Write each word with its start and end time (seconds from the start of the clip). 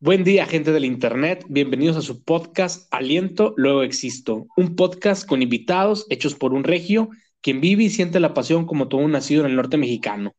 Buen 0.00 0.22
día, 0.22 0.46
gente 0.46 0.70
del 0.70 0.84
Internet. 0.84 1.44
Bienvenidos 1.48 1.96
a 1.96 2.02
su 2.02 2.22
podcast 2.22 2.86
Aliento, 2.94 3.52
luego 3.56 3.82
existo. 3.82 4.46
Un 4.56 4.76
podcast 4.76 5.26
con 5.26 5.42
invitados 5.42 6.06
hechos 6.08 6.36
por 6.36 6.54
un 6.54 6.62
regio, 6.62 7.08
quien 7.40 7.60
vive 7.60 7.82
y 7.82 7.90
siente 7.90 8.20
la 8.20 8.32
pasión 8.32 8.64
como 8.64 8.86
todo 8.86 9.00
un 9.00 9.10
nacido 9.10 9.40
en 9.40 9.50
el 9.50 9.56
norte 9.56 9.76
mexicano. 9.76 10.36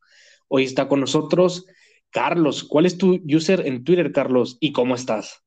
Hoy 0.48 0.64
está 0.64 0.88
con 0.88 1.02
nosotros 1.02 1.66
Carlos. 2.10 2.64
¿Cuál 2.64 2.86
es 2.86 2.98
tu 2.98 3.20
user 3.26 3.68
en 3.68 3.84
Twitter, 3.84 4.14
Carlos? 4.14 4.56
¿Y 4.62 4.72
cómo 4.72 4.96
estás? 4.96 5.44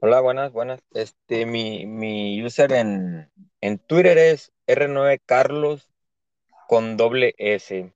Hola, 0.00 0.20
buenas, 0.20 0.52
buenas. 0.52 0.80
Este, 0.92 1.46
mi, 1.46 1.86
mi 1.86 2.40
user 2.40 2.70
en, 2.70 3.32
en 3.62 3.78
Twitter 3.80 4.16
es 4.16 4.52
R9Carlos 4.68 5.88
con 6.68 6.96
doble 6.96 7.34
S. 7.36 7.92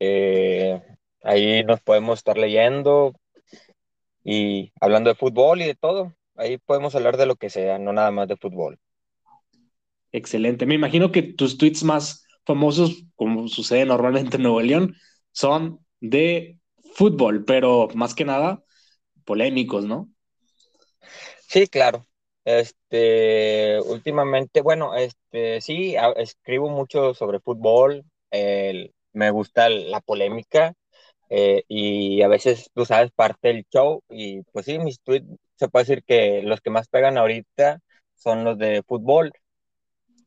Eh, 0.00 0.82
ahí 1.22 1.64
nos 1.64 1.80
podemos 1.80 2.18
estar 2.18 2.36
leyendo, 2.36 3.14
y 4.28 4.72
hablando 4.80 5.08
de 5.08 5.14
fútbol 5.14 5.62
y 5.62 5.66
de 5.66 5.76
todo. 5.76 6.12
Ahí 6.34 6.58
podemos 6.58 6.96
hablar 6.96 7.16
de 7.16 7.26
lo 7.26 7.36
que 7.36 7.48
sea, 7.48 7.78
no 7.78 7.92
nada 7.92 8.10
más 8.10 8.26
de 8.26 8.36
fútbol. 8.36 8.76
Excelente. 10.10 10.66
Me 10.66 10.74
imagino 10.74 11.12
que 11.12 11.22
tus 11.22 11.56
tweets 11.56 11.84
más 11.84 12.26
famosos, 12.44 13.04
como 13.14 13.46
sucede 13.46 13.86
normalmente 13.86 14.36
en 14.36 14.42
Nuevo 14.42 14.60
León, 14.60 14.96
son 15.30 15.78
de 16.00 16.58
fútbol, 16.94 17.44
pero 17.44 17.86
más 17.94 18.14
que 18.14 18.24
nada 18.24 18.64
polémicos, 19.24 19.84
¿no? 19.84 20.08
Sí, 21.46 21.68
claro. 21.68 22.04
Este, 22.44 23.80
últimamente, 23.80 24.60
bueno, 24.60 24.96
este, 24.96 25.60
sí, 25.60 25.94
escribo 26.16 26.68
mucho 26.68 27.14
sobre 27.14 27.38
fútbol. 27.38 28.04
me 29.12 29.30
gusta 29.30 29.68
la 29.68 30.00
polémica 30.00 30.74
eh, 31.30 31.64
y 31.68 32.22
a 32.22 32.28
veces, 32.28 32.70
tú 32.74 32.84
sabes, 32.84 33.10
parte 33.12 33.48
del 33.48 33.66
show 33.72 34.02
y 34.08 34.42
pues 34.52 34.66
sí, 34.66 34.78
mis 34.78 35.00
tweets 35.00 35.26
se 35.56 35.68
puede 35.68 35.84
decir 35.86 36.04
que 36.04 36.42
los 36.42 36.60
que 36.60 36.70
más 36.70 36.88
pegan 36.88 37.18
ahorita 37.18 37.80
son 38.14 38.44
los 38.44 38.58
de 38.58 38.82
fútbol. 38.86 39.32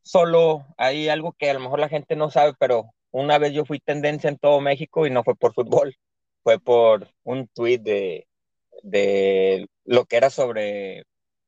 Solo 0.02 0.66
hay 0.76 1.08
algo 1.08 1.32
que 1.38 1.50
a 1.50 1.54
lo 1.54 1.60
mejor 1.60 1.78
la 1.80 1.88
gente 1.88 2.16
no 2.16 2.30
sabe, 2.30 2.54
pero 2.58 2.90
una 3.10 3.38
vez 3.38 3.52
yo 3.52 3.64
fui 3.64 3.80
tendencia 3.80 4.28
en 4.30 4.38
todo 4.38 4.60
México 4.60 5.06
y 5.06 5.10
no 5.10 5.24
fue 5.24 5.36
por 5.36 5.54
fútbol, 5.54 5.94
fue 6.42 6.58
por 6.60 7.08
un 7.24 7.48
tweet 7.48 7.78
de, 7.78 8.26
de 8.82 9.68
lo 9.84 10.06
que 10.06 10.16
era 10.16 10.30
sobre 10.30 11.00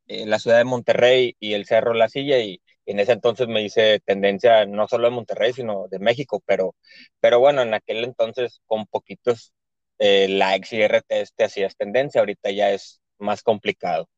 eh, 0.08 0.26
la 0.26 0.38
ciudad 0.38 0.58
de 0.58 0.64
Monterrey 0.64 1.36
y 1.40 1.54
el 1.54 1.66
Cerro 1.66 1.94
La 1.94 2.08
Silla 2.08 2.38
y 2.40 2.60
en 2.86 3.00
ese 3.00 3.12
entonces 3.12 3.48
me 3.48 3.62
hice 3.62 4.00
tendencia 4.00 4.66
no 4.66 4.88
solo 4.88 5.08
de 5.08 5.14
Monterrey, 5.14 5.52
sino 5.52 5.88
de 5.88 5.98
México, 5.98 6.42
pero, 6.46 6.74
pero 7.20 7.38
bueno, 7.38 7.62
en 7.62 7.74
aquel 7.74 8.04
entonces 8.04 8.60
con 8.66 8.86
poquitos 8.86 9.52
eh, 9.98 10.28
likes 10.28 10.76
y 10.76 10.82
RTs 10.82 11.34
te 11.34 11.44
hacías 11.44 11.76
tendencia, 11.76 12.20
ahorita 12.20 12.50
ya 12.50 12.70
es 12.72 13.00
más 13.18 13.42
complicado. 13.42 14.08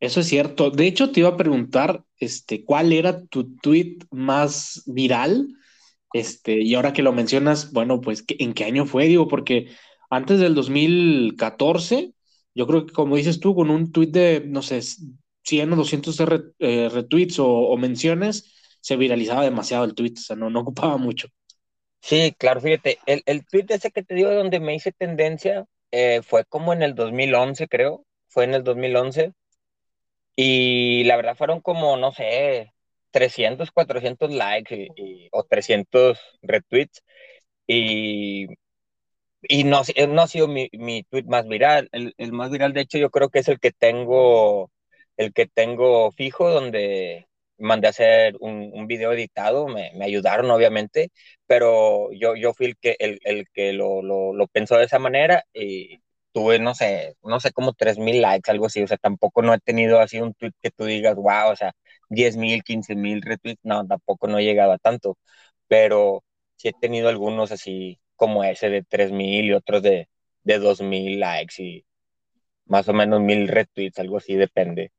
Eso 0.00 0.20
es 0.20 0.28
cierto. 0.28 0.70
De 0.70 0.86
hecho, 0.86 1.10
te 1.10 1.20
iba 1.20 1.30
a 1.30 1.36
preguntar, 1.36 2.04
este, 2.18 2.64
¿cuál 2.64 2.92
era 2.92 3.24
tu 3.24 3.56
tweet 3.56 3.98
más 4.10 4.82
viral? 4.86 5.48
Este, 6.12 6.60
y 6.62 6.74
ahora 6.74 6.92
que 6.92 7.02
lo 7.02 7.12
mencionas, 7.12 7.72
bueno, 7.72 8.00
pues, 8.00 8.24
¿en 8.28 8.52
qué 8.52 8.64
año 8.64 8.86
fue? 8.86 9.06
Digo, 9.06 9.26
porque 9.28 9.68
antes 10.10 10.38
del 10.38 10.54
2014, 10.54 12.12
yo 12.54 12.66
creo 12.66 12.86
que 12.86 12.92
como 12.92 13.16
dices 13.16 13.40
tú, 13.40 13.54
con 13.54 13.70
un 13.70 13.92
tweet 13.92 14.08
de, 14.08 14.42
no 14.46 14.62
sé, 14.62 14.80
100 15.46 15.72
o 15.72 15.76
200 15.76 16.20
eh, 16.58 16.88
retweets 16.92 17.38
o, 17.38 17.76
menciones, 17.76 18.52
se 18.80 18.96
viralizaba 18.96 19.44
demasiado 19.44 19.84
el 19.84 19.94
tweet, 19.94 20.14
o 20.16 20.20
sea, 20.20 20.36
no, 20.36 20.50
no 20.50 20.60
ocupaba 20.60 20.96
mucho. 20.96 21.28
Sí, 22.00 22.34
claro, 22.38 22.60
fíjate, 22.60 22.98
el, 23.06 23.22
el 23.26 23.46
tweet 23.46 23.66
ese 23.68 23.90
que 23.90 24.02
te 24.02 24.14
digo 24.14 24.32
donde 24.32 24.60
me 24.60 24.74
hice 24.74 24.92
tendencia 24.92 25.66
eh, 25.90 26.20
fue 26.22 26.44
como 26.44 26.72
en 26.72 26.82
el 26.82 26.94
2011, 26.94 27.68
creo, 27.68 28.04
fue 28.28 28.44
en 28.44 28.54
el 28.54 28.64
2011, 28.64 29.32
y 30.36 31.04
la 31.04 31.16
verdad 31.16 31.36
fueron 31.36 31.60
como, 31.60 31.96
no 31.96 32.12
sé, 32.12 32.72
300, 33.10 33.70
400 33.70 34.30
likes 34.32 34.88
o 35.32 35.44
300 35.44 36.18
retweets, 36.42 37.02
y, 37.66 38.46
y 39.42 39.64
no, 39.64 39.82
no 40.08 40.22
ha 40.22 40.26
sido 40.28 40.48
mi, 40.48 40.68
mi 40.72 41.04
tweet 41.04 41.24
más 41.24 41.46
viral, 41.48 41.88
el, 41.92 42.14
el 42.18 42.32
más 42.32 42.50
viral 42.50 42.72
de 42.72 42.82
hecho 42.82 42.98
yo 42.98 43.10
creo 43.10 43.30
que 43.30 43.40
es 43.40 43.48
el 43.48 43.60
que 43.60 43.72
tengo 43.72 44.70
el 45.16 45.32
que 45.32 45.46
tengo 45.46 46.12
fijo, 46.12 46.50
donde 46.50 47.26
mandé 47.58 47.86
a 47.86 47.90
hacer 47.90 48.36
un, 48.40 48.70
un 48.74 48.86
video 48.86 49.12
editado, 49.12 49.68
me, 49.68 49.90
me, 49.94 50.04
ayudaron 50.04 50.50
obviamente, 50.50 51.10
pero 51.46 52.10
yo, 52.12 52.36
yo 52.36 52.52
fui 52.54 52.66
el 52.66 52.76
que, 52.76 52.96
el, 52.98 53.18
el 53.24 53.46
que 53.52 53.72
lo, 53.72 54.02
lo, 54.02 54.34
lo, 54.34 54.46
pensó 54.48 54.76
de 54.76 54.84
esa 54.84 54.98
manera 54.98 55.44
y 55.54 56.00
tuve, 56.32 56.58
no 56.58 56.74
sé, 56.74 57.16
no 57.22 57.40
sé, 57.40 57.52
como 57.52 57.72
3.000 57.72 58.20
likes, 58.20 58.50
algo 58.50 58.66
así, 58.66 58.82
o 58.82 58.86
sea, 58.86 58.98
tampoco 58.98 59.42
no 59.42 59.54
he 59.54 59.58
tenido 59.60 60.00
así 60.00 60.20
un 60.20 60.34
tweet 60.34 60.52
que 60.60 60.70
tú 60.70 60.84
digas, 60.84 61.14
wow, 61.16 61.50
o 61.52 61.56
sea, 61.56 61.72
10.000, 62.10 62.62
15.000 62.62 63.22
retweets, 63.22 63.60
no, 63.64 63.86
tampoco 63.86 64.28
no 64.28 64.38
he 64.38 64.44
llegado 64.44 64.72
a 64.72 64.78
tanto, 64.78 65.16
pero 65.68 66.24
sí 66.56 66.68
he 66.68 66.72
tenido 66.74 67.08
algunos 67.08 67.52
así 67.52 67.98
como 68.16 68.44
ese 68.44 68.70
de 68.70 68.82
3.000 68.82 69.46
y 69.46 69.52
otros 69.54 69.82
de, 69.82 70.08
de 70.44 70.58
2.000 70.58 71.20
likes 71.20 71.62
y 71.62 71.86
más 72.66 72.88
o 72.88 72.92
menos 72.92 73.20
1.000 73.20 73.48
retweets, 73.48 73.98
algo 73.98 74.18
así, 74.18 74.34
depende. 74.34 74.92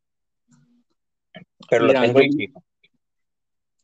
Pero 1.70 1.86
lo 1.86 1.94
tengo 1.94 2.20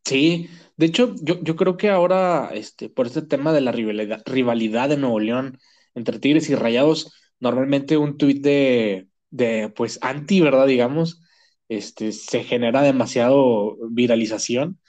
Sí, 0.05 0.49
de 0.75 0.85
hecho, 0.85 1.15
yo, 1.21 1.41
yo, 1.41 1.55
creo 1.55 1.77
que 1.77 1.89
ahora, 1.89 2.49
este, 2.53 2.89
por 2.89 3.07
este 3.07 3.21
tema 3.21 3.53
de 3.53 3.61
la 3.61 3.71
rivalidad, 3.71 4.21
rivalidad 4.25 4.89
de 4.89 4.97
Nuevo 4.97 5.19
León 5.19 5.59
entre 5.95 6.19
Tigres 6.19 6.49
y 6.49 6.55
Rayados, 6.55 7.13
normalmente 7.39 7.97
un 7.97 8.17
tuit 8.17 8.43
de, 8.43 9.07
de, 9.29 9.69
pues, 9.69 9.99
anti, 10.01 10.41
¿verdad? 10.41 10.67
Digamos, 10.67 11.21
este, 11.69 12.11
se 12.11 12.43
genera 12.43 12.81
demasiado 12.81 13.77
viralización 13.91 14.79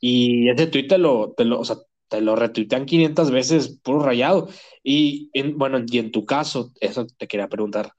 y 0.00 0.50
ese 0.50 0.66
tuit 0.66 0.88
te 0.88 0.98
lo, 0.98 1.32
te 1.34 1.46
lo, 1.46 1.60
o 1.60 1.64
sea, 1.64 1.76
te 2.08 2.20
lo 2.20 2.36
retuitean 2.36 2.84
500 2.86 3.30
veces 3.30 3.80
puro 3.82 4.00
rayado. 4.00 4.48
Y, 4.82 5.30
en, 5.32 5.56
bueno, 5.56 5.82
y 5.86 5.98
en 5.98 6.12
tu 6.12 6.26
caso, 6.26 6.72
eso 6.80 7.06
te 7.06 7.26
quería 7.26 7.48
preguntar, 7.48 7.92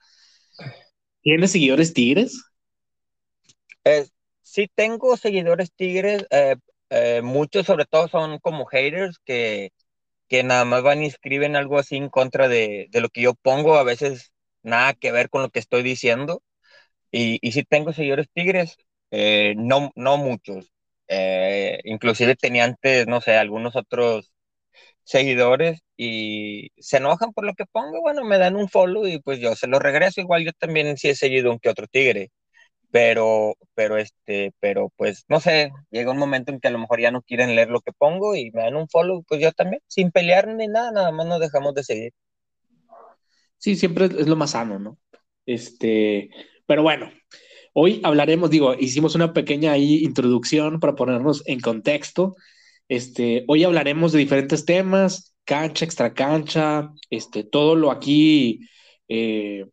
¿tienes 1.23 1.51
seguidores 1.51 1.93
tigres? 1.93 2.43
Eh, 3.85 4.05
sí 4.41 4.67
tengo 4.73 5.17
seguidores 5.17 5.71
tigres, 5.73 6.25
eh, 6.31 6.55
eh, 6.89 7.21
muchos 7.23 7.65
sobre 7.67 7.85
todo 7.85 8.07
son 8.07 8.39
como 8.39 8.65
haters 8.65 9.19
que, 9.25 9.71
que 10.29 10.43
nada 10.43 10.65
más 10.65 10.83
van 10.83 11.03
y 11.03 11.07
escriben 11.07 11.55
algo 11.55 11.79
así 11.79 11.97
en 11.97 12.09
contra 12.09 12.47
de, 12.47 12.87
de, 12.91 13.01
lo 13.01 13.09
que 13.09 13.21
yo 13.21 13.35
pongo, 13.35 13.77
a 13.77 13.83
veces 13.83 14.33
nada 14.63 14.93
que 14.95 15.11
ver 15.11 15.29
con 15.29 15.41
lo 15.43 15.49
que 15.51 15.59
estoy 15.59 15.83
diciendo. 15.83 16.43
Y, 17.11 17.39
y 17.47 17.53
sí 17.53 17.63
tengo 17.63 17.93
seguidores 17.93 18.27
tigres, 18.33 18.77
eh, 19.11 19.55
no, 19.57 19.91
no 19.95 20.17
muchos. 20.17 20.71
Inclusive 21.85 22.35
tenía 22.35 22.63
antes, 22.65 23.07
no 23.07 23.21
sé, 23.21 23.35
algunos 23.37 23.75
otros 23.75 24.31
seguidores 25.03 25.81
y 25.97 26.69
se 26.79 26.97
enojan 26.97 27.33
por 27.33 27.45
lo 27.45 27.53
que 27.55 27.65
pongo, 27.65 28.01
bueno, 28.01 28.23
me 28.25 28.37
dan 28.39 28.55
un 28.55 28.69
follow 28.69 29.07
y 29.07 29.19
pues 29.21 29.39
yo 29.39 29.55
se 29.55 29.67
lo 29.67 29.79
regreso, 29.79 30.21
igual 30.21 30.45
yo 30.45 30.51
también 30.53 30.97
sí 30.97 31.09
he 31.09 31.15
seguido 31.15 31.51
un 31.51 31.59
que 31.59 31.69
otro 31.69 31.87
tigre 31.87 32.31
pero, 32.95 33.57
pero 33.73 33.97
este, 33.97 34.53
pero 34.61 34.89
pues 34.95 35.25
no 35.27 35.41
sé, 35.41 35.73
llega 35.91 36.13
un 36.13 36.17
momento 36.17 36.53
en 36.53 36.61
que 36.61 36.69
a 36.69 36.71
lo 36.71 36.79
mejor 36.79 37.01
ya 37.01 37.11
no 37.11 37.23
quieren 37.23 37.53
leer 37.53 37.69
lo 37.69 37.81
que 37.81 37.91
pongo 37.91 38.37
y 38.37 38.51
me 38.51 38.61
dan 38.61 38.77
un 38.77 38.87
follow, 38.87 39.21
pues 39.27 39.41
yo 39.41 39.51
también, 39.51 39.81
sin 39.85 40.11
pelear 40.11 40.47
ni 40.47 40.67
nada, 40.67 40.93
nada 40.93 41.11
más 41.11 41.27
nos 41.27 41.41
dejamos 41.41 41.73
de 41.73 41.83
seguir. 41.83 42.13
Sí, 43.57 43.75
siempre 43.75 44.05
es 44.05 44.29
lo 44.29 44.37
más 44.37 44.51
sano, 44.51 44.79
¿no? 44.79 44.97
Este, 45.45 46.29
pero 46.65 46.83
bueno, 46.83 47.11
hoy 47.73 47.99
hablaremos, 48.01 48.49
digo, 48.49 48.73
hicimos 48.79 49.13
una 49.13 49.33
pequeña 49.33 49.73
ahí 49.73 50.05
introducción 50.05 50.79
para 50.79 50.95
ponernos 50.95 51.43
en 51.47 51.59
contexto. 51.59 52.37
Este, 52.87 53.43
hoy 53.49 53.65
hablaremos 53.65 54.13
de 54.13 54.19
diferentes 54.19 54.63
temas, 54.63 55.35
cancha, 55.43 55.83
extra 55.83 56.13
cancha, 56.13 56.93
este, 57.09 57.43
todo 57.43 57.75
lo 57.75 57.91
aquí 57.91 58.61
eh, 59.09 59.65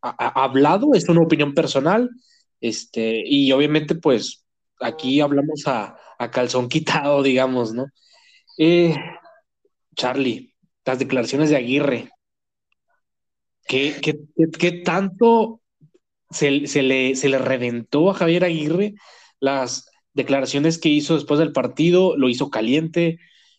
hablado 0.00 0.92
es 0.94 1.08
una 1.08 1.22
opinión 1.22 1.54
personal 1.54 2.10
este, 2.64 3.22
y 3.26 3.52
obviamente, 3.52 3.94
pues, 3.94 4.46
aquí 4.80 5.20
hablamos 5.20 5.64
a, 5.66 5.98
calzón 6.32 6.68
quitado, 6.70 7.22
digamos, 7.22 7.74
¿no? 7.74 7.86
Eh, 8.56 8.96
Charlie, 9.94 10.54
las 10.86 10.98
declaraciones 10.98 11.50
de 11.50 11.56
Aguirre. 11.56 12.08
¿Qué, 13.66 14.00
qué, 14.58 14.72
tanto 14.72 15.60
se, 16.30 16.50
le, 16.50 17.16
se 17.16 17.28
le 17.28 17.38
reventó 17.38 18.10
a 18.10 18.14
Javier 18.14 18.44
Aguirre 18.44 18.94
las 19.40 19.90
declaraciones 20.14 20.78
que 20.78 20.88
hizo 20.88 21.16
después 21.16 21.38
del 21.40 21.52
partido? 21.52 22.16
Lo 22.16 22.30
hizo 22.30 22.48
caliente. 22.48 23.18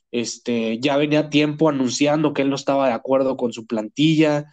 Este, 0.10 0.80
ya 0.80 0.98
venía 0.98 1.30
tiempo 1.30 1.70
anunciando 1.70 2.34
que 2.34 2.42
él 2.42 2.50
no 2.50 2.56
estaba 2.56 2.88
de 2.88 2.94
acuerdo 2.94 3.38
con 3.38 3.54
su 3.54 3.68
plantilla. 3.68 4.46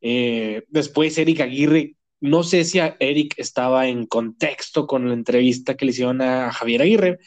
Eh, 0.00 0.62
después 0.68 1.18
Eric 1.18 1.40
Aguirre 1.40 1.96
no 2.20 2.42
sé 2.42 2.64
si 2.64 2.78
Eric 3.00 3.34
estaba 3.38 3.88
en 3.88 4.06
contexto 4.06 4.86
con 4.86 5.08
la 5.08 5.14
entrevista 5.14 5.76
que 5.76 5.84
le 5.86 5.92
hicieron 5.92 6.22
a 6.22 6.52
Javier 6.52 6.82
Aguirre, 6.82 7.18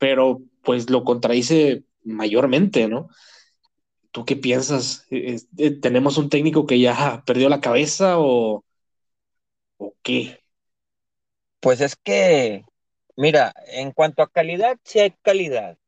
pero 0.00 0.42
pues 0.62 0.90
lo 0.90 1.04
contradice 1.04 1.84
mayormente, 2.04 2.88
¿no? 2.88 3.08
¿tú 4.10 4.24
qué 4.24 4.36
piensas? 4.36 5.06
Eh, 5.10 5.40
¿Tenemos 5.80 6.18
un 6.18 6.28
técnico 6.28 6.66
que 6.66 6.78
ya 6.80 7.22
perdió 7.26 7.48
la 7.48 7.60
cabeza 7.60 8.18
o, 8.18 8.64
o 9.78 9.94
qué? 10.02 10.38
Pues 11.60 11.80
es 11.80 11.96
que, 11.96 12.64
mira, 13.16 13.52
en 13.66 13.92
cuanto 13.92 14.22
a 14.22 14.30
calidad, 14.30 14.78
sí 14.84 14.98
hay 15.00 15.12
calidad. 15.22 15.78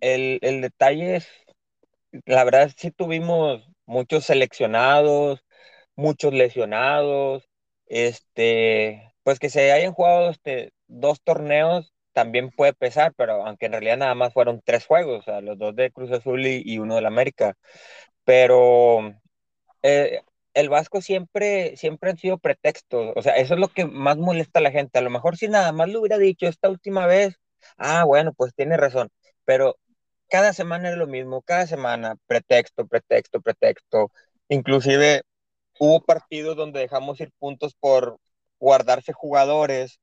El, 0.00 0.38
el 0.42 0.62
detalle 0.62 1.16
es, 1.16 1.28
la 2.26 2.44
verdad, 2.44 2.70
sí 2.76 2.90
tuvimos 2.90 3.68
muchos 3.86 4.24
seleccionados, 4.26 5.44
muchos 5.96 6.34
lesionados, 6.34 7.48
este, 7.92 9.12
pues 9.22 9.38
que 9.38 9.50
se 9.50 9.70
hayan 9.72 9.92
jugado 9.92 10.30
este, 10.30 10.72
dos 10.88 11.20
torneos 11.22 11.92
también 12.12 12.50
puede 12.50 12.72
pesar, 12.74 13.12
pero 13.16 13.46
aunque 13.46 13.66
en 13.66 13.72
realidad 13.72 13.98
nada 13.98 14.14
más 14.14 14.32
fueron 14.32 14.62
tres 14.64 14.86
juegos, 14.86 15.20
o 15.20 15.22
sea, 15.22 15.40
los 15.42 15.58
dos 15.58 15.76
de 15.76 15.90
Cruz 15.92 16.10
Azul 16.12 16.46
y, 16.46 16.78
uno 16.78 16.96
de 16.96 17.02
la 17.02 17.08
América. 17.08 17.54
Pero 18.24 19.14
eh, 19.82 20.22
el 20.54 20.68
Vasco 20.70 21.00
siempre, 21.02 21.76
siempre 21.76 22.10
han 22.10 22.18
sido 22.18 22.38
pretextos, 22.38 23.12
o 23.16 23.22
sea, 23.22 23.36
eso 23.36 23.54
es 23.54 23.60
lo 23.60 23.68
que 23.68 23.86
más 23.86 24.16
molesta 24.18 24.60
a 24.60 24.62
la 24.62 24.70
gente. 24.70 24.98
A 24.98 25.02
lo 25.02 25.10
mejor 25.10 25.36
si 25.36 25.48
nada 25.48 25.72
más 25.72 25.88
lo 25.88 26.00
hubiera 26.00 26.18
dicho 26.18 26.46
esta 26.46 26.70
última 26.70 27.06
vez, 27.06 27.36
ah, 27.78 28.04
bueno, 28.04 28.32
pues 28.34 28.54
tiene 28.54 28.76
razón, 28.76 29.10
pero 29.44 29.76
cada 30.28 30.52
semana 30.54 30.90
es 30.90 30.96
lo 30.96 31.06
mismo, 31.06 31.42
cada 31.42 31.66
semana, 31.66 32.16
pretexto, 32.26 32.86
pretexto, 32.86 33.40
pretexto. 33.42 34.12
Inclusive 34.48 35.22
hubo 35.82 36.00
partidos 36.00 36.56
donde 36.56 36.78
dejamos 36.78 37.20
ir 37.20 37.32
puntos 37.40 37.74
por 37.74 38.18
guardarse 38.60 39.12
jugadores 39.12 39.98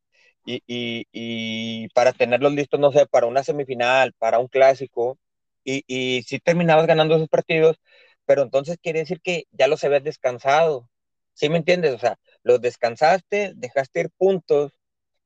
y, 0.46 0.62
y, 0.68 1.06
y, 1.14 1.88
para 1.90 2.12
tenerlos 2.12 2.54
listos, 2.54 2.82
no 2.82 2.92
sé, 2.92 3.06
para 3.08 3.28
una 3.28 3.44
semifinal, 3.44 4.14
para 4.18 4.40
un 4.40 4.48
clásico, 4.50 5.18
y, 5.64 5.84
y 5.88 6.24
si 6.24 6.40
terminabas 6.40 6.86
ganando 6.88 7.16
esos 7.16 7.30
partidos, 7.30 7.78
pero 8.26 8.42
entonces 8.44 8.78
quiere 8.82 9.00
decir 9.00 9.22
que 9.22 9.46
ya 9.52 9.68
los 9.68 9.84
habías 9.86 10.04
descansado, 10.04 10.90
¿sí 11.34 11.50
me 11.50 11.58
entiendes? 11.58 11.94
O 11.96 12.00
sea, 12.00 12.18
los 12.44 12.60
descansaste, 12.62 13.54
dejaste 13.56 14.02
ir 14.02 14.10
puntos, 14.18 14.74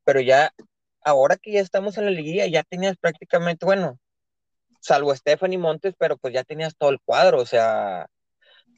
pero 0.03 0.21
ya, 0.21 0.53
ahora 1.01 1.37
que 1.37 1.53
ya 1.53 1.61
estamos 1.61 1.97
en 1.97 2.05
la 2.05 2.11
liguilla, 2.11 2.45
ya 2.47 2.63
tenías 2.63 2.97
prácticamente, 2.97 3.65
bueno, 3.65 3.97
salvo 4.81 5.15
Stephanie 5.15 5.57
Montes, 5.57 5.95
pero 5.97 6.17
pues 6.17 6.33
ya 6.33 6.43
tenías 6.43 6.75
todo 6.77 6.91
el 6.91 6.99
cuadro, 7.01 7.39
o 7.41 7.45
sea, 7.47 8.07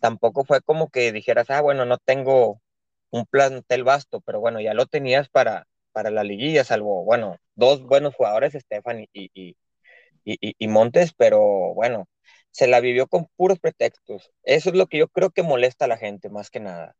tampoco 0.05 0.45
fue 0.45 0.61
como 0.61 0.89
que 0.91 1.11
dijeras, 1.11 1.49
ah, 1.49 1.61
bueno, 1.61 1.83
no 1.83 1.97
tengo 1.97 2.61
un 3.09 3.25
plantel 3.25 3.83
vasto, 3.83 4.21
pero 4.21 4.39
bueno, 4.39 4.61
ya 4.61 4.75
lo 4.75 4.85
tenías 4.85 5.29
para, 5.29 5.67
para 5.93 6.11
la 6.11 6.23
liguilla, 6.23 6.63
salvo, 6.63 7.03
bueno, 7.03 7.37
dos 7.55 7.81
buenos 7.81 8.13
jugadores, 8.13 8.53
Estefan 8.53 8.99
y, 8.99 9.07
y, 9.13 9.55
y, 10.23 10.55
y, 10.59 10.67
Montes, 10.67 11.11
pero 11.17 11.73
bueno, 11.73 12.07
se 12.51 12.67
la 12.67 12.81
vivió 12.81 13.07
con 13.07 13.25
puros 13.35 13.57
pretextos. 13.57 14.31
Eso 14.43 14.69
es 14.69 14.75
lo 14.75 14.85
que 14.85 14.99
yo 14.99 15.07
creo 15.07 15.31
que 15.31 15.41
molesta 15.41 15.85
a 15.85 15.87
la 15.87 15.97
gente, 15.97 16.29
más 16.29 16.51
que 16.51 16.59
nada. 16.59 16.95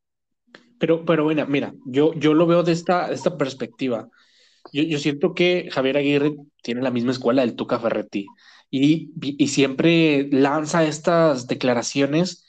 Pero, 0.80 1.06
pero 1.06 1.26
bueno, 1.26 1.46
mira, 1.46 1.76
yo, 1.86 2.12
yo 2.16 2.34
lo 2.34 2.48
veo 2.48 2.64
de 2.64 2.72
esta, 2.72 3.12
esta 3.12 3.38
perspectiva. 3.38 4.10
Yo, 4.74 4.82
yo 4.82 4.98
siento 4.98 5.36
que 5.36 5.70
Javier 5.72 5.98
Aguirre 5.98 6.38
tiene 6.64 6.82
la 6.82 6.90
misma 6.90 7.12
escuela 7.12 7.44
del 7.44 7.56
Tuca 7.56 7.78
Ferretti 7.78 8.26
y, 8.72 9.12
y 9.22 9.48
siempre 9.50 10.28
lanza 10.32 10.84
estas 10.86 11.46
declaraciones 11.46 12.45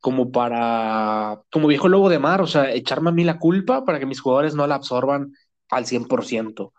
como 0.00 0.30
para, 0.32 1.42
como 1.50 1.68
viejo 1.68 1.88
lobo 1.88 2.08
de 2.08 2.18
mar, 2.18 2.40
o 2.40 2.46
sea, 2.46 2.72
echarme 2.72 3.10
a 3.10 3.12
mí 3.12 3.24
la 3.24 3.38
culpa 3.38 3.84
para 3.84 3.98
que 3.98 4.06
mis 4.06 4.20
jugadores 4.20 4.54
no 4.54 4.66
la 4.66 4.76
absorban 4.76 5.32
al 5.70 5.86
100%. 5.86 6.72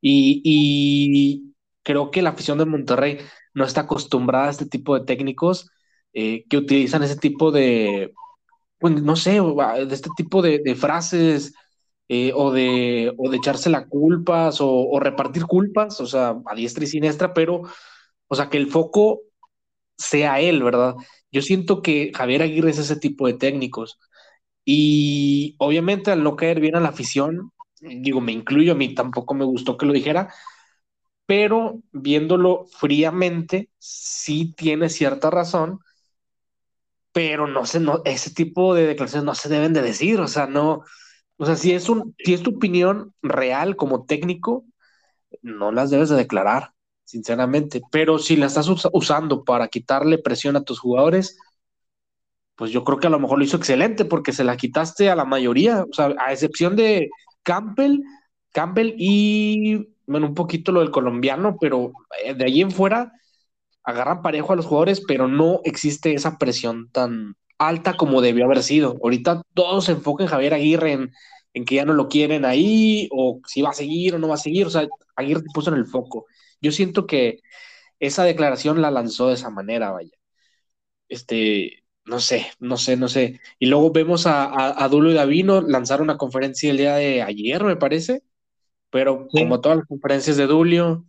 Y, 0.00 0.42
y 0.44 1.54
creo 1.82 2.10
que 2.10 2.22
la 2.22 2.30
afición 2.30 2.58
de 2.58 2.66
Monterrey 2.66 3.18
no 3.54 3.64
está 3.64 3.82
acostumbrada 3.82 4.48
a 4.48 4.50
este 4.50 4.66
tipo 4.66 4.98
de 4.98 5.04
técnicos 5.04 5.70
eh, 6.12 6.44
que 6.48 6.56
utilizan 6.56 7.02
ese 7.02 7.16
tipo 7.16 7.52
de, 7.52 8.12
pues 8.78 9.02
no 9.02 9.16
sé, 9.16 9.40
de 9.40 9.94
este 9.94 10.10
tipo 10.16 10.42
de, 10.42 10.74
frases 10.76 11.54
eh, 12.08 12.32
o, 12.34 12.52
de, 12.52 13.12
o 13.18 13.30
de 13.30 13.36
echarse 13.38 13.70
la 13.70 13.86
culpas 13.88 14.60
o, 14.60 14.70
o, 14.70 15.00
repartir 15.00 15.44
culpas, 15.46 16.00
o 16.00 16.06
sea, 16.06 16.36
a 16.46 16.54
diestra 16.54 16.84
y 16.84 16.86
siniestra, 16.86 17.34
pero, 17.34 17.62
o 18.28 18.34
sea, 18.34 18.48
que 18.50 18.58
el 18.58 18.68
foco 18.70 19.22
sea 19.98 20.40
él, 20.40 20.62
¿verdad? 20.62 20.94
Yo 21.36 21.42
siento 21.42 21.82
que 21.82 22.12
Javier 22.14 22.42
Aguirre 22.42 22.70
es 22.70 22.78
ese 22.78 22.96
tipo 22.96 23.26
de 23.26 23.34
técnicos. 23.34 23.98
Y 24.64 25.56
obviamente 25.58 26.10
al 26.12 26.22
no 26.24 26.36
caer 26.36 26.60
bien 26.60 26.76
a 26.76 26.80
la 26.80 26.90
afición, 26.90 27.52
digo, 27.80 28.20
me 28.20 28.32
incluyo, 28.32 28.72
a 28.72 28.76
mí 28.76 28.94
tampoco 28.94 29.34
me 29.34 29.44
gustó 29.44 29.76
que 29.78 29.86
lo 29.86 29.92
dijera, 29.92 30.32
pero 31.26 31.80
viéndolo 31.92 32.66
fríamente, 32.66 33.70
sí 33.78 34.54
tiene 34.56 34.88
cierta 34.88 35.30
razón, 35.30 35.80
pero 37.12 37.46
no 37.46 37.62
no, 37.80 38.02
ese 38.04 38.30
tipo 38.32 38.74
de 38.74 38.86
declaraciones 38.86 39.24
no 39.24 39.34
se 39.34 39.48
deben 39.48 39.72
de 39.72 39.82
decir, 39.82 40.20
o 40.20 40.28
sea, 40.28 40.46
no, 40.46 40.82
o 41.38 41.46
sea, 41.46 41.56
si 41.56 41.72
es 41.72 41.88
un, 41.88 42.14
si 42.24 42.34
es 42.34 42.42
tu 42.42 42.56
opinión 42.56 43.14
real 43.22 43.76
como 43.76 44.04
técnico, 44.06 44.66
no 45.42 45.72
las 45.72 45.90
debes 45.90 46.10
de 46.10 46.16
declarar 46.16 46.74
sinceramente. 47.06 47.80
Pero 47.90 48.18
si 48.18 48.36
la 48.36 48.46
estás 48.46 48.68
usando 48.92 49.44
para 49.44 49.68
quitarle 49.68 50.18
presión 50.18 50.56
a 50.56 50.64
tus 50.64 50.80
jugadores, 50.80 51.38
pues 52.56 52.70
yo 52.70 52.84
creo 52.84 52.98
que 52.98 53.06
a 53.06 53.10
lo 53.10 53.20
mejor 53.20 53.38
lo 53.38 53.44
hizo 53.44 53.56
excelente 53.56 54.04
porque 54.04 54.32
se 54.32 54.44
la 54.44 54.56
quitaste 54.56 55.10
a 55.10 55.16
la 55.16 55.24
mayoría, 55.24 55.84
o 55.90 55.92
sea, 55.94 56.14
a 56.18 56.32
excepción 56.32 56.76
de 56.76 57.10
Campbell, 57.42 58.00
Campbell 58.52 58.94
y, 58.98 59.88
bueno, 60.06 60.28
un 60.28 60.34
poquito 60.34 60.72
lo 60.72 60.80
del 60.80 60.90
colombiano, 60.90 61.56
pero 61.60 61.92
eh, 62.24 62.34
de 62.34 62.44
ahí 62.46 62.62
en 62.62 62.70
fuera 62.70 63.12
agarran 63.84 64.22
parejo 64.22 64.52
a 64.52 64.56
los 64.56 64.66
jugadores, 64.66 65.02
pero 65.06 65.28
no 65.28 65.60
existe 65.64 66.14
esa 66.14 66.38
presión 66.38 66.90
tan 66.90 67.36
alta 67.58 67.96
como 67.96 68.20
debió 68.20 68.46
haber 68.46 68.62
sido. 68.62 68.96
Ahorita 69.02 69.42
todos 69.54 69.84
se 69.86 69.92
enfocan 69.92 70.26
en 70.26 70.30
Javier 70.30 70.54
Aguirre, 70.54 70.92
en, 70.92 71.12
en 71.54 71.64
que 71.64 71.76
ya 71.76 71.84
no 71.84 71.92
lo 71.94 72.08
quieren 72.08 72.44
ahí, 72.44 73.08
o 73.12 73.40
si 73.46 73.62
va 73.62 73.70
a 73.70 73.74
seguir 73.74 74.14
o 74.14 74.18
no 74.18 74.28
va 74.28 74.34
a 74.34 74.38
seguir, 74.38 74.66
o 74.66 74.70
sea, 74.70 74.88
Aguirre 75.14 75.42
puso 75.54 75.70
en 75.70 75.76
el 75.78 75.86
foco. 75.86 76.26
Yo 76.60 76.72
siento 76.72 77.06
que 77.06 77.40
esa 78.00 78.24
declaración 78.24 78.82
la 78.82 78.90
lanzó 78.90 79.28
de 79.28 79.34
esa 79.34 79.50
manera, 79.50 79.90
vaya. 79.90 80.16
Este, 81.08 81.84
no 82.04 82.20
sé, 82.20 82.46
no 82.60 82.76
sé, 82.76 82.96
no 82.96 83.08
sé. 83.08 83.40
Y 83.58 83.66
luego 83.66 83.92
vemos 83.92 84.26
a, 84.26 84.82
a, 84.82 84.88
Dulo 84.88 85.10
y 85.10 85.14
Davino 85.14 85.60
lanzar 85.60 86.02
una 86.02 86.16
conferencia 86.16 86.70
el 86.70 86.78
día 86.78 86.96
de 86.96 87.22
ayer, 87.22 87.64
me 87.64 87.76
parece, 87.76 88.22
pero 88.90 89.28
como 89.28 89.60
todas 89.60 89.78
las 89.78 89.86
conferencias 89.86 90.36
de 90.36 90.46
Dulio, 90.46 91.04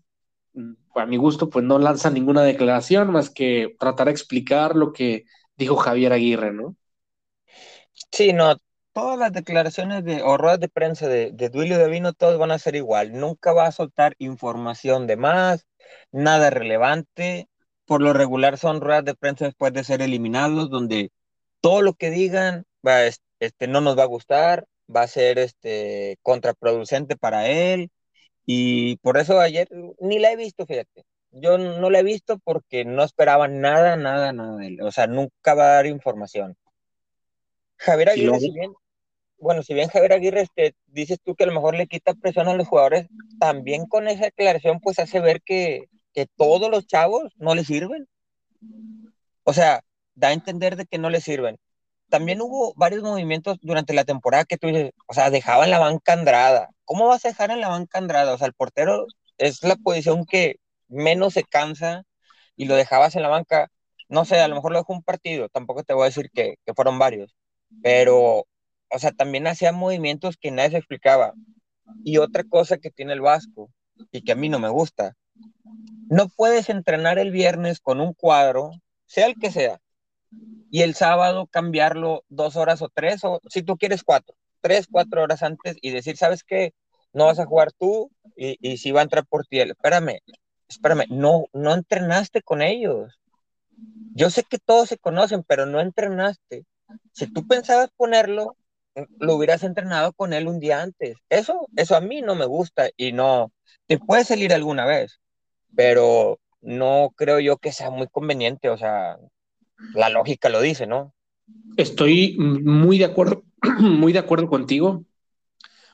mm, 0.54 0.74
a 0.96 1.06
mi 1.06 1.18
gusto, 1.18 1.50
pues 1.50 1.64
no 1.64 1.80
lanza 1.80 2.10
ninguna 2.10 2.44
declaración 2.44 3.12
más 3.12 3.30
que 3.30 3.76
tratar 3.80 4.08
de 4.08 4.12
explicar 4.12 4.76
lo 4.76 4.94
que 4.94 5.26
dijo 5.56 5.76
Javier 5.76 6.14
Aguirre, 6.14 6.54
¿no? 6.54 6.76
Sí, 8.12 8.34
no, 8.34 8.56
todas 8.98 9.20
las 9.20 9.32
declaraciones 9.32 10.04
de, 10.04 10.24
o 10.24 10.38
ruedas 10.38 10.60
de 10.60 10.70
prensa 10.70 11.08
de, 11.08 11.32
de 11.32 11.50
Duilio 11.50 11.78
de 11.78 11.88
Vino, 11.88 12.14
todos 12.14 12.40
van 12.40 12.50
a 12.50 12.58
ser 12.58 12.76
igual. 12.76 13.14
Nunca 13.14 13.54
va 13.54 13.68
a 13.68 13.72
soltar 13.72 14.16
información 14.18 15.06
de 15.06 15.18
más, 15.18 15.68
nada 16.12 16.50
relevante. 16.50 17.48
Por 17.86 18.02
lo 18.02 18.12
regular 18.14 18.58
son 18.58 18.82
ruedas 18.82 19.06
de 19.06 19.14
prensa 19.14 19.46
después 19.46 19.72
de 19.72 19.84
ser 19.84 20.02
eliminados, 20.02 20.72
donde 20.72 21.12
todo 21.62 21.84
lo 21.84 21.94
que 21.94 22.10
digan 22.10 22.66
va, 22.86 23.06
este, 23.06 23.68
no 23.68 23.82
nos 23.82 23.96
va 24.00 24.02
a 24.02 24.08
gustar, 24.08 24.66
va 24.94 25.04
a 25.04 25.08
ser 25.08 25.38
este, 25.38 26.18
contraproducente 26.24 27.16
para 27.16 27.48
él. 27.48 27.92
Y 28.48 28.98
por 28.98 29.20
eso 29.20 29.40
ayer 29.40 29.68
ni 30.00 30.18
la 30.18 30.32
he 30.32 30.36
visto, 30.36 30.66
fíjate. 30.66 31.04
Yo 31.30 31.60
no 31.60 31.92
la 31.92 32.00
he 32.00 32.04
visto 32.04 32.40
porque 32.40 32.84
no 32.84 33.04
esperaba 33.04 33.48
nada, 33.48 33.96
nada, 33.96 34.34
nada 34.34 34.56
de 34.56 34.68
él. 34.70 34.82
O 34.82 34.92
sea, 34.92 35.06
nunca 35.06 35.54
va 35.54 35.66
a 35.66 35.74
dar 35.76 35.86
información. 35.86 36.58
Javier 37.76 38.10
Aguirre, 38.10 38.40
si 38.40 38.50
bien 38.50 38.74
bueno, 39.40 39.64
si 39.64 39.74
bien 39.74 39.90
Javier 39.90 40.14
Aguirre 40.14 40.42
este, 40.42 40.76
dices 40.88 41.20
tú 41.24 41.36
que 41.36 41.44
a 41.44 41.48
lo 41.48 41.54
mejor 41.54 41.76
le 41.76 41.88
quita 41.88 42.14
presión 42.14 42.48
a 42.48 42.56
los 42.56 42.68
jugadores, 42.68 43.08
también 43.40 43.86
con 43.86 44.08
esa 44.08 44.26
declaración 44.26 44.80
pues 44.80 45.00
hace 45.00 45.20
ver 45.20 45.42
que, 45.42 45.90
que 46.14 46.28
todos 46.36 46.70
los 46.72 46.88
chavos 46.88 47.34
no 47.38 47.56
le 47.56 47.64
sirven. 47.64 48.08
O 49.44 49.54
sea, 49.54 49.82
da 50.16 50.30
a 50.30 50.34
entender 50.34 50.76
de 50.76 50.86
que 50.86 50.98
no 50.98 51.10
le 51.10 51.22
sirven. 51.22 51.58
También 52.10 52.42
hubo 52.42 52.74
varios 52.76 53.04
movimientos 53.04 53.58
durante 53.62 53.94
la 53.94 54.06
temporada 54.06 54.46
que 54.46 54.58
tú 54.58 54.68
dices, 54.68 54.92
o 55.08 55.14
sea, 55.14 55.30
dejaban 55.30 55.70
la 55.72 55.80
banca 55.80 56.14
Andrada. 56.14 56.70
¿Cómo 56.86 57.08
vas 57.08 57.26
a 57.26 57.30
dejar 57.30 57.52
en 57.52 57.62
la 57.62 57.70
banca 57.70 58.00
Andrada? 58.00 58.34
O 58.34 58.38
sea, 58.38 58.48
el 58.48 58.54
portero 58.54 59.06
es 59.38 59.64
la 59.64 59.76
posición 59.76 60.26
que 60.26 60.58
menos 60.88 61.34
se 61.34 61.44
cansa 61.44 62.04
y 62.56 62.66
lo 62.66 62.76
dejabas 62.76 63.16
en 63.16 63.24
la 63.24 63.30
banca. 63.30 63.70
No 64.10 64.26
sé, 64.26 64.40
a 64.40 64.48
lo 64.48 64.56
mejor 64.56 64.72
lo 64.72 64.80
dejó 64.80 64.94
un 64.94 65.04
partido, 65.04 65.50
tampoco 65.50 65.84
te 65.84 65.94
voy 65.94 66.04
a 66.04 66.06
decir 66.06 66.30
que, 66.34 66.56
que 66.66 66.74
fueron 66.74 66.98
varios, 66.98 67.36
pero 67.84 68.48
o 68.90 69.00
sea, 69.00 69.12
también 69.12 69.48
hacía 69.48 69.72
movimientos 69.72 70.38
que 70.38 70.52
nadie 70.52 70.72
se 70.72 70.78
explicaba. 70.78 71.34
Y 72.04 72.18
otra 72.18 72.44
cosa 72.44 72.78
que 72.78 72.92
tiene 72.92 73.14
el 73.14 73.22
Vasco 73.22 73.70
y 74.12 74.22
que 74.22 74.34
a 74.34 74.36
mí 74.36 74.50
no 74.50 74.60
me 74.60 74.70
gusta, 74.70 75.16
no 76.10 76.30
puedes 76.30 76.70
entrenar 76.70 77.20
el 77.20 77.32
viernes 77.32 77.80
con 77.80 78.02
un 78.02 78.14
cuadro, 78.14 78.72
sea 79.06 79.26
el 79.28 79.36
que 79.36 79.52
sea, 79.52 79.80
y 80.70 80.82
el 80.82 80.96
sábado 80.96 81.48
cambiarlo 81.48 82.24
dos 82.30 82.56
horas 82.56 82.82
o 82.82 82.90
tres, 82.90 83.24
o 83.24 83.40
si 83.50 83.64
tú 83.64 83.78
quieres 83.78 84.04
cuatro, 84.04 84.36
tres, 84.62 84.88
cuatro 84.90 85.24
horas 85.24 85.44
antes 85.44 85.78
y 85.82 85.92
decir, 85.92 86.18
¿sabes 86.18 86.44
qué? 86.44 86.74
No 87.14 87.26
vas 87.26 87.40
a 87.40 87.46
jugar 87.46 87.72
tú 87.72 88.12
y, 88.36 88.78
si 88.78 88.92
va 88.92 89.02
a 89.02 89.04
entrar 89.04 89.26
por 89.26 89.46
ti, 89.46 89.60
espérame, 89.60 90.20
espérame, 90.68 91.06
no, 91.10 91.46
no 91.54 91.74
entrenaste 91.74 92.42
con 92.42 92.62
ellos. 92.62 93.20
yo 94.14 94.30
sé 94.30 94.44
que 94.44 94.60
todos 94.60 94.90
se 94.90 94.98
conocen, 94.98 95.44
pero 95.44 95.66
no 95.66 95.80
entrenaste. 95.80 96.66
Si 97.14 97.28
tú 97.28 97.48
pensabas 97.48 97.90
ponerlo, 97.96 98.56
lo 99.20 99.36
hubieras 99.36 99.64
entrenado 99.64 100.14
con 100.14 100.34
él 100.34 100.48
un 100.48 100.60
día 100.60 100.82
antes. 100.82 101.18
Eso, 101.30 101.68
eso 101.76 101.96
a 101.96 102.02
mí 102.02 102.22
no 102.22 102.36
me 102.36 102.46
gusta 102.46 102.90
y 102.98 103.12
no, 103.12 103.52
te 103.88 103.98
puede 103.98 104.24
salir 104.24 104.54
alguna 104.54 104.86
vez, 104.86 105.20
pero 105.76 106.40
no 106.62 107.14
creo 107.16 107.40
yo 107.40 107.58
que 107.58 107.72
sea 107.72 107.90
muy 107.90 108.08
conveniente, 108.08 108.70
o 108.70 108.78
sea, 108.78 109.18
la 109.94 110.10
lógica 110.10 110.50
lo 110.50 110.62
dice, 110.62 110.88
¿no? 110.88 111.14
Estoy 111.78 112.36
muy 112.38 112.98
de 112.98 113.06
acuerdo, 113.06 113.44
muy 113.80 114.14
de 114.14 114.20
acuerdo 114.20 114.48
contigo, 114.48 115.06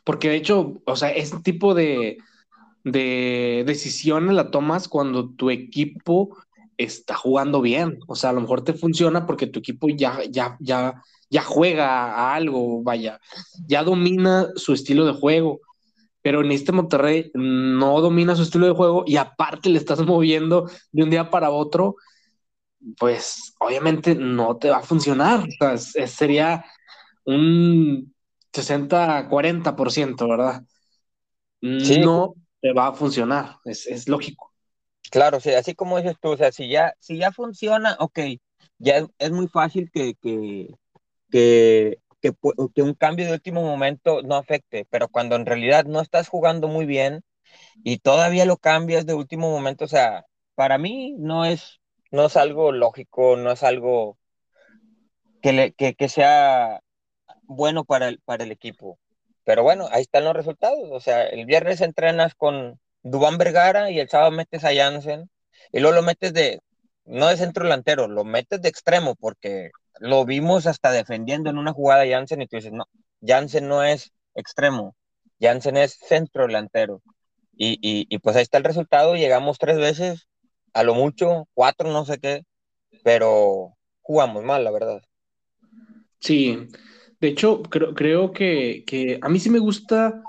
porque 0.04 0.30
de 0.30 0.36
hecho, 0.38 0.82
o 0.86 0.96
sea, 0.96 1.12
ese 1.12 1.40
tipo 1.42 1.74
de, 1.74 2.18
de 2.84 3.64
decisiones 3.66 4.34
la 4.34 4.52
tomas 4.52 4.88
cuando 4.88 5.30
tu 5.30 5.50
equipo 5.50 6.38
está 6.78 7.16
jugando 7.16 7.62
bien. 7.62 8.00
O 8.08 8.16
sea, 8.16 8.32
a 8.32 8.34
lo 8.34 8.42
mejor 8.42 8.64
te 8.64 8.74
funciona 8.74 9.26
porque 9.26 9.48
tu 9.48 9.60
equipo 9.60 9.88
ya, 9.90 10.20
ya, 10.30 10.58
ya, 10.60 11.02
ya 11.34 11.42
juega 11.42 12.14
a 12.14 12.36
algo, 12.36 12.84
vaya, 12.84 13.20
ya 13.66 13.84
domina 13.84 14.50
su 14.56 14.74
estilo 14.74 15.04
de 15.04 15.14
juego. 15.14 15.62
Pero 16.22 16.42
en 16.42 16.52
este 16.52 16.72
Monterrey 16.72 17.32
no 17.34 18.00
domina 18.00 18.36
su 18.36 18.44
estilo 18.44 18.68
de 18.68 18.74
juego 18.74 19.04
y 19.06 19.18
aparte 19.18 19.70
le 19.70 19.80
estás 19.80 20.00
moviendo 20.06 20.70
de 20.92 21.04
un 21.04 21.10
día 21.10 21.32
para 21.32 21.50
otro, 21.50 21.96
pues 23.00 23.56
obviamente 23.60 24.14
no 24.14 24.58
te 24.58 24.70
va 24.70 24.78
a 24.78 24.84
funcionar. 24.84 25.44
O 25.60 25.78
sea, 25.78 26.08
sería 26.08 26.66
un 27.26 28.14
60-40%, 28.54 30.30
¿verdad? 30.30 30.64
No 31.62 32.36
te 32.62 32.74
va 32.74 32.88
a 32.88 32.94
funcionar, 32.94 33.58
es, 33.66 33.88
es 33.88 34.08
lógico. 34.08 34.54
Claro, 35.10 35.38
o 35.38 35.58
así 35.58 35.74
como 35.74 35.98
dices 35.98 36.16
tú, 36.22 36.30
o 36.30 36.38
sea, 36.38 36.52
si 36.52 36.70
ya, 36.70 36.94
si 37.00 37.18
ya 37.18 37.32
funciona, 37.32 37.98
ok, 38.00 38.20
ya 38.78 39.08
es, 39.18 39.32
muy 39.32 39.48
fácil 39.48 39.90
que, 39.92 40.16
que, 40.16 40.70
que, 42.22 42.34
que, 42.74 42.82
un 42.82 42.94
cambio 42.94 43.26
de 43.26 43.34
último 43.34 43.62
momento 43.64 44.22
no 44.22 44.36
afecte, 44.36 44.86
pero 44.90 45.08
cuando 45.10 45.36
en 45.36 45.46
realidad 45.46 45.86
no 45.86 46.02
estás 46.02 46.28
jugando 46.30 46.68
muy 46.68 46.86
bien 46.86 47.24
y 47.84 48.00
todavía 48.00 48.46
lo 48.46 48.58
cambias 48.58 49.06
de 49.06 49.14
último 49.14 49.50
momento, 49.50 49.86
o 49.86 49.88
sea, 49.88 50.26
para 50.56 50.78
mí 50.78 51.16
no 51.18 51.46
es, 51.46 51.82
no 52.12 52.26
es 52.28 52.38
algo 52.38 52.72
lógico, 52.72 53.36
no 53.38 53.52
es 53.52 53.64
algo 53.64 54.18
que, 55.42 55.54
le, 55.54 55.74
que, 55.74 55.96
que 55.96 56.10
sea 56.10 56.82
bueno 57.44 57.86
para 57.86 58.10
el, 58.10 58.20
para 58.20 58.44
el 58.44 58.52
equipo. 58.52 59.00
Pero 59.44 59.64
bueno, 59.64 59.88
ahí 59.92 60.04
están 60.04 60.24
los 60.26 60.36
resultados. 60.36 60.90
O 60.92 61.00
sea, 61.00 61.24
el 61.26 61.46
viernes 61.46 61.82
entrenas 61.82 62.36
con, 62.36 62.80
Dubán 63.04 63.38
Vergara 63.38 63.92
y 63.92 64.00
el 64.00 64.10
sábado 64.10 64.32
metes 64.32 64.64
a 64.64 64.74
Jansen 64.74 65.30
y 65.74 65.80
luego 65.82 65.98
lo 65.98 66.04
metes 66.04 66.34
de, 66.34 66.62
no 67.06 67.28
de 67.28 67.38
centro 67.38 67.66
delantero, 67.66 68.08
lo 68.08 68.24
metes 68.24 68.62
de 68.62 68.70
extremo 68.70 69.16
porque 69.16 69.72
lo 70.00 70.26
vimos 70.26 70.68
hasta 70.68 70.92
defendiendo 70.92 71.50
en 71.50 71.58
una 71.58 71.74
jugada 71.74 72.08
Jansen 72.08 72.42
y 72.42 72.48
tú 72.48 72.58
dices, 72.58 72.72
no, 72.72 72.86
Jansen 73.22 73.68
no 73.68 73.84
es 73.84 74.12
extremo, 74.36 74.96
Jansen 75.40 75.78
es 75.78 75.98
centro 76.08 76.48
delantero. 76.48 77.02
Y, 77.56 77.78
y, 77.82 78.18
pues 78.18 78.36
ahí 78.36 78.42
está 78.42 78.58
el 78.58 78.64
resultado, 78.64 79.16
llegamos 79.16 79.60
tres 79.60 79.78
veces, 79.78 80.28
a 80.74 80.82
lo 80.82 80.96
mucho, 80.96 81.48
cuatro, 81.54 81.92
no 81.92 82.04
sé 82.04 82.18
qué, 82.18 82.44
pero 83.04 83.76
jugamos 84.02 84.44
mal, 84.44 84.64
la 84.64 84.72
verdad. 84.72 85.04
Sí, 86.20 86.68
de 87.20 87.28
hecho, 87.28 87.62
creo, 87.62 87.94
creo 87.94 88.32
que, 88.32 88.84
que 88.88 89.20
a 89.22 89.30
mí 89.30 89.40
sí 89.40 89.52
me 89.52 89.60
gusta 89.60 90.24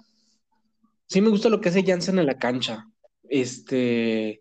sí 1.06 1.20
me 1.20 1.28
gusta 1.28 1.48
lo 1.48 1.60
que 1.60 1.68
hace 1.68 1.84
Jansen 1.84 2.18
en 2.18 2.26
la 2.26 2.38
cancha. 2.38 2.88
Este, 3.28 4.40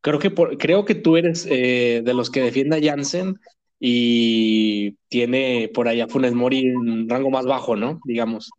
creo 0.00 0.18
que, 0.18 0.32
creo 0.58 0.84
que 0.84 0.94
tú 0.94 1.16
eres 1.16 1.46
eh, 1.50 2.02
de 2.04 2.14
los 2.14 2.30
que 2.30 2.42
defiende 2.42 2.76
a 2.76 2.80
Jansen 2.82 3.38
y 3.80 4.92
tiene 5.08 5.70
por 5.72 5.88
allá 5.88 6.08
Funes 6.08 6.34
Mori 6.34 6.66
en 6.66 7.08
rango 7.08 7.30
más 7.30 7.46
bajo, 7.46 7.76
¿no? 7.76 8.00
Digamos. 8.04 8.50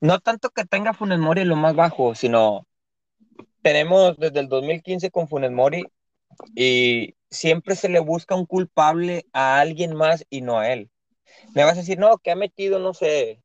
No 0.00 0.18
tanto 0.20 0.50
que 0.50 0.64
tenga 0.64 0.94
Funes 0.94 1.18
Mori 1.18 1.44
lo 1.44 1.56
más 1.56 1.74
bajo, 1.74 2.14
sino 2.14 2.66
tenemos 3.62 4.16
desde 4.18 4.40
el 4.40 4.48
2015 4.48 5.10
con 5.10 5.28
Funes 5.28 5.52
Mori 5.52 5.84
y 6.54 7.14
siempre 7.30 7.76
se 7.76 7.88
le 7.88 8.00
busca 8.00 8.34
un 8.34 8.46
culpable 8.46 9.26
a 9.32 9.60
alguien 9.60 9.94
más 9.94 10.24
y 10.28 10.40
no 10.40 10.58
a 10.58 10.72
él. 10.72 10.90
Me 11.54 11.64
vas 11.64 11.74
a 11.74 11.80
decir, 11.80 11.98
no, 11.98 12.18
que 12.18 12.30
ha 12.30 12.36
metido, 12.36 12.78
no 12.78 12.94
sé, 12.94 13.42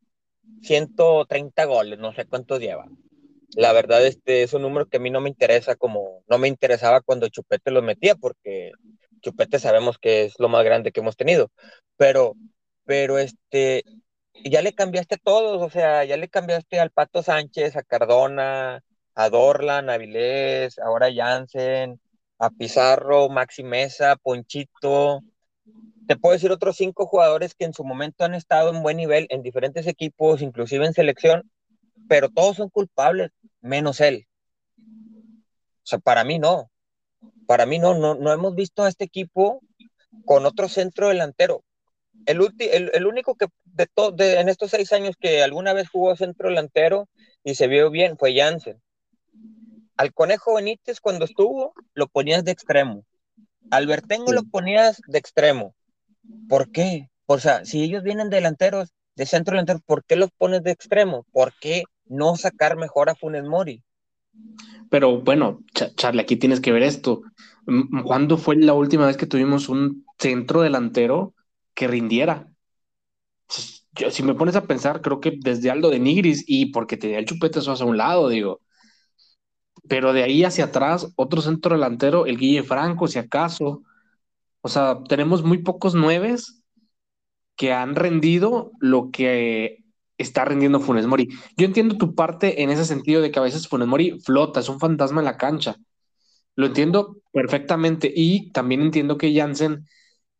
130 0.61 1.65
goles, 1.65 1.99
no 1.99 2.13
sé 2.13 2.25
cuántos 2.25 2.59
lleva. 2.59 2.85
La 3.55 3.73
verdad, 3.73 4.05
este 4.05 4.43
es 4.43 4.53
un 4.53 4.61
número 4.61 4.87
que 4.87 4.97
a 4.97 4.99
mí 4.99 5.09
no 5.09 5.21
me 5.21 5.29
interesa 5.29 5.75
como 5.75 6.23
no 6.27 6.37
me 6.37 6.47
interesaba 6.47 7.01
cuando 7.01 7.29
Chupete 7.29 7.71
los 7.71 7.83
metía, 7.83 8.15
porque 8.15 8.71
Chupete 9.19 9.59
sabemos 9.59 9.97
que 9.97 10.25
es 10.25 10.39
lo 10.39 10.49
más 10.49 10.63
grande 10.63 10.91
que 10.91 11.01
hemos 11.01 11.17
tenido. 11.17 11.51
Pero, 11.97 12.35
pero 12.85 13.17
este, 13.19 13.83
ya 14.43 14.61
le 14.61 14.73
cambiaste 14.73 15.15
a 15.15 15.19
todos, 15.19 15.61
o 15.61 15.69
sea, 15.69 16.05
ya 16.05 16.17
le 16.17 16.29
cambiaste 16.29 16.79
al 16.79 16.91
Pato 16.91 17.23
Sánchez, 17.23 17.75
a 17.75 17.83
Cardona, 17.83 18.81
a 19.15 19.29
Dorlan, 19.29 19.89
a 19.89 19.97
Vilés, 19.97 20.79
ahora 20.79 21.07
a 21.07 21.13
Jansen, 21.13 21.99
a 22.39 22.49
Pizarro, 22.49 23.29
Maxi 23.29 23.63
Mesa, 23.63 24.15
Ponchito, 24.15 25.21
te 26.09 26.17
puedo 26.17 26.33
decir 26.33 26.51
otros 26.51 26.75
cinco 26.75 27.05
jugadores 27.05 27.53
que 27.53 27.65
en 27.65 27.73
su 27.75 27.83
momento 27.83 28.25
han 28.25 28.33
estado 28.33 28.71
en 28.71 28.81
buen 28.81 28.97
nivel 28.97 29.27
en 29.29 29.43
diferentes 29.43 29.85
equipos, 29.85 30.41
inclusive 30.41 30.83
en 30.87 30.93
selección, 30.93 31.51
pero 32.07 32.29
todos 32.29 32.57
son 32.57 32.69
culpables, 32.69 33.29
menos 33.61 34.01
él. 34.01 34.27
O 34.77 35.83
sea, 35.83 35.99
para 35.99 36.23
mí 36.23 36.39
no. 36.39 36.71
Para 37.45 37.65
mí 37.65 37.79
no, 37.79 37.97
no, 37.97 38.15
no 38.15 38.31
hemos 38.31 38.55
visto 38.55 38.83
a 38.83 38.89
este 38.89 39.05
equipo 39.05 39.61
con 40.25 40.45
otro 40.45 40.67
centro 40.69 41.09
delantero. 41.09 41.63
El, 42.25 42.91
el, 42.93 43.05
único 43.05 43.35
que 43.35 43.47
de, 43.65 43.87
de 44.13 44.39
en 44.39 44.49
estos 44.49 44.71
seis 44.71 44.91
años 44.91 45.15
que 45.19 45.41
alguna 45.41 45.73
vez 45.73 45.89
jugó 45.89 46.15
centro 46.15 46.49
delantero 46.49 47.07
y 47.43 47.55
se 47.55 47.67
vio 47.67 47.89
bien 47.89 48.17
fue 48.17 48.35
Jansen. 48.35 48.81
Al 49.95 50.13
Conejo 50.13 50.55
Benítez 50.55 50.99
cuando 50.99 51.25
estuvo 51.25 51.73
lo 51.93 52.07
ponías 52.07 52.43
de 52.43 52.51
extremo. 52.51 53.05
Al 53.71 53.87
Bertengo 53.87 54.31
lo 54.31 54.43
ponías 54.43 55.01
de 55.07 55.19
extremo. 55.19 55.75
¿Por 56.47 56.71
qué? 56.71 57.09
O 57.25 57.39
sea, 57.39 57.65
si 57.65 57.83
ellos 57.83 58.03
vienen 58.03 58.29
delanteros, 58.29 58.93
de 59.15 59.25
centro 59.25 59.53
delantero, 59.53 59.79
¿por 59.85 60.03
qué 60.05 60.15
los 60.15 60.31
pones 60.31 60.63
de 60.63 60.71
extremo? 60.71 61.25
¿Por 61.31 61.53
qué 61.59 61.83
no 62.05 62.35
sacar 62.37 62.77
mejor 62.77 63.09
a 63.09 63.15
Funes 63.15 63.43
Mori? 63.43 63.83
Pero 64.89 65.21
bueno, 65.21 65.61
Charlie, 65.73 66.21
aquí 66.21 66.35
tienes 66.35 66.61
que 66.61 66.71
ver 66.71 66.83
esto. 66.83 67.21
¿Cuándo 68.03 68.37
fue 68.37 68.55
la 68.55 68.73
última 68.73 69.05
vez 69.05 69.17
que 69.17 69.27
tuvimos 69.27 69.69
un 69.69 70.05
centro 70.17 70.61
delantero 70.61 71.33
que 71.73 71.87
rindiera? 71.87 72.47
si 74.11 74.23
me 74.23 74.35
pones 74.35 74.55
a 74.55 74.65
pensar, 74.65 75.01
creo 75.01 75.19
que 75.19 75.33
desde 75.39 75.69
Aldo 75.69 75.89
de 75.89 75.99
Nigris 75.99 76.43
y 76.47 76.67
porque 76.67 76.97
tenía 76.97 77.19
el 77.19 77.25
chupete 77.25 77.59
eso 77.59 77.71
hacia 77.71 77.85
un 77.85 77.97
lado, 77.97 78.29
digo. 78.29 78.61
Pero 79.87 80.13
de 80.13 80.23
ahí 80.23 80.43
hacia 80.43 80.65
atrás, 80.65 81.11
otro 81.15 81.41
centro 81.41 81.75
delantero, 81.75 82.25
el 82.25 82.37
Guille 82.37 82.63
Franco, 82.63 83.07
si 83.07 83.19
acaso, 83.19 83.83
o 84.61 84.69
sea, 84.69 85.03
tenemos 85.07 85.43
muy 85.43 85.59
pocos 85.59 85.95
nueves 85.95 86.63
que 87.55 87.73
han 87.73 87.95
rendido 87.95 88.71
lo 88.79 89.09
que 89.11 89.78
está 90.19 90.45
rendiendo 90.45 90.79
Funes 90.79 91.07
Mori. 91.07 91.29
Yo 91.57 91.65
entiendo 91.65 91.97
tu 91.97 92.13
parte 92.13 92.61
en 92.61 92.69
ese 92.69 92.85
sentido 92.85 93.21
de 93.21 93.31
que 93.31 93.39
a 93.39 93.43
veces 93.43 93.67
Funes 93.67 93.87
Mori 93.87 94.19
flota, 94.19 94.59
es 94.59 94.69
un 94.69 94.79
fantasma 94.79 95.21
en 95.21 95.25
la 95.25 95.37
cancha. 95.37 95.77
Lo 96.55 96.67
entiendo 96.67 97.17
perfectamente 97.31 98.11
y 98.13 98.51
también 98.51 98.81
entiendo 98.81 99.17
que 99.17 99.33
Jansen, 99.33 99.87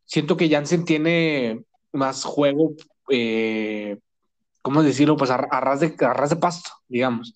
siento 0.06 0.36
que 0.38 0.50
Jansen 0.50 0.84
tiene 0.84 1.64
más 1.94 2.26
juego, 2.26 2.74
eh, 3.10 3.98
¿cómo 4.62 4.84
decirlo? 4.84 5.16
Pues 5.16 5.32
a, 5.32 5.38
ras 5.38 5.80
de, 5.80 5.96
a 6.00 6.14
ras 6.14 6.30
de 6.30 6.36
pasto, 6.36 6.70
digamos. 6.88 7.34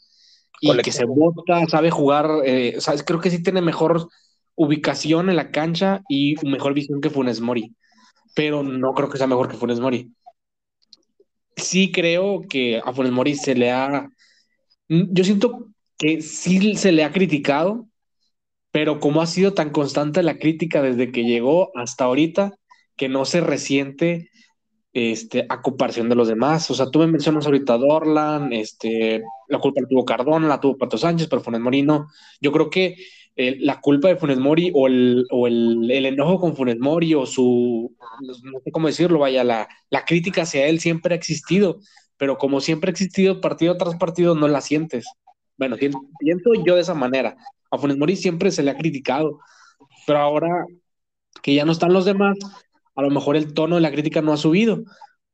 Y 0.59 0.75
que 0.77 0.91
se 0.91 1.05
bota, 1.05 1.65
sabe 1.67 1.91
jugar, 1.91 2.29
eh, 2.45 2.75
¿sabes? 2.79 3.03
creo 3.03 3.19
que 3.19 3.29
sí 3.29 3.41
tiene 3.41 3.61
mejor 3.61 4.07
ubicación 4.55 5.29
en 5.29 5.35
la 5.35 5.51
cancha 5.51 6.01
y 6.07 6.35
mejor 6.45 6.73
visión 6.73 7.01
que 7.01 7.09
Funes 7.09 7.41
Mori, 7.41 7.75
pero 8.35 8.63
no 8.63 8.93
creo 8.93 9.09
que 9.09 9.17
sea 9.17 9.27
mejor 9.27 9.47
que 9.47 9.57
Funes 9.57 9.79
Mori. 9.79 10.13
Sí 11.55 11.91
creo 11.91 12.41
que 12.47 12.81
a 12.83 12.93
Funes 12.93 13.11
Mori 13.11 13.35
se 13.35 13.55
le 13.55 13.71
ha... 13.71 14.09
Yo 14.87 15.23
siento 15.23 15.67
que 15.97 16.21
sí 16.21 16.75
se 16.75 16.91
le 16.91 17.03
ha 17.03 17.11
criticado, 17.11 17.87
pero 18.71 18.99
como 18.99 19.21
ha 19.21 19.27
sido 19.27 19.53
tan 19.53 19.69
constante 19.69 20.23
la 20.23 20.37
crítica 20.37 20.81
desde 20.81 21.11
que 21.11 21.23
llegó 21.23 21.71
hasta 21.77 22.05
ahorita, 22.05 22.53
que 22.95 23.09
no 23.09 23.25
se 23.25 23.41
resiente 23.41 24.29
este, 24.93 25.45
a 25.49 25.61
comparación 25.61 26.09
de 26.09 26.15
los 26.15 26.27
demás. 26.27 26.69
O 26.71 26.75
sea, 26.75 26.89
tú 26.89 26.99
me 26.99 27.07
mencionas 27.07 27.45
ahorita 27.45 27.77
Dorlan, 27.77 28.53
este, 28.53 29.23
la 29.47 29.59
culpa 29.59 29.81
la 29.81 29.87
tuvo 29.87 30.05
Cardona, 30.05 30.47
la 30.47 30.59
tuvo 30.59 30.77
Pato 30.77 30.97
Sánchez, 30.97 31.27
pero 31.27 31.41
Funes 31.41 31.61
Mori 31.61 31.81
no. 31.81 32.07
Yo 32.41 32.51
creo 32.51 32.69
que 32.69 32.95
la 33.35 33.81
culpa 33.81 34.09
de 34.09 34.15
Funes 34.15 34.37
Mori 34.37 34.71
o, 34.73 34.87
el, 34.87 35.25
o 35.31 35.47
el, 35.47 35.89
el, 35.89 36.05
enojo 36.05 36.39
con 36.39 36.55
Funes 36.55 36.77
Mori 36.79 37.13
o 37.15 37.25
su, 37.25 37.95
no 38.21 38.59
sé 38.63 38.71
cómo 38.71 38.87
decirlo, 38.87 39.19
vaya, 39.19 39.43
la, 39.43 39.67
la 39.89 40.05
crítica 40.05 40.43
hacia 40.43 40.67
él 40.67 40.79
siempre 40.79 41.15
ha 41.15 41.17
existido, 41.17 41.79
pero 42.17 42.37
como 42.37 42.61
siempre 42.61 42.89
ha 42.89 42.91
existido 42.91 43.41
partido 43.41 43.75
tras 43.77 43.95
partido, 43.95 44.35
no 44.35 44.47
la 44.47 44.61
sientes. 44.61 45.05
Bueno, 45.57 45.77
pienso 45.77 46.51
yo 46.65 46.75
de 46.75 46.81
esa 46.81 46.93
manera. 46.93 47.35
A 47.71 47.77
Funes 47.77 47.97
Mori 47.97 48.15
siempre 48.15 48.51
se 48.51 48.63
le 48.63 48.71
ha 48.71 48.77
criticado, 48.77 49.39
pero 50.05 50.19
ahora 50.19 50.65
que 51.41 51.53
ya 51.53 51.65
no 51.65 51.71
están 51.71 51.93
los 51.93 52.05
demás, 52.05 52.37
a 52.95 53.01
lo 53.01 53.09
mejor 53.09 53.35
el 53.35 53.53
tono 53.53 53.75
de 53.75 53.81
la 53.81 53.91
crítica 53.91 54.21
no 54.21 54.33
ha 54.33 54.37
subido, 54.37 54.83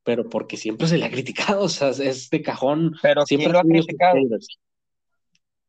pero 0.04 0.30
porque 0.30 0.58
siempre 0.58 0.88
se 0.88 0.98
le 0.98 1.06
ha 1.06 1.12
criticado, 1.12 1.62
o 1.64 1.70
sea, 1.70 1.90
es 1.90 2.30
de 2.30 2.42
cajón. 2.42 2.96
Pero 3.02 3.26
siempre 3.26 3.52
¿quién 3.52 3.54
lo 3.54 3.60
ha 3.60 3.64
criticado? 3.64 4.18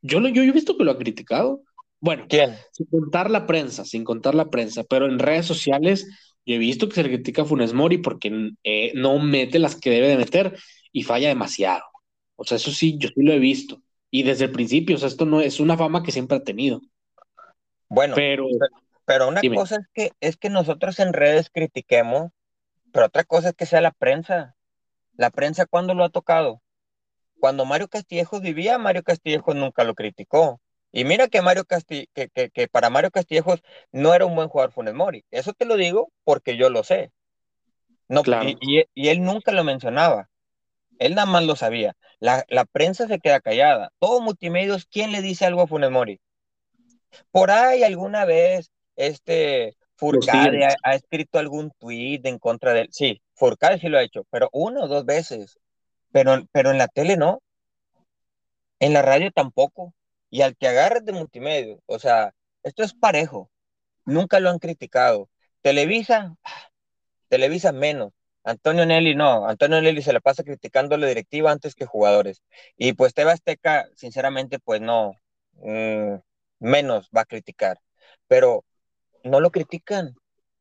Yo, 0.02 0.20
lo, 0.20 0.28
yo, 0.28 0.42
he 0.42 0.52
visto 0.52 0.76
que 0.76 0.84
lo 0.84 0.92
ha 0.92 0.99
criticado. 0.99 1.62
Bueno, 2.00 2.26
¿quién? 2.28 2.57
Sin 2.73 2.87
contar 2.87 3.30
la 3.30 3.47
prensa, 3.47 3.85
sin 3.85 4.04
contar 4.04 4.35
la 4.35 4.49
prensa, 4.49 4.85
pero 4.85 5.07
en 5.07 5.19
redes 5.19 5.47
sociales 5.47 6.07
yo 6.47 6.54
he 6.54 6.59
visto 6.59 6.88
que 6.88 6.95
se 6.95 7.02
le 7.02 7.11
critica 7.11 7.42
a 7.42 7.45
Funes 7.45 7.75
Mori 7.75 7.99
porque 7.99 8.52
eh, 8.64 8.92
no 8.95 9.19
mete 9.19 9.59
las 9.59 9.76
que 9.76 9.90
debe 9.90 10.09
de 10.09 10.16
meter 10.16 10.59
y 10.92 11.02
falla 11.02 11.28
demasiado. 11.28 11.85
O 12.37 12.45
sea, 12.45 12.57
eso 12.57 12.71
sí, 12.71 12.97
yo 12.99 13.09
sí 13.09 13.23
lo 13.23 13.33
he 13.33 13.38
visto. 13.38 13.83
Y 14.11 14.23
desde 14.23 14.47
el 14.47 14.50
principio, 14.50 14.97
o 14.97 14.99
sea, 14.99 15.09
esto 15.09 15.26
no 15.26 15.40
es 15.40 15.61
una 15.61 15.76
fama 15.76 16.02
que 16.02 16.11
siempre 16.11 16.38
ha 16.38 16.42
tenido. 16.42 16.80
Bueno, 17.88 18.14
pero, 18.16 18.47
pero 19.04 19.28
una 19.28 19.40
cosa 19.54 19.76
es 19.76 19.87
que, 19.92 20.12
es 20.21 20.37
que 20.37 20.49
nosotros 20.49 20.99
en 21.00 21.12
redes 21.12 21.50
critiquemos, 21.50 22.30
pero 22.92 23.07
otra 23.07 23.25
cosa 23.25 23.50
es 23.50 23.54
que 23.54 23.66
sea 23.66 23.80
la 23.80 23.92
prensa. 23.92 24.57
La 25.16 25.30
prensa, 25.30 25.66
¿cuándo 25.66 25.95
lo 25.95 26.04
ha 26.04 26.09
tocado? 26.09 26.62
Cuando 27.38 27.64
Mario 27.64 27.88
Castillejos 27.88 28.40
vivía, 28.40 28.78
Mario 28.78 29.02
Castillejos 29.02 29.54
nunca 29.54 29.85
lo 29.85 29.95
criticó. 29.95 30.61
Y 30.92 31.04
mira 31.04 31.28
que, 31.28 31.42
Mario 31.42 31.64
que, 31.64 32.09
que, 32.12 32.68
para 32.68 32.90
Mario 32.90 33.11
Castillejos 33.11 33.62
no 33.92 34.12
era 34.14 34.26
un 34.26 34.35
buen 34.35 34.49
jugador 34.49 34.73
Funes 34.73 34.94
Mori. 34.94 35.25
Eso 35.30 35.52
te 35.52 35.64
lo 35.64 35.76
digo 35.76 36.12
porque 36.25 36.56
yo 36.56 36.68
lo 36.70 36.82
sé. 36.82 37.12
No, 38.09 38.23
y, 38.61 38.85
y, 38.94 39.09
él 39.09 39.23
nunca 39.23 39.52
lo 39.52 39.62
mencionaba. 39.62 40.28
Él 40.99 41.14
nada 41.14 41.26
más 41.26 41.44
lo 41.44 41.54
sabía. 41.54 41.94
La, 42.18 42.44
la, 42.49 42.64
prensa 42.64 43.06
se 43.06 43.20
queda 43.20 43.40
callada. 43.40 43.92
Todo 44.00 44.20
multimedios, 44.20 44.87
¿quién 44.87 45.12
le 45.12 45.23
dice 45.23 45.47
algo 45.47 45.62
a 45.62 45.68
Funes 45.68 45.92
Mori? 45.92 46.20
Por 47.30 47.52
ahí 47.52 47.85
alguna 47.85 48.25
vez, 48.25 48.73
este 48.97 49.76
Furcade 50.00 50.66
ha, 50.82 50.94
escrito 50.94 51.38
algún 51.38 51.73
tweet 51.78 52.23
en 52.25 52.38
contra 52.38 52.73
de 52.73 52.82
él. 52.82 52.88
Sí, 52.90 53.23
Furcade 53.35 53.78
sí 53.78 53.88
lo 53.88 53.99
ha 53.99 54.02
hecho, 54.02 54.25
pero 54.30 54.49
una 54.52 54.85
o 54.85 54.88
dos 54.88 55.04
veces. 55.04 55.59
Pero, 56.11 56.42
pero 56.52 56.70
en 56.70 56.78
la 56.78 56.88
tele 56.88 57.18
no. 57.18 57.42
En 58.78 58.94
la 58.94 59.02
radio 59.02 59.30
tampoco. 59.30 59.94
Y 60.30 60.42
al 60.42 60.56
que 60.56 60.68
agarres 60.68 61.04
de 61.04 61.12
multimedia, 61.12 61.76
o 61.87 61.99
sea, 61.99 62.34
esto 62.62 62.82
es 62.82 62.94
parejo. 62.94 63.50
Nunca 64.04 64.40
lo 64.40 64.50
han 64.50 64.58
criticado. 64.58 65.28
Televisa, 65.62 66.37
Televisa 67.28 67.72
menos. 67.72 68.12
Antonio 68.44 68.87
Nelly 68.87 69.14
no, 69.14 69.46
Antonio 69.49 69.80
Nelly 69.82 70.02
se 70.02 70.12
la 70.12 70.20
pasa 70.20 70.42
criticando 70.44 70.94
a 70.94 70.99
la 70.99 71.06
directiva 71.06 71.52
antes 71.52 71.75
que 71.75 71.87
jugadores. 71.87 72.42
Y 72.76 72.94
pues 72.94 73.14
Teba 73.14 73.32
Azteca, 73.32 73.88
sinceramente, 73.94 74.58
pues 74.58 74.80
no, 74.80 75.12
mm, 75.54 76.14
menos 76.60 77.10
va 77.16 77.22
a 77.22 77.25
criticar. 77.26 77.80
Pero 78.28 78.64
no 79.25 79.40
lo 79.40 79.50
critican. 79.50 80.14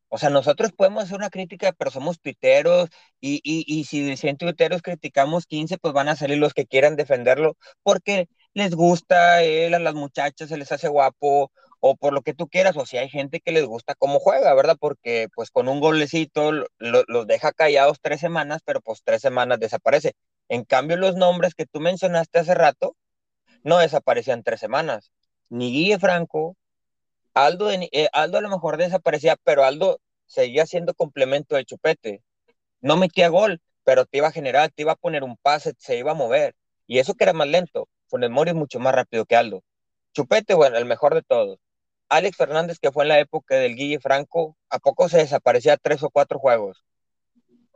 O 0.09 0.17
sea, 0.17 0.29
nosotros 0.29 0.71
podemos 0.73 1.03
hacer 1.05 1.17
una 1.17 1.29
crítica, 1.29 1.71
pero 1.73 1.91
somos 1.91 2.19
tuiteros 2.19 2.89
y, 3.21 3.41
y, 3.43 3.63
y 3.67 3.85
si 3.85 4.03
de 4.03 4.17
100 4.17 4.38
tuiteros 4.38 4.81
criticamos 4.81 5.45
15, 5.45 5.77
pues 5.77 5.93
van 5.93 6.09
a 6.09 6.15
salir 6.15 6.39
los 6.39 6.53
que 6.53 6.65
quieran 6.67 6.95
defenderlo 6.95 7.57
porque 7.83 8.27
les 8.53 8.75
gusta 8.75 9.44
él, 9.44 9.74
a 9.74 9.79
las 9.79 9.94
muchachas 9.96 10.50
se 10.50 10.58
les 10.58 10.72
hace 10.72 10.88
guapo 10.88 11.51
o 11.82 11.96
por 11.96 12.13
lo 12.13 12.22
que 12.22 12.34
tú 12.34 12.48
quieras, 12.50 12.75
o 12.77 12.86
si 12.86 12.98
hay 12.98 13.10
gente 13.10 13.39
que 13.39 13.51
les 13.51 13.65
gusta 13.65 13.96
cómo 13.96 14.20
juega, 14.20 14.53
¿verdad? 14.53 14.77
Porque 14.79 15.27
pues 15.34 15.50
con 15.51 15.70
un 15.70 15.79
golecito 15.79 16.51
los 16.77 17.27
deja 17.27 17.53
callados 17.53 18.00
tres 18.01 18.20
semanas, 18.20 18.62
pero 18.65 18.82
pues 18.82 19.01
tres 19.03 19.22
semanas 19.22 19.60
desaparece. 19.60 20.13
En 20.50 20.65
cambio, 20.65 20.98
los 20.98 21.15
nombres 21.15 21.55
que 21.55 21.66
tú 21.66 21.79
mencionaste 21.79 22.40
hace 22.40 22.53
rato 22.55 22.96
no 23.64 23.77
desaparecían 23.79 24.44
tres 24.44 24.59
semanas. 24.59 25.12
Ni 25.50 25.72
Guille 25.72 26.00
Franco, 26.00 26.57
Aldo, 27.33 27.72
eh, 27.72 28.09
Aldo 28.14 28.38
a 28.40 28.42
lo 28.42 28.50
mejor 28.50 28.77
desaparecía, 28.77 29.38
pero 29.44 29.64
Aldo 29.64 30.00
seguía 30.27 30.66
siendo 30.66 30.94
complemento 30.94 31.55
del 31.55 31.66
chupete. 31.66 32.24
No 32.81 32.98
metía 32.98 33.29
gol, 33.29 33.62
pero 33.83 34.05
te 34.05 34.18
iba 34.20 34.27
a 34.27 34.31
generar, 34.31 34.72
te 34.72 34.83
iba 34.83 34.94
a 34.94 34.96
poner 34.96 35.24
un 35.24 35.38
pase, 35.38 35.74
se 35.77 35.98
iba 35.98 36.12
a 36.12 36.16
mover. 36.16 36.55
Y 36.88 37.00
eso 37.00 37.14
que 37.16 37.24
era 37.24 37.33
más 37.33 37.48
lento. 37.48 37.88
Funes 38.09 38.29
Mori 38.29 38.51
es 38.51 38.55
mucho 38.55 38.79
más 38.79 38.93
rápido 38.95 39.25
que 39.25 39.35
Aldo. 39.35 39.63
Chupete, 40.13 40.53
bueno, 40.55 40.77
el 40.77 40.85
mejor 40.85 41.15
de 41.15 41.22
todos. 41.22 41.59
Alex 42.09 42.37
Fernández, 42.37 42.79
que 42.79 42.91
fue 42.91 43.03
en 43.03 43.09
la 43.09 43.19
época 43.19 43.55
del 43.55 43.75
Guille 43.75 44.00
Franco, 44.00 44.57
¿a 44.69 44.79
poco 44.79 45.09
se 45.09 45.17
desaparecía 45.19 45.77
tres 45.77 46.03
o 46.03 46.09
cuatro 46.09 46.39
juegos? 46.39 46.83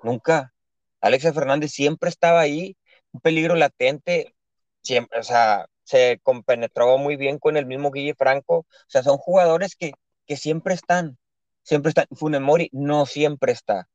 Nunca. 0.04 0.54
Alex 1.02 1.24
Fernández 1.34 1.72
siempre 1.72 2.10
estaba 2.10 2.40
ahí, 2.42 2.76
un 3.12 3.22
peligro 3.22 3.56
latente, 3.56 4.36
siempre, 4.82 5.20
o 5.20 5.24
sea, 5.24 5.68
se 5.84 6.20
compenetró 6.24 6.98
muy 6.98 7.16
bien 7.18 7.40
con 7.40 7.58
el 7.58 7.66
mismo 7.66 7.92
Guille 7.92 8.16
Franco. 8.16 8.60
O 8.60 8.66
sea, 8.88 9.04
son 9.04 9.18
jugadores 9.18 9.76
que, 9.76 9.94
que 10.26 10.38
siempre 10.38 10.74
están, 10.74 11.18
siempre 11.64 11.90
están. 11.90 12.08
Funes 12.12 12.42
Mori 12.42 12.70
no 12.74 13.06
siempre 13.06 13.52
está. 13.52 13.88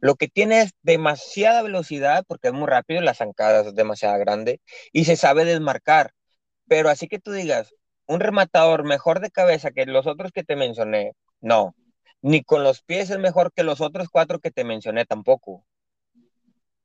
Lo 0.00 0.14
que 0.16 0.28
tiene 0.28 0.62
es 0.62 0.72
demasiada 0.82 1.62
velocidad 1.62 2.24
porque 2.26 2.48
es 2.48 2.54
muy 2.54 2.66
rápido, 2.66 3.00
la 3.02 3.14
zancada 3.14 3.60
es 3.60 3.74
demasiado 3.74 4.18
grande 4.18 4.60
y 4.92 5.04
se 5.04 5.16
sabe 5.16 5.44
desmarcar. 5.44 6.12
Pero 6.66 6.88
así 6.88 7.06
que 7.06 7.18
tú 7.18 7.32
digas, 7.32 7.74
un 8.06 8.20
rematador 8.20 8.84
mejor 8.84 9.20
de 9.20 9.30
cabeza 9.30 9.70
que 9.70 9.86
los 9.86 10.06
otros 10.06 10.32
que 10.32 10.42
te 10.42 10.56
mencioné, 10.56 11.12
no. 11.40 11.74
Ni 12.22 12.42
con 12.42 12.64
los 12.64 12.82
pies 12.82 13.10
es 13.10 13.18
mejor 13.18 13.52
que 13.52 13.62
los 13.62 13.80
otros 13.80 14.08
cuatro 14.10 14.40
que 14.40 14.50
te 14.50 14.64
mencioné 14.64 15.04
tampoco. 15.04 15.64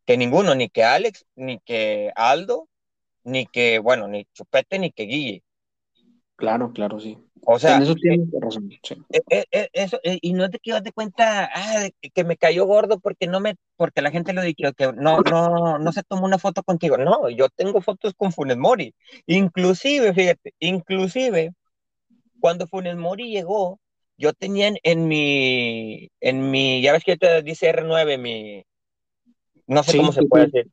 Que 0.06 0.17
ninguno, 0.17 0.54
ni 0.56 0.69
que 0.69 0.84
Alex, 0.84 1.25
ni 1.36 1.60
que 1.60 2.12
Aldo, 2.15 2.69
ni 3.23 3.47
que, 3.47 3.80
bueno, 3.80 4.08
ni 4.08 4.25
Chupete, 4.34 4.78
ni 4.78 4.91
que 4.91 5.04
Guille. 5.04 5.43
Claro, 6.36 6.71
claro, 6.73 6.99
sí. 6.99 7.17
O 7.43 7.60
sea, 7.60 7.78
en 7.78 7.84
eso 7.84 7.95
tienes 7.95 8.28
razón. 8.39 8.69
Eh, 9.30 9.45
eh, 9.52 9.69
eso, 9.74 10.00
eh, 10.04 10.17
y 10.21 10.34
no 10.34 10.50
te 10.50 10.60
que 10.60 10.80
de 10.82 10.91
cuenta 10.91 11.50
ah, 11.54 11.88
que 12.13 12.24
me 12.24 12.38
cayó 12.38 12.65
gordo 12.65 13.00
porque 13.00 13.28
no 13.28 13.39
me, 13.39 13.56
porque 13.76 14.02
la 14.02 14.12
gente 14.12 14.34
lo 14.34 14.41
dijo 14.41 14.74
que 14.74 14.93
no, 14.93 15.19
no, 15.19 15.78
no 15.78 15.91
se 15.91 16.04
tomó 16.04 16.26
una 16.26 16.39
foto 16.39 16.63
contigo. 16.63 16.98
No, 16.98 17.30
yo 17.30 17.50
tengo 17.50 17.82
fotos 17.82 18.13
con 18.15 18.32
Funes 18.32 18.58
Mori. 18.58 18.93
Inclusive, 19.28 20.13
fíjate, 20.13 20.54
inclusive 20.60 21.54
cuando 22.39 22.67
Funes 22.67 22.95
Mori 22.95 23.30
llegó, 23.30 23.80
yo 24.17 24.34
tenía 24.34 24.71
en, 24.82 25.08
mi, 25.08 26.10
en 26.21 26.50
mi, 26.50 26.82
ya 26.82 26.93
ves 26.93 27.04
que 27.04 27.17
te 27.17 27.41
dice 27.43 27.71
R9, 27.74 28.17
mi, 28.17 28.63
no 29.67 29.84
sé 29.84 29.98
cómo 29.98 30.12
se 30.12 30.24
puede 30.24 30.45
decir. 30.45 30.71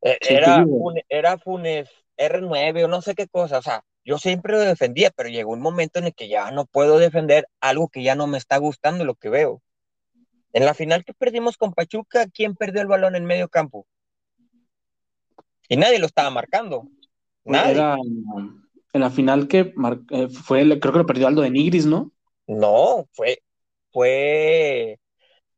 era, 0.00 0.64
era 1.08 1.38
Funes 1.38 1.88
R9 2.16 2.84
o 2.84 2.88
no 2.88 3.02
sé 3.02 3.14
qué 3.14 3.28
cosa, 3.28 3.58
o 3.58 3.62
sea, 3.62 3.84
yo 4.08 4.16
siempre 4.16 4.54
lo 4.54 4.60
defendía, 4.60 5.10
pero 5.10 5.28
llegó 5.28 5.52
un 5.52 5.60
momento 5.60 5.98
en 5.98 6.06
el 6.06 6.14
que 6.14 6.28
ya 6.28 6.50
no 6.50 6.64
puedo 6.64 6.98
defender 6.98 7.46
algo 7.60 7.88
que 7.88 8.02
ya 8.02 8.14
no 8.14 8.26
me 8.26 8.38
está 8.38 8.56
gustando 8.56 9.04
lo 9.04 9.14
que 9.16 9.28
veo. 9.28 9.60
En 10.54 10.64
la 10.64 10.72
final 10.72 11.04
que 11.04 11.12
perdimos 11.12 11.58
con 11.58 11.74
Pachuca, 11.74 12.26
¿quién 12.26 12.54
perdió 12.54 12.80
el 12.80 12.86
balón 12.86 13.16
en 13.16 13.26
medio 13.26 13.50
campo? 13.50 13.86
Y 15.68 15.76
nadie 15.76 15.98
lo 15.98 16.06
estaba 16.06 16.30
marcando. 16.30 16.88
Nadie. 17.44 17.82
en 18.94 19.00
la 19.02 19.10
final 19.10 19.46
que 19.46 19.74
eh, 20.10 20.28
fue, 20.30 20.62
creo 20.80 20.92
que 20.94 21.00
lo 21.00 21.06
perdió 21.06 21.26
Aldo 21.26 21.42
de 21.42 21.50
Nigris, 21.50 21.84
¿no? 21.84 22.10
No, 22.46 23.06
fue, 23.12 23.42
fue, 23.92 24.98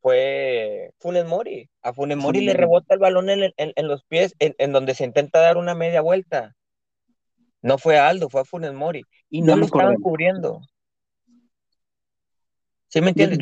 fue 0.00 0.90
Funes 0.98 1.24
Mori. 1.24 1.70
A 1.82 1.92
Funes 1.92 2.18
Mori 2.18 2.40
le 2.40 2.54
rebota 2.54 2.94
el 2.94 3.00
balón 3.00 3.30
en, 3.30 3.86
los 3.86 4.02
pies, 4.02 4.34
en, 4.40 4.72
donde 4.72 4.96
se 4.96 5.04
intenta 5.04 5.38
dar 5.38 5.56
una 5.56 5.76
media 5.76 6.00
vuelta. 6.00 6.56
No 7.62 7.78
fue 7.78 7.98
Aldo, 7.98 8.28
fue 8.28 8.40
a 8.40 8.44
Funes 8.44 8.72
Mori. 8.72 9.02
Y 9.28 9.42
no, 9.42 9.56
lo 9.56 9.66
estaban 9.66 9.96
cubriendo. 9.96 10.60
¿Sí 12.88 13.00
me 13.00 13.10
entiendes? 13.10 13.38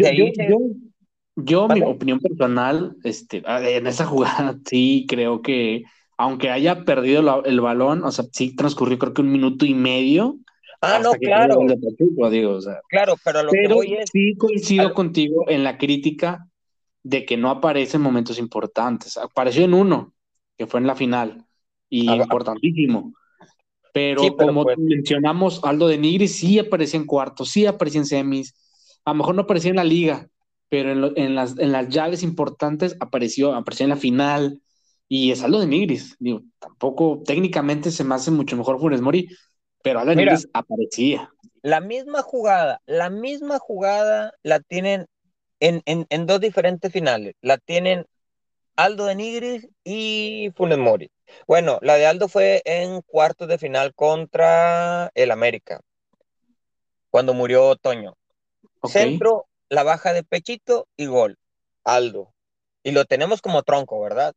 Yo, 1.37 1.69
mi 1.69 1.83
opinión 1.83 2.19
personal, 2.19 2.97
este, 3.05 3.43
en 3.47 3.87
esa 3.87 4.05
jugada 4.07 4.57
sí 4.67 5.07
creo 5.09 5.41
que, 5.41 5.85
aunque 6.17 6.51
haya 6.51 6.85
perdido 6.85 7.45
el 7.45 7.61
balón, 7.61 8.05
o 8.05 8.11
sea, 8.11 8.25
sí 8.33 8.57
transcurrió 8.57 8.99
creo 8.99 9.15
que 9.15 9.23
un 9.23 9.31
minuto 9.31 9.65
y 9.65 9.75
medio. 9.75 10.39
Ah, 10.81 11.01
no, 11.03 11.13
claro. 11.13 11.61
claro, 12.89 13.15
pero 13.25 13.43
lo 13.43 13.51
que 13.51 13.69
voy 13.69 13.95
es... 13.95 14.11
sí 14.13 14.37
coincido 14.37 14.95
contigo 14.95 15.45
en 15.49 15.65
la 15.65 15.79
crítica 15.79 16.47
de 17.03 17.25
que 17.25 17.37
no 17.37 17.51
aparece 17.51 17.97
en 17.97 18.03
momentos 18.03 18.39
importantes. 18.39 19.17
Apareció 19.17 19.65
en 19.65 19.75
uno, 19.75 20.13
que 20.57 20.67
fue 20.67 20.81
en 20.81 20.87
la 20.87 20.95
final, 20.95 21.47
y 21.89 22.11
importantísimo. 22.11 23.13
Pero, 23.93 24.37
como 24.37 24.65
pues 24.65 24.79
mencionamos, 24.79 25.61
Aldo 25.65 25.89
de 25.89 25.99
Nigris 25.99 26.37
sí 26.37 26.59
aparecía 26.59 27.01
en 27.01 27.07
cuartos, 27.07 27.51
sí 27.51 27.67
aparecía 27.67 28.01
en 28.01 28.07
semis, 28.07 28.55
a 29.05 29.11
lo 29.11 29.17
mejor 29.17 29.35
no 29.35 29.43
aparecía 29.43 29.71
en 29.71 29.77
la 29.77 29.85
liga, 29.85 30.29
pero 30.69 31.13
en, 31.17 31.35
las, 31.35 31.59
en 31.59 31.73
las 31.73 31.89
llaves 31.89 32.23
importantes 32.23 32.97
apareció, 33.01 33.55
apareció 33.55 33.85
en 33.85 33.91
la 33.91 33.97
final, 33.97 34.61
y 35.09 35.33
es 35.33 35.43
Aldo 35.43 35.61
de 35.61 35.67
Nigris. 35.67 36.17
Digo, 36.19 36.43
tampoco 36.59 37.23
técnicamente 37.25 37.91
se 37.91 38.05
me 38.05 38.15
hace 38.15 38.31
mucho 38.31 38.57
mejor 38.57 38.79
Funes 38.79 39.01
Mori, 39.01 39.29
pero 39.83 40.01
Aldo 40.01 40.11
de 40.11 40.17
Nigris 40.17 40.49
aparecía. 40.53 41.31
La 41.63 41.81
misma 41.81 42.23
jugada, 42.23 42.83
la 42.87 43.11
misma 43.11 43.59
jugada 43.59 44.35
la 44.43 44.61
tienen 44.61 45.07
en, 45.61 45.83
en 45.87 46.27
dos 46.27 46.41
diferentes 46.41 46.93
finales. 46.93 47.35
La 47.41 47.59
tienen 47.59 48.05
Aldo 48.77 49.07
de 49.07 49.15
Nigris 49.15 49.69
y 49.83 50.51
Funes 50.55 50.79
Mori. 50.79 51.11
Bueno, 51.47 51.79
la 51.83 51.97
de 51.97 52.07
Aldo 52.07 52.29
fue 52.29 52.63
en 52.65 53.03
cuartos 53.03 53.49
de 53.49 53.59
final 53.59 53.95
contra 53.95 55.11
el 55.15 55.31
América, 55.31 55.81
cuando 57.11 57.35
murió 57.35 57.77
Toño. 57.77 58.17
Centro, 58.85 59.47
la 59.69 59.83
baja 59.83 60.13
de 60.13 60.23
pechito 60.23 60.89
y 60.97 61.07
gol. 61.07 61.39
Aldo. 61.85 62.33
Y 62.83 62.93
lo 62.93 63.05
tenemos 63.05 63.43
como 63.43 63.63
tronco, 63.63 64.01
¿verdad? 64.01 64.35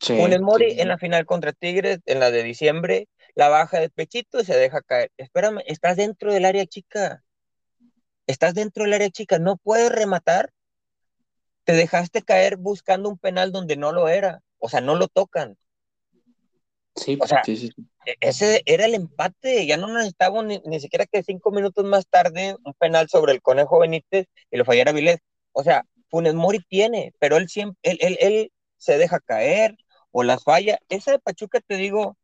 Sí, 0.00 0.12
Mori 0.40 0.78
en 0.78 0.88
la 0.88 0.98
final 0.98 1.24
contra 1.24 1.52
Tigres, 1.52 2.00
en 2.04 2.20
la 2.20 2.30
de 2.30 2.42
diciembre, 2.42 3.08
la 3.34 3.48
baja 3.48 3.80
de 3.80 3.88
pechito 3.88 4.40
y 4.40 4.44
se 4.44 4.56
deja 4.56 4.82
caer. 4.82 5.10
Espérame, 5.16 5.62
estás 5.66 5.96
dentro 5.96 6.32
del 6.32 6.44
área 6.44 6.66
chica. 6.66 7.22
Estás 8.26 8.54
dentro 8.54 8.84
del 8.84 8.94
área 8.94 9.10
chica, 9.10 9.38
no 9.38 9.56
puedes 9.56 9.90
rematar. 9.90 10.52
Te 11.64 11.72
dejaste 11.72 12.22
caer 12.22 12.56
buscando 12.56 13.08
un 13.08 13.18
penal 13.18 13.52
donde 13.52 13.76
no 13.76 13.92
lo 13.92 14.08
era. 14.08 14.42
O 14.58 14.68
sea, 14.68 14.80
no 14.80 14.94
lo 14.94 15.08
tocan. 15.08 15.56
Sí, 16.96 17.18
o 17.20 17.26
sea, 17.26 17.44
sí, 17.44 17.56
sí. 17.56 17.70
E-, 18.06 18.16
ese 18.20 18.62
era 18.64 18.86
el 18.86 18.94
empate, 18.94 19.66
ya 19.66 19.76
no 19.76 19.88
necesitábamos 19.88 20.46
ni, 20.46 20.60
ni, 20.64 20.80
siquiera 20.80 21.06
que 21.06 21.22
cinco 21.22 21.50
minutos 21.50 21.84
más 21.84 22.06
tarde 22.08 22.56
un 22.64 22.74
penal 22.74 23.08
sobre 23.08 23.32
el 23.32 23.42
Conejo 23.42 23.78
Benítez 23.78 24.26
y 24.50 24.56
lo 24.56 24.64
fallara 24.64 24.92
Vilés. 24.92 25.18
O 25.52 25.62
sea, 25.62 25.84
Funes 26.10 26.34
Mori 26.34 26.60
tiene, 26.68 27.14
pero 27.18 27.36
él 27.36 27.48
siempre, 27.48 27.78
él, 27.82 27.98
él, 28.00 28.16
él 28.20 28.52
se 28.78 28.98
deja 28.98 29.20
caer 29.20 29.76
o 30.10 30.22
las 30.22 30.44
falla. 30.44 30.78
Esa 30.88 31.12
de 31.12 31.18
Pachuca, 31.18 31.60
te 31.60 31.76
digo, 31.76 32.16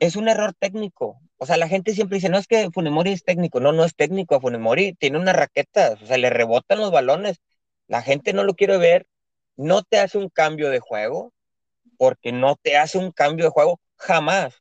es 0.00 0.16
un 0.16 0.28
error 0.28 0.54
técnico. 0.58 1.20
O 1.38 1.46
sea, 1.46 1.56
la 1.56 1.68
gente 1.68 1.94
siempre 1.94 2.16
dice, 2.16 2.28
no 2.28 2.38
es 2.38 2.46
que 2.46 2.70
Funes 2.72 2.92
Mori 2.92 3.12
es 3.12 3.24
técnico. 3.24 3.60
No, 3.60 3.72
no 3.72 3.84
es 3.84 3.94
técnico. 3.94 4.40
Funes 4.40 4.60
Mori 4.60 4.94
tiene 4.94 5.18
una 5.18 5.32
raqueta, 5.32 5.96
o 6.02 6.06
sea, 6.06 6.18
le 6.18 6.30
rebotan 6.30 6.78
los 6.78 6.90
balones. 6.90 7.40
La 7.86 8.02
gente 8.02 8.32
no 8.32 8.44
lo 8.44 8.54
quiere 8.54 8.78
ver. 8.78 9.06
No 9.56 9.82
te 9.82 9.98
hace 9.98 10.18
un 10.18 10.28
cambio 10.28 10.70
de 10.70 10.80
juego, 10.80 11.32
porque 11.96 12.32
no 12.32 12.56
te 12.56 12.76
hace 12.76 12.98
un 12.98 13.12
cambio 13.12 13.46
de 13.46 13.50
juego 13.50 13.80
jamás. 13.98 14.60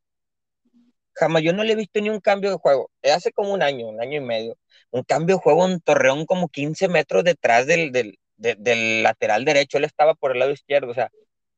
Jamás, 1.14 1.42
yo 1.44 1.52
no 1.54 1.64
le 1.64 1.74
he 1.74 1.76
visto 1.76 2.00
ni 2.00 2.10
un 2.10 2.20
cambio 2.20 2.52
de 2.52 2.58
juego. 2.58 2.92
Hace 3.04 3.32
como 3.32 3.52
un 3.54 3.64
año, 3.64 3.88
un 3.88 4.00
año 4.02 4.18
y 4.18 4.22
medio, 4.26 4.58
un 4.92 5.04
cambio 5.04 5.36
de 5.38 5.42
juego 5.42 5.66
en 5.68 5.80
Torreón 5.82 6.26
como 6.26 6.48
15 6.50 6.88
metros 6.88 7.24
detrás 7.24 7.66
del, 7.66 7.92
del, 7.92 8.18
del 8.38 9.02
lateral 9.04 9.44
derecho. 9.46 9.78
Él 9.78 9.86
estaba 9.86 10.14
por 10.16 10.32
el 10.32 10.40
lado 10.40 10.52
izquierdo, 10.52 10.92
o 10.92 10.94
sea, 10.94 11.10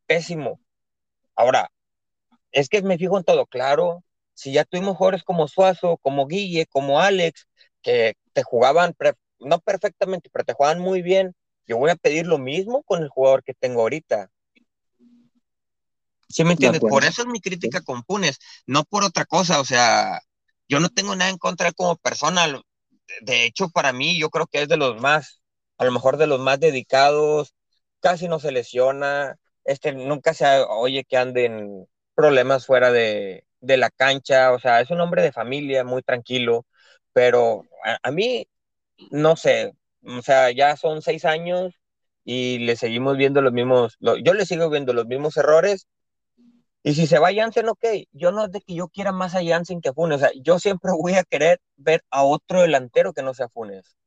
pésimo. 0.07 0.61
Ahora, 1.35 1.71
es 2.51 2.69
que 2.69 2.81
me 2.83 2.97
fijo 2.97 3.17
en 3.17 3.23
todo, 3.25 3.47
claro. 3.47 4.03
Si 4.35 4.53
ya 4.53 4.65
tuvimos 4.65 4.97
jugadores 4.97 5.23
como 5.23 5.47
Suazo, 5.47 5.97
como 5.99 6.27
Guille, 6.27 6.67
como 6.67 7.01
Alex, 7.01 7.47
que 7.83 8.15
te 8.33 8.43
jugaban, 8.43 8.95
no 9.39 9.59
perfectamente, 9.61 10.29
pero 10.31 10.45
te 10.45 10.53
jugaban 10.53 10.79
muy 10.81 11.01
bien, 11.03 11.35
yo 11.67 11.77
voy 11.77 11.91
a 11.91 11.95
pedir 11.97 12.27
lo 12.27 12.37
mismo 12.39 12.83
con 12.83 13.03
el 13.03 13.09
jugador 13.09 13.43
que 13.43 13.53
tengo 13.55 13.81
ahorita. 13.81 14.31
¿Sí 16.29 16.43
me 16.43 16.51
entiendes? 16.51 16.81
Por 16.81 17.03
eso 17.03 17.23
es 17.23 17.27
mi 17.27 17.41
crítica 17.41 17.81
con 17.81 18.03
Punes, 18.03 18.39
no 18.67 18.83
por 18.83 19.03
otra 19.03 19.25
cosa. 19.25 19.59
O 19.59 19.65
sea, 19.65 20.21
yo 20.67 20.79
no 20.79 20.89
tengo 20.89 21.15
nada 21.15 21.31
en 21.31 21.37
contra 21.37 21.65
de 21.65 21.69
él 21.69 21.75
como 21.75 21.97
persona. 21.97 22.45
De 23.21 23.45
hecho, 23.45 23.69
para 23.69 23.93
mí, 23.93 24.19
yo 24.19 24.29
creo 24.29 24.47
que 24.47 24.61
es 24.61 24.69
de 24.69 24.77
los 24.77 25.01
más, 25.01 25.41
a 25.77 25.85
lo 25.85 25.91
mejor 25.91 26.17
de 26.17 26.27
los 26.27 26.39
más 26.39 26.59
dedicados, 26.59 27.55
casi 27.99 28.27
no 28.27 28.39
se 28.39 28.51
lesiona, 28.51 29.37
este, 29.63 29.91
nunca 29.93 30.33
se 30.33 30.45
oye 30.69 31.03
que 31.03 31.17
anden 31.17 31.87
problemas 32.15 32.65
fuera 32.65 32.91
de, 32.91 33.45
de 33.59 33.77
la 33.77 33.89
cancha. 33.89 34.53
O 34.53 34.59
sea, 34.59 34.81
es 34.81 34.91
un 34.91 35.01
hombre 35.01 35.23
de 35.23 35.31
familia, 35.31 35.83
muy 35.83 36.03
tranquilo, 36.03 36.65
pero 37.11 37.67
a, 37.83 37.97
a 38.03 38.11
mí, 38.11 38.47
no 39.11 39.35
sé, 39.35 39.73
o 40.05 40.21
sea, 40.21 40.51
ya 40.51 40.77
son 40.77 41.01
seis 41.01 41.25
años 41.25 41.73
y 42.23 42.59
le 42.59 42.75
seguimos 42.75 43.17
viendo 43.17 43.41
los 43.41 43.53
mismos, 43.53 43.97
yo 43.99 44.33
le 44.33 44.45
sigo 44.45 44.69
viendo 44.69 44.93
los 44.93 45.07
mismos 45.07 45.37
errores 45.37 45.87
y 46.83 46.93
si 46.93 47.07
se 47.07 47.19
va 47.19 47.33
Jansen, 47.33 47.67
ok, 47.67 47.85
yo 48.11 48.31
no 48.31 48.45
es 48.45 48.51
de 48.51 48.61
que 48.61 48.73
yo 48.73 48.87
quiera 48.87 49.11
más 49.11 49.35
a 49.35 49.43
Jansen 49.43 49.81
que 49.81 49.89
a 49.89 49.93
Funes, 49.93 50.17
o 50.17 50.19
sea, 50.19 50.31
yo 50.41 50.59
siempre 50.59 50.91
voy 50.99 51.15
a 51.15 51.23
querer 51.23 51.59
ver 51.77 52.03
a 52.09 52.23
otro 52.23 52.61
delantero 52.61 53.13
que 53.13 53.23
no 53.23 53.33
sea 53.33 53.49
Funes. 53.49 53.97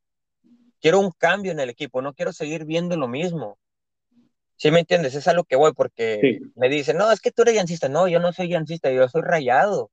Quiero 0.80 0.98
un 0.98 1.12
cambio 1.12 1.52
en 1.52 1.61
el 1.61 1.70
equipo, 1.70 2.02
no 2.02 2.14
quiero 2.14 2.32
seguir 2.32 2.64
viendo 2.64 2.96
lo 2.96 3.08
mismo. 3.08 3.58
¿Sí 4.56 4.70
me 4.70 4.80
entiendes? 4.80 5.14
Es 5.14 5.28
a 5.28 5.32
lo 5.32 5.44
que 5.44 5.56
voy, 5.56 5.72
porque 5.74 6.40
me 6.54 6.68
dicen, 6.68 6.96
no, 6.96 7.11
es 7.11 7.20
que 7.20 7.30
tú 7.32 7.42
eres 7.42 7.54
llancista. 7.54 7.88
No, 7.88 8.08
yo 8.08 8.20
no 8.20 8.32
soy 8.32 8.48
llancista, 8.48 8.90
yo 8.90 9.08
soy 9.08 9.22
rayado. 9.22 9.90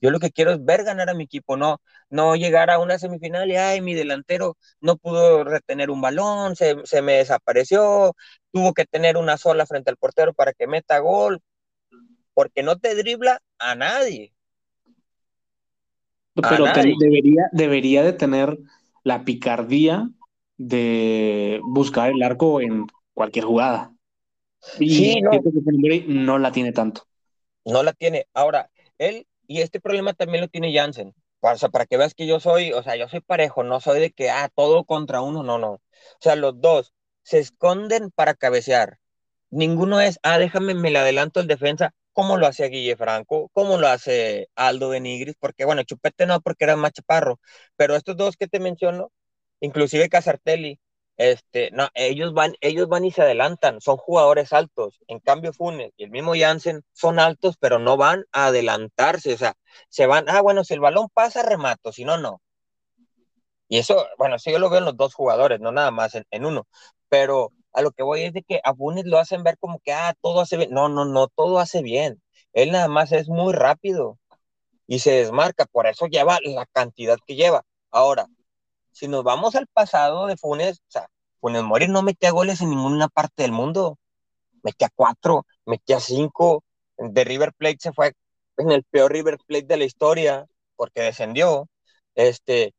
Yo 0.00 0.10
lo 0.10 0.20
que 0.20 0.30
quiero 0.30 0.52
es 0.52 0.64
ver 0.64 0.84
ganar 0.84 1.08
a 1.10 1.14
mi 1.14 1.24
equipo, 1.24 1.56
no, 1.56 1.80
no 2.10 2.36
llegar 2.36 2.70
a 2.70 2.78
una 2.78 2.98
semifinal 2.98 3.50
y, 3.50 3.56
ay, 3.56 3.80
mi 3.80 3.94
delantero 3.94 4.56
no 4.80 4.96
pudo 4.96 5.44
retener 5.44 5.90
un 5.90 6.00
balón, 6.00 6.56
se, 6.56 6.76
se 6.84 7.02
me 7.02 7.14
desapareció, 7.14 8.14
tuvo 8.52 8.74
que 8.74 8.84
tener 8.84 9.16
una 9.16 9.36
sola 9.36 9.66
frente 9.66 9.90
al 9.90 9.96
portero 9.96 10.32
para 10.34 10.52
que 10.52 10.66
meta 10.68 10.98
gol 10.98 11.40
porque 12.38 12.62
no 12.62 12.78
te 12.78 12.94
dribla 12.94 13.42
a 13.58 13.74
nadie. 13.74 14.32
Pero 16.34 16.66
debería, 17.00 17.48
debería 17.50 18.04
de 18.04 18.12
tener 18.12 18.56
la 19.02 19.24
picardía 19.24 20.08
de 20.56 21.58
buscar 21.64 22.12
el 22.12 22.22
arco 22.22 22.60
en 22.60 22.86
cualquier 23.12 23.44
jugada. 23.44 23.92
Y 24.78 24.88
sí, 24.88 25.20
no. 25.20 25.32
no 26.06 26.38
la 26.38 26.52
tiene 26.52 26.70
tanto. 26.70 27.08
No 27.64 27.82
la 27.82 27.92
tiene. 27.92 28.28
Ahora, 28.34 28.70
él, 28.98 29.26
y 29.48 29.60
este 29.62 29.80
problema 29.80 30.12
también 30.12 30.42
lo 30.42 30.46
tiene 30.46 30.72
Jansen. 30.72 31.16
O 31.40 31.56
sea, 31.56 31.70
para 31.70 31.86
que 31.86 31.96
veas 31.96 32.14
que 32.14 32.28
yo 32.28 32.38
soy, 32.38 32.72
o 32.72 32.84
sea, 32.84 32.94
yo 32.94 33.08
soy 33.08 33.18
parejo, 33.18 33.64
no 33.64 33.80
soy 33.80 33.98
de 33.98 34.12
que, 34.12 34.30
ah, 34.30 34.48
todo 34.54 34.84
contra 34.84 35.22
uno, 35.22 35.42
no, 35.42 35.58
no. 35.58 35.72
O 35.72 35.80
sea, 36.20 36.36
los 36.36 36.60
dos 36.60 36.94
se 37.24 37.40
esconden 37.40 38.12
para 38.12 38.34
cabecear. 38.34 39.00
Ninguno 39.50 40.00
es, 40.00 40.20
ah, 40.22 40.38
déjame, 40.38 40.74
me 40.74 40.92
le 40.92 41.00
adelanto 41.00 41.40
el 41.40 41.48
defensa 41.48 41.94
cómo 42.18 42.36
lo 42.36 42.48
hace 42.48 42.68
Guille 42.68 42.96
Franco, 42.96 43.48
cómo 43.52 43.78
lo 43.78 43.86
hace 43.86 44.48
Aldo 44.56 44.88
Benigris, 44.88 45.36
porque 45.38 45.64
bueno, 45.64 45.84
Chupete 45.84 46.26
no, 46.26 46.40
porque 46.40 46.64
era 46.64 46.74
más 46.74 46.92
chaparro, 46.92 47.38
pero 47.76 47.94
estos 47.94 48.16
dos 48.16 48.36
que 48.36 48.48
te 48.48 48.58
menciono, 48.58 49.12
inclusive 49.60 50.08
Casartelli, 50.08 50.80
este, 51.16 51.70
no, 51.70 51.88
ellos 51.94 52.34
van, 52.34 52.54
ellos 52.60 52.88
van 52.88 53.04
y 53.04 53.12
se 53.12 53.22
adelantan, 53.22 53.80
son 53.80 53.98
jugadores 53.98 54.52
altos, 54.52 54.98
en 55.06 55.20
cambio 55.20 55.52
Funes 55.52 55.92
y 55.96 56.02
el 56.04 56.10
mismo 56.10 56.32
Jansen 56.36 56.82
son 56.92 57.20
altos, 57.20 57.56
pero 57.60 57.78
no 57.78 57.96
van 57.96 58.24
a 58.32 58.46
adelantarse, 58.46 59.34
o 59.34 59.38
sea, 59.38 59.54
se 59.88 60.06
van, 60.06 60.28
ah, 60.28 60.40
bueno, 60.40 60.64
si 60.64 60.74
el 60.74 60.80
balón 60.80 61.08
pasa, 61.14 61.44
remato, 61.44 61.92
si 61.92 62.04
no, 62.04 62.18
no. 62.18 62.42
Y 63.68 63.78
eso, 63.78 64.08
bueno, 64.18 64.40
sí 64.40 64.50
yo 64.50 64.58
lo 64.58 64.70
veo 64.70 64.80
en 64.80 64.86
los 64.86 64.96
dos 64.96 65.14
jugadores, 65.14 65.60
no 65.60 65.70
nada 65.70 65.92
más 65.92 66.16
en, 66.16 66.24
en 66.32 66.46
uno, 66.46 66.66
pero 67.08 67.52
a 67.72 67.82
lo 67.82 67.92
que 67.92 68.02
voy 68.02 68.22
es 68.22 68.32
de 68.32 68.42
que 68.42 68.60
a 68.64 68.74
Funes 68.74 69.04
lo 69.06 69.18
hacen 69.18 69.42
ver 69.44 69.58
como 69.58 69.80
que, 69.80 69.92
ah, 69.92 70.14
todo 70.22 70.40
hace 70.40 70.56
bien. 70.56 70.70
No, 70.72 70.88
no, 70.88 71.04
no, 71.04 71.28
todo 71.28 71.58
hace 71.58 71.82
bien. 71.82 72.22
Él 72.52 72.72
nada 72.72 72.88
más 72.88 73.12
es 73.12 73.28
muy 73.28 73.52
rápido 73.52 74.18
y 74.86 75.00
se 75.00 75.12
desmarca, 75.12 75.66
por 75.66 75.86
eso 75.86 76.06
lleva 76.06 76.38
la 76.42 76.66
cantidad 76.66 77.18
que 77.26 77.36
lleva. 77.36 77.62
Ahora, 77.90 78.26
si 78.92 79.08
nos 79.08 79.24
vamos 79.24 79.54
al 79.56 79.66
pasado 79.68 80.26
de 80.26 80.36
Funes, 80.36 80.78
o 80.80 80.90
sea, 80.90 81.08
Funes 81.40 81.62
Mori 81.62 81.88
no 81.88 82.02
metía 82.02 82.30
goles 82.32 82.60
en 82.62 82.70
ninguna 82.70 83.08
parte 83.08 83.42
del 83.42 83.52
mundo. 83.52 83.98
Metía 84.62 84.90
cuatro, 84.94 85.46
metía 85.66 86.00
cinco. 86.00 86.64
De 86.96 87.24
River 87.24 87.52
Plate 87.54 87.78
se 87.80 87.92
fue 87.92 88.12
en 88.56 88.72
el 88.72 88.84
peor 88.84 89.12
River 89.12 89.38
Plate 89.46 89.66
de 89.66 89.76
la 89.76 89.84
historia 89.84 90.46
porque 90.76 91.02
descendió. 91.02 91.68
Este, 92.14 92.74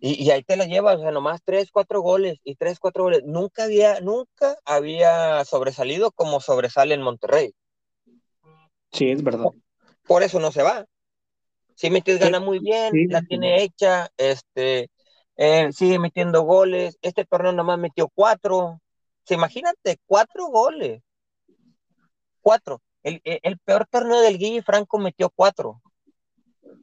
y, 0.00 0.30
ahí 0.30 0.44
te 0.44 0.56
la 0.56 0.66
llevas, 0.66 0.98
o 0.98 1.00
sea, 1.00 1.10
nomás 1.10 1.40
tres, 1.44 1.70
cuatro 1.72 2.00
goles 2.00 2.38
y 2.44 2.54
tres, 2.54 2.78
cuatro 2.78 3.04
goles. 3.04 3.22
Nunca 3.24 3.64
había, 3.64 4.00
nunca 4.00 4.56
había 4.64 5.44
sobresalido 5.44 6.12
como 6.12 6.40
sobresale 6.40 6.94
en 6.94 7.02
Monterrey. 7.02 7.52
Sí, 8.92 9.10
es 9.10 9.22
verdad. 9.22 9.46
Por, 10.06 10.22
eso 10.22 10.38
no 10.38 10.52
se 10.52 10.62
va. 10.62 10.86
Si 11.74 11.90
metes 11.90 12.18
gana 12.20 12.38
muy 12.38 12.60
bien, 12.60 12.92
la 13.08 13.22
tiene 13.22 13.62
hecha, 13.62 14.08
este, 14.16 14.90
eh, 15.36 15.72
sigue 15.72 15.98
metiendo 15.98 16.42
goles. 16.42 16.96
Este 17.02 17.24
torneo 17.24 17.52
nomás 17.52 17.78
metió 17.78 18.08
cuatro. 18.08 18.80
Se 19.24 19.34
imagínate, 19.34 19.98
cuatro 20.06 20.46
goles. 20.46 21.02
Cuatro. 22.40 22.80
El, 23.02 23.20
el, 23.24 23.58
peor 23.58 23.86
torneo 23.90 24.20
del 24.20 24.38
Guille 24.38 24.62
Franco 24.62 24.98
metió 24.98 25.30
cuatro 25.30 25.80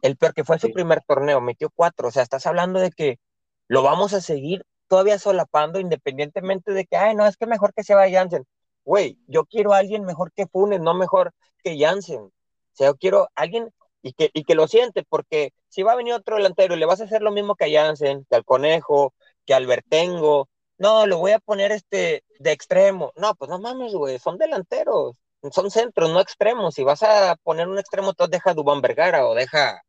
el 0.01 0.17
peor 0.17 0.33
que 0.33 0.43
fue 0.43 0.59
su 0.59 0.71
primer 0.71 1.01
torneo, 1.07 1.41
metió 1.41 1.69
cuatro. 1.73 2.09
O 2.09 2.11
sea, 2.11 2.23
estás 2.23 2.45
hablando 2.47 2.79
de 2.79 2.91
que 2.91 3.19
lo 3.67 3.83
vamos 3.83 4.13
a 4.13 4.21
seguir 4.21 4.63
todavía 4.87 5.19
solapando, 5.19 5.79
independientemente 5.79 6.71
de 6.71 6.85
que, 6.85 6.97
ay, 6.97 7.15
no, 7.15 7.25
es 7.25 7.37
que 7.37 7.47
mejor 7.47 7.73
que 7.73 7.83
se 7.83 7.95
vaya 7.95 8.19
Jansen. 8.19 8.45
Güey, 8.83 9.17
yo 9.27 9.45
quiero 9.45 9.73
a 9.73 9.77
alguien 9.79 10.03
mejor 10.05 10.31
que 10.33 10.47
Funes, 10.47 10.79
no 10.81 10.93
mejor 10.93 11.33
que 11.63 11.77
Jansen. 11.79 12.21
O 12.21 12.31
sea, 12.73 12.87
yo 12.87 12.95
quiero 12.97 13.23
a 13.23 13.29
alguien 13.35 13.69
y 14.01 14.13
que, 14.13 14.29
y 14.33 14.43
que 14.43 14.55
lo 14.55 14.67
siente, 14.67 15.03
porque 15.03 15.51
si 15.69 15.81
va 15.83 15.93
a 15.93 15.95
venir 15.95 16.13
otro 16.13 16.35
delantero 16.37 16.75
y 16.75 16.79
le 16.79 16.85
vas 16.85 17.01
a 17.01 17.05
hacer 17.05 17.21
lo 17.23 17.31
mismo 17.31 17.55
que 17.55 17.65
a 17.65 17.85
Jansen, 17.85 18.25
que 18.29 18.35
al 18.35 18.45
Conejo, 18.45 19.13
que 19.45 19.53
al 19.55 19.65
Vertengo, 19.65 20.49
no, 20.77 21.07
lo 21.07 21.17
voy 21.19 21.31
a 21.31 21.39
poner 21.39 21.71
este 21.71 22.23
de 22.39 22.51
extremo. 22.51 23.11
No, 23.15 23.33
pues 23.35 23.49
no 23.49 23.59
mames, 23.59 23.93
güey, 23.93 24.19
son 24.19 24.37
delanteros, 24.37 25.17
son 25.51 25.71
centros, 25.71 26.11
no 26.11 26.19
extremos. 26.21 26.75
Si 26.75 26.83
vas 26.83 27.03
a 27.03 27.35
poner 27.43 27.67
un 27.67 27.79
extremo, 27.79 28.09
entonces 28.09 28.31
deja 28.31 28.51
a 28.51 28.53
Dubán 28.53 28.81
Vergara 28.81 29.27
o 29.27 29.35
deja 29.35 29.81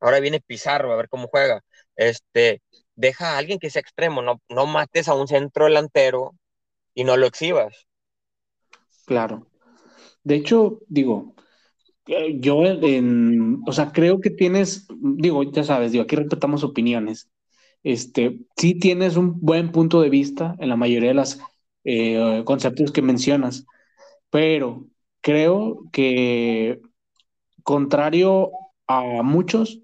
Ahora 0.00 0.20
viene 0.20 0.40
Pizarro 0.40 0.92
a 0.92 0.96
ver 0.96 1.08
cómo 1.08 1.28
juega. 1.28 1.62
Este, 1.96 2.62
deja 2.94 3.34
a 3.34 3.38
alguien 3.38 3.58
que 3.58 3.70
sea 3.70 3.80
extremo, 3.80 4.22
no, 4.22 4.40
no 4.48 4.66
mates 4.66 5.08
a 5.08 5.14
un 5.14 5.26
centro 5.26 5.64
delantero 5.64 6.34
y 6.94 7.04
no 7.04 7.16
lo 7.16 7.26
exhibas. 7.26 7.86
Claro. 9.06 9.46
De 10.22 10.34
hecho, 10.34 10.80
digo, 10.88 11.34
eh, 12.06 12.36
yo, 12.40 12.64
en, 12.64 13.62
o 13.66 13.72
sea, 13.72 13.92
creo 13.92 14.20
que 14.20 14.30
tienes, 14.30 14.86
digo, 15.00 15.42
ya 15.44 15.64
sabes, 15.64 15.92
digo, 15.92 16.04
aquí 16.04 16.16
respetamos 16.16 16.64
opiniones. 16.64 17.30
este, 17.82 18.40
sí 18.56 18.78
tienes 18.78 19.16
un 19.16 19.40
buen 19.40 19.70
punto 19.70 20.00
de 20.00 20.10
vista 20.10 20.56
en 20.58 20.68
la 20.68 20.76
mayoría 20.76 21.10
de 21.10 21.14
los 21.14 21.38
eh, 21.84 22.42
conceptos 22.44 22.90
que 22.90 23.02
mencionas, 23.02 23.64
pero 24.36 24.84
creo 25.22 25.88
que 25.92 26.82
contrario 27.62 28.50
a 28.86 29.22
muchos, 29.22 29.80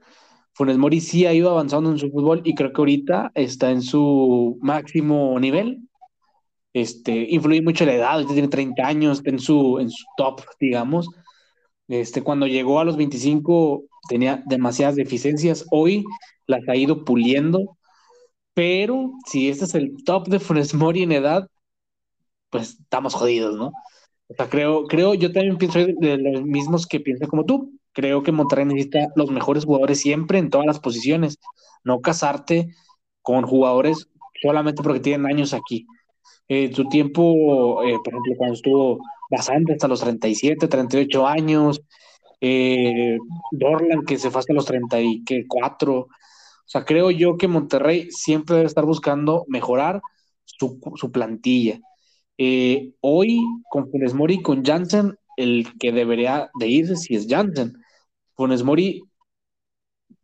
Funes 0.52 0.76
Mori 0.76 1.00
sí 1.00 1.24
ha 1.24 1.32
ido 1.32 1.48
avanzando 1.48 1.90
en 1.90 1.96
su 1.96 2.10
fútbol 2.10 2.42
y 2.44 2.54
creo 2.54 2.70
que 2.70 2.82
ahorita 2.82 3.32
está 3.34 3.70
en 3.70 3.80
su 3.80 4.58
máximo 4.60 5.40
nivel. 5.40 5.88
Este, 6.74 7.30
influye 7.30 7.62
mucho 7.62 7.86
la 7.86 7.94
edad, 7.94 8.26
tiene 8.26 8.48
30 8.48 8.86
años, 8.86 9.18
está 9.18 9.30
en 9.30 9.38
su, 9.38 9.78
en 9.78 9.88
su 9.88 10.04
top, 10.18 10.42
digamos. 10.60 11.08
Este, 11.88 12.20
cuando 12.22 12.46
llegó 12.46 12.78
a 12.78 12.84
los 12.84 12.98
25 12.98 13.84
tenía 14.10 14.42
demasiadas 14.44 14.96
deficiencias, 14.96 15.64
hoy 15.70 16.04
las 16.46 16.68
ha 16.68 16.76
ido 16.76 17.06
puliendo, 17.06 17.78
pero 18.52 19.12
si 19.26 19.48
este 19.48 19.64
es 19.64 19.74
el 19.74 19.94
top 20.04 20.28
de 20.28 20.40
Funes 20.40 20.74
Mori 20.74 21.04
en 21.04 21.12
edad, 21.12 21.48
pues 22.50 22.78
estamos 22.80 23.14
jodidos, 23.14 23.56
¿no? 23.56 23.72
O 24.32 24.34
sea, 24.34 24.48
creo, 24.48 24.84
creo, 24.86 25.12
yo 25.14 25.30
también 25.30 25.58
pienso 25.58 25.78
de 25.78 26.16
los 26.16 26.42
mismos 26.44 26.86
que 26.86 27.00
piensan 27.00 27.28
como 27.28 27.44
tú. 27.44 27.78
Creo 27.92 28.22
que 28.22 28.32
Monterrey 28.32 28.64
necesita 28.64 29.08
los 29.14 29.30
mejores 29.30 29.66
jugadores 29.66 30.00
siempre 30.00 30.38
en 30.38 30.48
todas 30.48 30.66
las 30.66 30.80
posiciones, 30.80 31.38
no 31.84 32.00
casarte 32.00 32.68
con 33.20 33.44
jugadores 33.46 34.08
solamente 34.40 34.82
porque 34.82 35.00
tienen 35.00 35.26
años 35.26 35.52
aquí. 35.52 35.86
Eh, 36.48 36.72
su 36.74 36.88
tiempo, 36.88 37.82
eh, 37.82 37.98
por 38.02 38.14
ejemplo, 38.14 38.34
cuando 38.38 38.54
estuvo 38.54 38.98
bastante 39.30 39.74
hasta 39.74 39.88
los 39.88 40.00
37, 40.00 40.66
38 40.66 41.26
años, 41.26 41.82
eh, 42.40 43.18
Dorlan 43.50 44.04
que 44.04 44.18
se 44.18 44.30
fue 44.30 44.40
hasta 44.40 44.54
los 44.54 44.64
34. 44.64 45.94
O 45.94 46.08
sea, 46.64 46.84
creo 46.84 47.10
yo 47.10 47.36
que 47.36 47.48
Monterrey 47.48 48.08
siempre 48.10 48.56
debe 48.56 48.66
estar 48.66 48.86
buscando 48.86 49.44
mejorar 49.48 50.00
su, 50.44 50.80
su 50.96 51.12
plantilla. 51.12 51.80
Eh, 52.38 52.92
hoy 53.00 53.40
con 53.70 53.90
Funes 53.90 54.14
Mori 54.14 54.34
y 54.34 54.42
con 54.42 54.64
Jansen, 54.64 55.16
el 55.36 55.66
que 55.78 55.92
debería 55.92 56.50
de 56.58 56.68
irse 56.68 56.96
si 56.96 57.14
es 57.14 57.26
Jansen. 57.28 57.74
Funes 58.34 58.62
Mori 58.62 59.02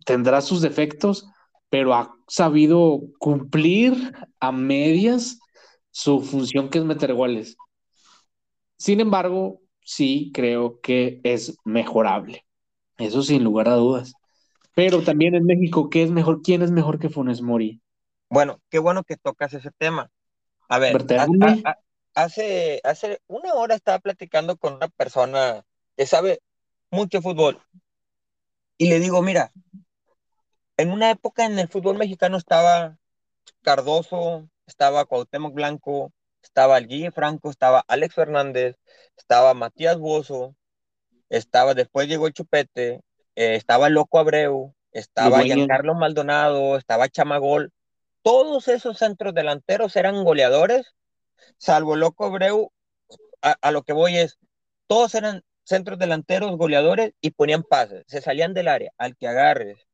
tendrá 0.05 0.41
sus 0.41 0.61
defectos, 0.61 1.29
pero 1.69 1.95
ha 1.95 2.15
sabido 2.27 3.01
cumplir 3.19 4.13
a 4.41 4.53
medias 4.53 5.39
su 5.91 6.21
función 6.21 6.71
que 6.71 6.79
es 6.79 6.85
meter 6.85 7.15
goles. 7.15 7.57
Sin 8.79 9.01
embargo, 9.01 9.61
sí 9.83 10.31
creo 10.33 10.81
que 10.81 11.21
es 11.25 11.57
mejorable. 11.65 12.45
Eso 12.97 13.23
sin 13.23 13.45
lugar 13.45 13.69
a 13.69 13.75
dudas. 13.75 14.15
Pero 14.75 15.03
también 15.03 15.35
en 15.35 15.45
México, 15.45 15.91
¿qué 15.91 16.05
es 16.05 16.11
mejor? 16.11 16.43
¿Quién 16.43 16.63
es 16.63 16.71
mejor 16.71 16.99
que 16.99 17.09
Funes 17.09 17.43
Mori? 17.43 17.81
Bueno, 18.31 18.61
qué 18.71 18.79
bueno 18.79 19.03
que 19.03 19.17
tocas 19.17 19.53
ese 19.55 19.71
tema. 19.77 20.11
A 20.69 20.79
ver, 20.79 21.05
hace, 22.23 22.81
hace 22.83 23.21
una 23.29 23.55
hora 23.55 23.75
estaba 23.75 24.01
platicando 24.01 24.57
con 24.57 24.75
una 24.75 24.89
persona 24.89 25.65
que 25.97 26.07
sabe 26.07 26.41
mucho 26.91 27.23
fútbol. 27.23 27.63
Y 28.77 28.89
le 28.89 28.99
digo, 28.99 29.23
mira, 29.23 29.53
en 30.77 30.91
una 30.91 31.11
época 31.11 31.45
en 31.45 31.59
el 31.59 31.69
fútbol 31.69 31.97
mexicano 31.97 32.37
estaba 32.37 32.97
Cardoso, 33.63 34.49
estaba 34.67 35.05
Cuauhtémoc 35.05 35.55
Blanco, 35.55 36.13
estaba 36.43 36.79
el 36.79 36.89
Guille 36.89 37.13
Franco, 37.13 37.51
estaba 37.51 37.85
Alex 37.87 38.15
Fernández, 38.15 38.77
estaba 39.17 39.55
Matías 39.55 39.99
Bozo, 39.99 40.57
estaba, 41.29 41.75
después 41.75 42.09
llegó 42.09 42.27
el 42.27 42.33
Chupete, 42.33 43.03
eh, 43.37 43.55
estaba 43.55 43.87
el 43.87 43.95
Loco 43.95 44.19
Abreu, 44.19 44.75
estaba 44.91 45.43
Giancarlo 45.43 45.95
Maldonado, 45.95 46.77
estaba 46.77 47.09
Chamagol. 47.09 47.73
Todos 48.23 48.67
esos 48.69 48.99
centros 48.99 49.35
delanteros 49.35 49.95
eran 49.95 50.25
goleadores 50.25 50.95
salvo 51.57 51.97
Loco 51.97 52.31
Breu, 52.31 52.73
a, 53.41 53.71
lo 53.71 53.83
que 53.83 53.93
voy 53.93 54.19
es, 54.19 54.39
todos 54.87 55.15
eran 55.15 55.43
centros 55.65 55.99
delanteros, 55.99 56.57
goleadores 56.57 57.13
y 57.21 57.31
ponían 57.31 57.63
pases, 57.63 58.05
se 58.09 58.21
salían 58.21 58.55
del 58.55 58.69
área, 58.69 58.93
al 58.99 59.17
que 59.17 59.29
agarres, 59.29 59.89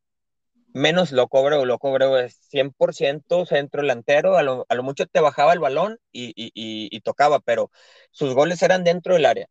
menos 0.74 1.12
Loco 1.12 1.42
Breu, 1.42 1.64
Loco 1.64 1.92
Breu 1.92 2.16
es 2.16 2.36
100% 2.50 3.46
centro 3.46 3.82
delantero, 3.82 4.36
a 4.36 4.42
lo, 4.42 4.66
mucho 4.82 5.06
te 5.06 5.20
bajaba 5.20 5.52
el 5.52 5.60
balón 5.60 5.98
y, 6.12 6.32
y, 6.36 7.00
tocaba, 7.00 7.40
pero 7.40 7.70
sus 8.10 8.34
goles 8.34 8.62
eran 8.62 8.84
dentro 8.84 9.14
del 9.14 9.26
área. 9.26 9.46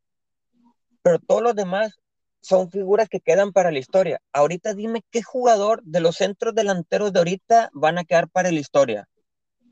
Pero 1.02 1.20
todos 1.20 1.42
los 1.42 1.56
demás 1.56 2.00
son 2.42 2.70
figuras 2.70 3.08
que 3.08 3.22
quedan 3.22 3.54
para 3.54 3.72
la 3.72 3.80
historia. 3.80 4.22
Ahorita 4.34 4.74
dime 4.74 5.02
qué 5.12 5.24
jugador 5.24 5.82
de 5.84 6.02
los 6.02 6.18
centros 6.18 6.54
delanteros 6.54 7.14
de 7.14 7.20
ahorita 7.20 7.70
van 7.74 7.98
a 7.98 8.04
quedar 8.04 8.30
para 8.30 8.52
la 8.52 8.60
historia. 8.60 9.08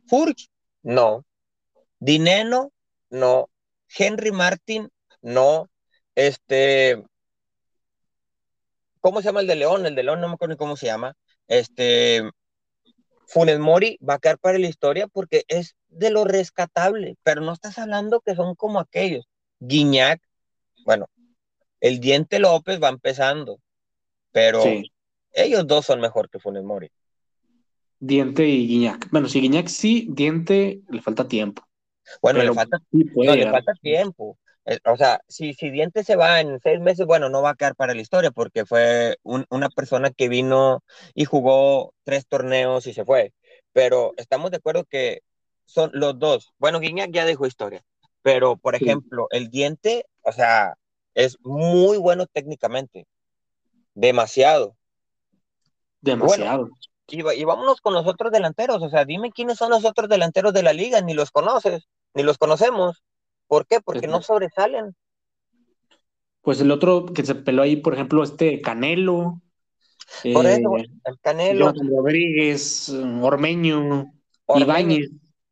Furch, 0.08 0.50
no. 0.82 1.26
Dineno, 2.02 2.74
no. 3.12 3.50
Henry 3.96 4.32
Martin, 4.32 4.90
no. 5.22 5.70
Este, 6.16 7.02
¿cómo 9.00 9.22
se 9.22 9.28
llama 9.28 9.42
el 9.42 9.48
de 9.48 9.56
León? 9.56 9.86
El 9.86 9.96
de 9.96 10.04
León 10.04 10.20
no 10.20 10.28
me 10.28 10.34
acuerdo 10.34 10.54
ni 10.54 10.58
cómo 10.58 10.76
se 10.76 10.88
llama. 10.88 11.16
Este, 11.48 12.24
Funes 13.28 13.60
Mori 13.60 14.00
va 14.08 14.16
a 14.16 14.20
quedar 14.20 14.40
para 14.40 14.58
la 14.58 14.68
historia 14.68 15.08
porque 15.08 15.44
es 15.48 15.76
de 15.90 16.10
lo 16.10 16.26
rescatable, 16.26 17.18
pero 17.24 17.42
no 17.42 17.54
estás 17.54 17.78
hablando 17.78 18.22
que 18.22 18.36
son 18.36 18.56
como 18.56 18.80
aquellos. 18.80 19.28
Guiñac, 19.60 20.20
bueno, 20.86 21.06
el 21.80 22.00
Diente 22.00 22.40
López 22.40 22.82
va 22.82 22.90
empezando, 22.90 23.60
pero 24.32 24.64
ellos 25.34 25.68
dos 25.68 25.86
son 25.86 26.02
mejor 26.02 26.32
que 26.32 26.40
Funes 26.40 26.64
Mori. 26.64 26.90
Diente 28.00 28.48
y 28.48 28.68
Guiñac. 28.68 29.12
Bueno, 29.12 29.30
si 29.30 29.40
Guiñac 29.40 29.68
sí, 29.68 30.08
Diente 30.10 30.82
le 30.90 31.02
falta 31.04 31.28
tiempo. 31.28 31.62
Bueno, 32.22 32.42
le 32.44 32.54
falta, 32.54 32.80
no, 32.92 33.36
le 33.36 33.50
falta 33.50 33.74
tiempo. 33.82 34.38
Eh, 34.66 34.80
o 34.86 34.96
sea, 34.96 35.22
si, 35.28 35.54
si 35.54 35.70
Diente 35.70 36.04
se 36.04 36.16
va 36.16 36.40
en 36.40 36.60
seis 36.60 36.80
meses, 36.80 37.06
bueno, 37.06 37.30
no 37.30 37.42
va 37.42 37.52
a 37.52 37.56
quedar 37.56 37.76
para 37.76 37.94
la 37.94 38.02
historia 38.02 38.32
porque 38.32 38.66
fue 38.66 39.18
una 39.24 39.70
persona 39.70 40.12
que 40.12 40.30
vino 40.30 40.84
y 41.16 41.26
jugó 41.26 41.94
tres 42.04 42.28
torneos 42.28 42.86
y 42.88 42.94
se 42.94 43.06
fue. 43.06 43.34
Pero 43.74 44.14
estamos 44.18 44.52
de 44.52 44.58
acuerdo 44.58 44.86
que 44.86 45.22
son 45.66 45.90
los 45.94 46.20
dos. 46.20 46.54
Bueno, 46.58 46.80
Guiñac 46.80 47.12
ya 47.12 47.26
dejó 47.26 47.48
historia. 47.48 47.84
Pero, 48.22 48.58
por 48.58 48.76
ejemplo, 48.76 49.28
el 49.32 49.50
Diente, 49.50 50.06
o 50.22 50.32
sea, 50.32 50.76
es 51.16 51.38
muy 51.42 51.98
bueno 51.98 52.28
técnicamente. 52.28 53.08
Demasiado. 53.96 54.76
Demasiado. 56.02 56.70
Y, 57.12 57.44
vámonos 57.44 57.82
con 57.82 57.94
los 57.94 58.08
otros 58.08 58.32
delanteros. 58.32 58.82
O 58.82 58.90
sea, 58.90 59.06
dime 59.06 59.32
quiénes 59.32 59.58
son 59.58 59.70
los 59.70 59.86
otros 59.86 60.10
delanteros 60.10 60.54
de 60.54 60.64
la 60.64 60.74
liga, 60.74 61.02
ni 61.02 61.14
los 61.14 61.32
conoces 61.32 61.88
ni 62.14 62.24
los 62.24 62.38
conocemos. 62.38 63.04
¿Por 63.48 63.66
qué? 63.66 63.82
Porque 63.82 64.08
no 64.08 64.22
sobresalen. 64.22 64.96
Pues 66.42 66.60
el 66.62 66.72
otro 66.72 67.06
que 67.06 67.26
se 67.26 67.36
peló 67.36 67.62
ahí, 67.62 67.76
por 67.76 67.94
ejemplo, 67.94 68.24
este 68.24 68.62
Canelo. 68.62 69.42
Por 70.34 70.46
eso, 70.46 70.78
eh, 70.78 70.88
el 71.06 71.20
Canelo. 71.20 71.72
Rodríguez, 71.72 72.90
Ormeño, 72.90 74.12
Ibáñez. 74.56 75.10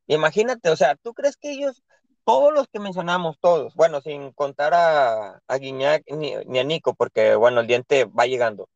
Imagínate, 0.08 0.69
o 0.69 0.76
sea, 0.76 0.95
¿tú 0.95 1.13
crees 1.13 1.38
que 1.38 1.52
ellos, 1.52 1.84
todos 2.26 2.52
los 2.52 2.67
que 2.67 2.80
mencionamos, 2.80 3.38
todos, 3.39 3.76
bueno, 3.76 4.02
sin 4.02 4.32
contar 4.32 4.74
a, 4.74 5.39
a 5.48 5.58
Guiñac 5.58 6.04
ni, 6.12 6.34
ni 6.48 6.60
a 6.60 6.63
Nico, 6.63 6.95
porque 6.95 7.36
bueno, 7.36 7.62
el 7.62 7.67
diente 7.67 8.06
va 8.06 8.26
llegando, 8.26 8.67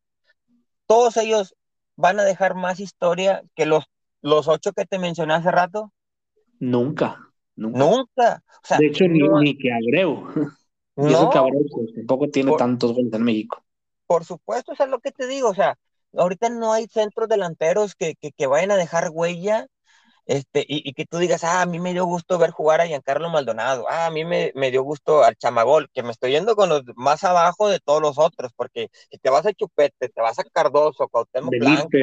todos 0.86 1.17
ellos 1.17 1.56
van 1.95 2.19
a 2.19 2.23
dejar 2.23 2.56
más 2.56 2.79
historia 2.79 3.43
que 3.56 3.65
los, 3.65 3.86
los 4.21 4.47
ocho 4.47 4.73
que 4.73 4.86
te 4.86 4.99
mencioné 4.99 5.34
hace 5.34 5.51
rato? 5.51 5.91
Nunca. 6.60 7.19
Nunca. 7.56 8.43
de 8.79 8.88
hecho, 8.88 9.06
ni, 9.08 9.58
que 9.58 9.71
Abreu. 9.71 10.27
Y 10.95 11.08
eso 11.08 11.27
que 11.32 11.39
Abreu 11.39 11.65
pues, 11.71 11.91
tampoco 11.95 12.29
tiene 12.29 12.56
tantos 12.56 12.93
goles 12.93 13.12
en 13.12 13.23
México. 13.23 13.63
Por 14.06 14.25
supuesto, 14.25 14.73
eso 14.73 14.84
es 14.84 14.89
lo 14.91 14.99
que 14.99 15.12
te 15.12 15.25
digo. 15.25 15.49
O 15.49 15.56
sea, 15.56 15.75
ahorita 16.15 16.49
no 16.49 16.71
hay 16.71 16.86
centros 16.86 17.27
delanteros 17.27 17.95
que, 17.95 18.13
que, 18.15 18.47
vayan 18.47 18.69
a 18.69 18.75
dejar 18.75 19.10
huella 19.12 19.65
este, 20.26 20.66
y, 20.68 20.94
que 20.94 21.06
tú 21.06 21.18
digas, 21.18 21.44
ah, 21.44 21.62
a 21.62 21.66
mí 21.66 21.80
me 21.80 21.92
dio 21.92 22.06
gusto 22.06 22.38
ver 22.38 22.52
jugar 22.52 22.82
a 22.82 22.88
Giancarlo 22.88 23.30
Maldonado, 23.30 23.86
ah, 23.90 24.08
a 24.08 24.12
mí 24.12 24.24
me, 24.26 24.52
me, 24.56 24.72
dio 24.72 24.84
gusto 24.84 25.24
al 25.24 25.36
Chamagol, 25.36 25.90
que 25.94 26.04
me 26.04 26.12
estoy 26.12 26.32
yendo 26.32 26.56
con 26.56 26.70
los 26.70 26.84
más 26.96 27.24
abajo 27.24 27.68
de 27.68 27.80
todos 27.80 28.02
los 28.02 28.18
otros, 28.18 28.52
porque 28.56 28.90
si 29.12 29.18
te 29.18 29.30
vas 29.30 29.46
a 29.46 29.54
Chupete, 29.54 30.10
te 30.10 30.22
vas 30.22 30.40
a 30.40 30.44
Cardoso, 30.44 31.08
Cuauhtémoc 31.10 31.54
Blanco, 31.60 31.98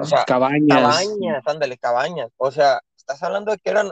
o 0.00 0.04
sea, 0.04 0.24
Cabañas. 0.24 0.78
Cabañas, 0.80 1.42
ándale, 1.46 1.76
Cabañas, 1.78 2.30
o 2.36 2.50
sea, 2.50 2.80
estás 2.96 3.22
hablando 3.22 3.52
de 3.52 3.58
que 3.58 3.70
eran 3.70 3.90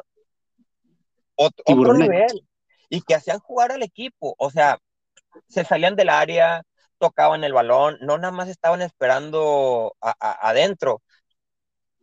otro, 1.36 1.94
nivel. 1.94 2.46
Y 2.88 3.02
que 3.02 3.14
hacían 3.14 3.38
jugar 3.40 3.72
al 3.72 3.82
equipo. 3.82 4.34
O 4.38 4.50
sea, 4.50 4.78
se 5.48 5.64
salían 5.64 5.96
del 5.96 6.08
área, 6.08 6.62
tocaban 6.98 7.44
el 7.44 7.52
balón, 7.52 7.98
no 8.00 8.18
nada 8.18 8.32
más 8.32 8.48
estaban 8.48 8.82
esperando 8.82 9.94
adentro. 10.00 11.02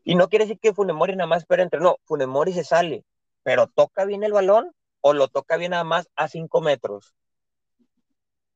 Y 0.04 0.16
no 0.16 0.28
quiere 0.30 0.46
decir 0.46 0.60
que 0.60 0.74
Funemori 0.74 1.16
nada 1.16 1.28
más 1.28 1.40
espera 1.44 1.64
entre, 1.64 1.80
no, 1.80 1.98
Funemori 2.06 2.54
se 2.54 2.64
sale, 2.64 3.06
pero 3.44 3.68
toca 3.68 4.06
bien 4.06 4.24
el 4.24 4.34
balón 4.34 4.74
o 5.02 5.14
lo 5.14 5.28
toca 5.28 5.58
bien 5.58 5.72
nada 5.72 5.84
más 5.84 6.10
a 6.16 6.28
cinco 6.28 6.62
metros. 6.62 7.16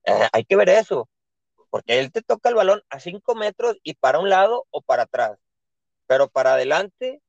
Eh, 0.06 0.28
hay 0.32 0.46
que 0.46 0.56
ver 0.56 0.70
eso, 0.70 1.10
porque 1.70 2.00
él 2.00 2.12
te 2.12 2.22
toca 2.22 2.50
el 2.50 2.56
balón 2.56 2.82
a 2.90 3.00
cinco 3.00 3.36
metros 3.36 3.78
y 3.84 3.96
para 3.96 4.20
un 4.20 4.30
lado 4.30 4.66
o 4.72 4.82
para 4.82 5.04
atrás. 5.04 5.38
pero 6.08 6.30
para 6.30 6.54
adelante, 6.54 7.22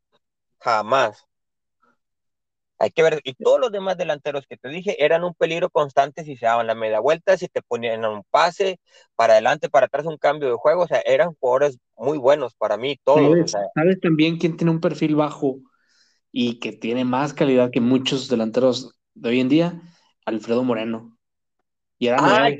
jamás. 0.61 1.28
Hay 2.81 2.91
que 2.91 3.03
ver, 3.03 3.21
y 3.25 3.35
todos 3.35 3.59
los 3.59 3.73
demás 3.73 3.97
delanteros 3.97 4.47
que 4.47 4.57
te 4.57 4.69
dije 4.69 5.05
eran 5.05 5.25
un 5.25 5.35
peligro 5.35 5.69
constante 5.69 6.25
si 6.25 6.37
se 6.37 6.47
daban 6.47 6.69
la 6.69 6.77
media 6.77 7.01
vuelta, 7.01 7.37
si 7.37 7.49
te 7.49 7.61
ponían 7.61 8.05
un 8.05 8.23
pase 8.31 8.79
para 9.17 9.33
adelante, 9.33 9.69
para 9.69 9.87
atrás, 9.87 10.07
un 10.07 10.17
cambio 10.17 10.49
de 10.49 10.55
juego, 10.55 10.83
o 10.83 10.87
sea, 10.87 11.01
eran 11.05 11.35
jugadores 11.35 11.79
muy 11.97 12.19
buenos 12.19 12.55
para 12.55 12.77
mí, 12.77 12.97
todos. 13.03 13.51
¿Sabes, 13.51 14.01
también 14.01 14.39
quién 14.39 14.57
tiene 14.57 14.71
un 14.71 14.81
perfil 14.81 15.17
bajo 15.17 15.59
y 16.31 16.61
que 16.61 16.73
tiene 16.73 17.05
más 17.05 17.35
calidad 17.35 17.71
que 17.73 17.81
muchos 17.81 18.29
delanteros 18.29 18.95
de 19.15 19.29
hoy 19.29 19.41
en 19.41 19.49
día? 19.49 19.83
Alfredo 20.25 20.63
Moreno. 20.63 21.19
Y 21.99 22.07
era 22.07 22.19
ah, 22.21 22.49
el, 22.49 22.59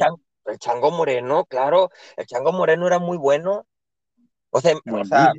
Chango, 0.59 0.91
Moreno, 0.91 1.45
claro, 1.45 1.91
el 2.17 2.27
Chango 2.27 2.53
Moreno 2.53 2.89
era 2.89 2.99
muy 2.99 3.19
bueno. 3.19 3.67
O 4.51 4.61
sea, 4.61 4.75
o 4.75 5.05
sea 5.05 5.33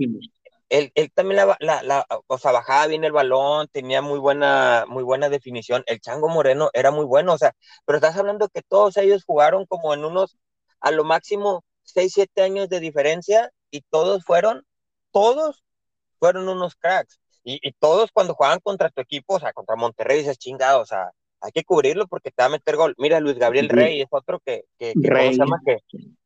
él, 0.69 0.91
también 1.13 1.38
la, 1.38 1.58
la, 1.60 1.84
la, 1.84 2.05
o 2.27 2.38
sea, 2.38 2.51
bajaba 2.51 2.88
bien 2.88 3.03
el 3.03 3.12
balón, 3.12 3.67
tenía 3.71 4.01
muy 4.01 4.19
buena, 4.19 4.86
muy 4.88 5.03
buena 5.03 5.29
definición. 5.29 5.84
El 5.88 5.99
Chango 5.99 6.29
Moreno 6.29 6.69
era 6.73 6.91
muy 6.91 7.05
bueno, 7.05 7.34
o 7.34 7.38
sea, 7.38 7.53
pero 7.86 7.97
estás 7.97 8.15
hablando 8.17 8.49
que 8.49 8.62
todos 8.62 8.97
ellos 8.97 9.23
jugaron 9.25 9.65
como 9.65 9.93
en 9.93 10.05
unos, 10.05 10.38
a 10.79 10.91
lo 10.91 11.03
máximo, 11.03 11.63
6, 11.84 12.13
7 12.13 12.43
años 12.43 12.69
de 12.69 12.79
diferencia 12.79 13.51
y 13.71 13.82
todos 13.89 14.23
fueron, 14.23 14.63
todos 15.12 15.63
fueron 16.19 16.47
unos 16.47 16.75
cracks. 16.75 17.19
Y, 17.43 17.60
y, 17.67 17.71
todos 17.73 18.12
cuando 18.12 18.36
jugaban 18.36 18.60
contra 18.60 18.89
tu 18.89 19.01
equipo, 19.01 19.36
o 19.36 19.39
sea, 19.39 19.53
contra 19.53 19.75
Monterrey, 19.75 20.19
dices 20.19 20.38
chingado, 20.38 20.82
o 20.82 20.86
sea, 20.86 21.12
hay 21.41 21.51
que 21.51 21.63
cubrirlo 21.63 22.08
porque 22.08 22.32
te 22.32 22.43
va 22.43 22.47
a 22.47 22.49
meter 22.49 22.75
gol. 22.75 22.93
Mira, 22.97 23.19
Luis 23.19 23.38
Gabriel 23.38 23.69
Rey 23.69 24.01
es 24.01 24.08
otro 24.12 24.39
que, 24.39 24.65
que, 24.77 24.93
que, 24.93 25.38
que, 25.65 25.77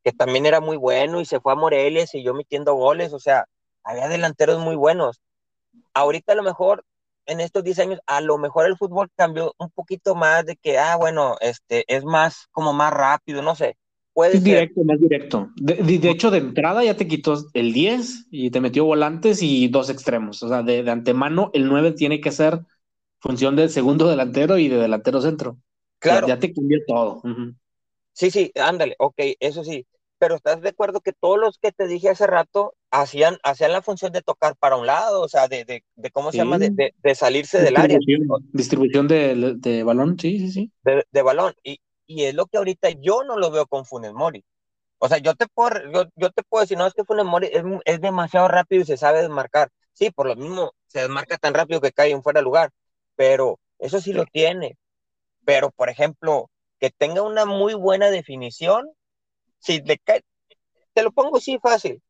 que 0.03 0.12
también 0.12 0.45
era 0.45 0.60
muy 0.60 0.75
bueno 0.75 1.21
y 1.21 1.25
se 1.25 1.39
fue 1.39 1.53
a 1.53 1.56
Morelia 1.56 2.03
y 2.03 2.08
siguió 2.08 2.34
metiendo 2.34 2.73
goles, 2.73 3.13
o 3.13 3.19
sea, 3.19 3.47
había 3.83 4.07
delanteros 4.07 4.59
muy 4.59 4.75
buenos. 4.75 5.21
Ahorita 5.93 6.33
a 6.33 6.35
lo 6.35 6.43
mejor, 6.43 6.83
en 7.25 7.39
estos 7.39 7.63
10 7.63 7.79
años, 7.79 7.99
a 8.05 8.21
lo 8.21 8.37
mejor 8.37 8.65
el 8.65 8.77
fútbol 8.77 9.09
cambió 9.15 9.53
un 9.57 9.69
poquito 9.71 10.15
más 10.15 10.45
de 10.45 10.55
que, 10.55 10.77
ah, 10.77 10.95
bueno, 10.95 11.35
este, 11.41 11.83
es 11.87 12.03
más, 12.03 12.47
como 12.51 12.73
más 12.73 12.93
rápido, 12.93 13.41
no 13.41 13.55
sé. 13.55 13.75
Puede 14.13 14.33
ser. 14.33 14.43
Directo, 14.43 14.83
más 14.83 14.99
directo. 14.99 15.49
De, 15.55 16.09
hecho, 16.09 16.29
de 16.29 16.37
entrada 16.37 16.83
ya 16.83 16.95
te 16.95 17.07
quitó 17.07 17.35
el 17.53 17.73
10 17.73 18.27
y 18.29 18.51
te 18.51 18.61
metió 18.61 18.85
volantes 18.85 19.41
y 19.41 19.67
dos 19.69 19.89
extremos. 19.89 20.43
O 20.43 20.49
sea, 20.49 20.61
de, 20.61 20.89
antemano, 20.89 21.49
el 21.53 21.67
9 21.67 21.93
tiene 21.93 22.21
que 22.21 22.31
ser 22.31 22.59
función 23.19 23.55
de 23.55 23.69
segundo 23.69 24.07
delantero 24.07 24.57
y 24.57 24.67
de 24.67 24.77
delantero 24.77 25.21
centro. 25.21 25.57
Claro. 25.97 26.27
Ya, 26.27 26.37
te 26.37 26.53
cambió 26.53 26.79
todo. 26.85 27.21
Sí, 28.11 28.29
sí, 28.29 28.51
ándale, 28.55 28.95
ok, 28.99 29.15
eso 29.39 29.63
sí 29.63 29.87
pero 30.23 30.36
estás 30.36 30.62
de 30.62 30.69
acuerdo 30.69 31.01
que 31.01 31.12
todos 31.12 31.38
los 31.38 31.57
que 31.57 31.73
te 31.73 31.86
dije 31.86 32.07
hace 32.07 32.25
rato 32.25 32.75
hacían, 32.91 33.39
hacían 33.43 33.73
la 33.73 33.81
función 33.81 34.13
de 34.13 34.21
tocar 34.21 34.55
para 34.55 34.77
un 34.77 34.88
lado, 34.88 35.21
o 35.21 35.27
sea, 35.27 35.49
de, 35.49 35.65
de, 35.65 35.83
de 35.97 36.12
¿cómo 36.12 36.31
se 36.31 36.38
llama? 36.38 36.57
De, 36.57 36.93
de, 36.95 37.15
salirse 37.15 37.62
del 37.62 37.75
área. 37.75 37.99
Distribución 38.53 39.09
de, 39.09 39.55
de, 39.57 39.83
balón, 39.83 40.17
sí, 40.17 40.39
sí, 40.39 40.49
sí. 40.49 40.71
De, 41.12 41.21
balón. 41.21 41.53
Y, 41.62 41.81
y 42.07 42.23
es 42.23 42.36
lo 42.36 42.45
que 42.45 42.55
ahorita 42.55 42.91
yo 43.01 43.25
no 43.25 43.38
lo 43.38 43.51
veo 43.51 43.67
con 43.67 43.83
Funes 43.83 44.13
Mori. 44.13 44.45
O 44.97 45.09
sea, 45.09 45.17
yo 45.17 45.36
te 45.36 45.45
puedo, 45.53 45.71
yo, 45.91 46.05
yo 46.15 46.29
te 46.31 46.41
puedo 46.43 46.62
decir, 46.62 46.77
no, 46.77 46.88
es 46.88 46.93
que 46.93 47.03
Funes 47.03 47.25
Mori 47.25 47.49
es, 47.51 47.65
es, 47.83 47.99
demasiado 47.99 48.47
rápido 48.47 48.83
y 48.83 48.86
se 48.86 48.95
sabe 48.95 49.23
desmarcar. 49.23 49.71
Sí, 49.91 50.09
por 50.09 50.27
lo 50.27 50.38
mismo 50.38 50.71
se 50.88 51.01
desmarca 51.01 51.36
tan 51.36 51.53
rápido 51.53 51.81
que 51.81 51.91
cae 51.91 52.12
en 52.12 52.23
fuera 52.23 52.39
de 52.39 52.45
lugar, 52.45 52.69
pero 53.17 53.59
eso 53.77 53.99
sí 53.99 54.13
lo 54.13 54.23
tiene. 54.23 54.77
Pero, 55.43 55.69
por 55.69 55.89
ejemplo, 55.89 56.49
que 56.79 56.91
tenga 56.91 57.23
una 57.23 57.43
muy 57.43 57.73
buena 57.73 58.09
definición, 58.09 58.89
si 59.63 59.82
le 59.82 59.97
cae, 59.97 60.21
te 60.93 61.04
lo 61.04 61.12
pongo 61.12 61.38
así 61.38 61.58
fácil. 61.60 62.02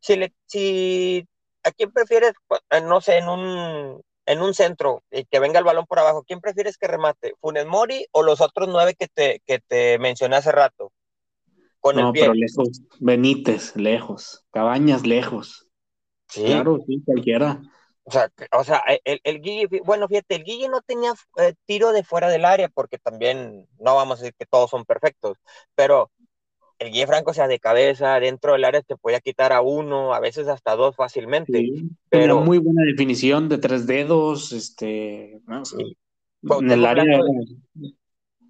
Si, 0.00 0.16
le, 0.16 0.34
si 0.46 1.26
a 1.62 1.70
quién 1.70 1.92
prefieres, 1.92 2.32
eh, 2.70 2.80
no 2.80 3.00
sé, 3.00 3.18
en 3.18 3.28
un, 3.28 4.02
en 4.26 4.42
un 4.42 4.54
centro 4.54 5.02
y 5.10 5.24
que 5.24 5.38
venga 5.38 5.58
el 5.58 5.64
balón 5.64 5.86
por 5.86 5.98
abajo, 5.98 6.24
¿quién 6.26 6.40
prefieres 6.40 6.76
que 6.76 6.88
remate? 6.88 7.34
¿Funes 7.40 7.66
Mori 7.66 8.06
o 8.12 8.22
los 8.22 8.40
otros 8.40 8.68
nueve 8.68 8.94
que 8.98 9.08
te, 9.08 9.40
que 9.46 9.60
te 9.60 9.98
mencioné 9.98 10.36
hace 10.36 10.52
rato? 10.52 10.92
Con 11.80 11.96
no, 11.96 12.08
el 12.08 12.12
pero 12.12 12.34
lejos. 12.34 12.82
Benítez, 13.00 13.76
lejos. 13.76 14.44
Cabañas, 14.50 15.06
lejos. 15.06 15.68
Sí. 16.28 16.44
Claro, 16.44 16.78
sí, 16.86 17.02
cualquiera. 17.04 17.60
O 18.06 18.10
sea, 18.10 18.30
o 18.52 18.64
sea 18.64 18.82
el, 19.04 19.20
el 19.24 19.40
Guille, 19.40 19.66
bueno, 19.82 20.08
fíjate, 20.08 20.34
el 20.34 20.44
Guille 20.44 20.68
no 20.68 20.82
tenía 20.82 21.14
eh, 21.38 21.54
tiro 21.64 21.92
de 21.92 22.04
fuera 22.04 22.28
del 22.28 22.44
área 22.44 22.68
porque 22.68 22.98
también 22.98 23.66
no 23.78 23.94
vamos 23.94 24.18
a 24.18 24.22
decir 24.22 24.34
que 24.38 24.44
todos 24.44 24.68
son 24.68 24.84
perfectos, 24.84 25.38
pero 25.74 26.10
el 26.78 26.90
Guille 26.90 27.06
Franco, 27.06 27.30
o 27.30 27.34
sea, 27.34 27.48
de 27.48 27.58
cabeza, 27.58 28.18
dentro 28.20 28.52
del 28.52 28.64
área 28.64 28.82
te 28.82 28.96
podía 28.96 29.20
quitar 29.20 29.52
a 29.52 29.60
uno, 29.60 30.14
a 30.14 30.20
veces 30.20 30.48
hasta 30.48 30.76
dos 30.76 30.96
fácilmente. 30.96 31.66
pero 32.08 32.40
muy 32.40 32.58
buena 32.58 32.82
definición 32.84 33.48
de 33.48 33.58
tres 33.58 33.86
dedos, 33.86 34.52
este, 34.52 35.40
en 36.42 36.70
el 36.70 36.86
área. 36.86 37.20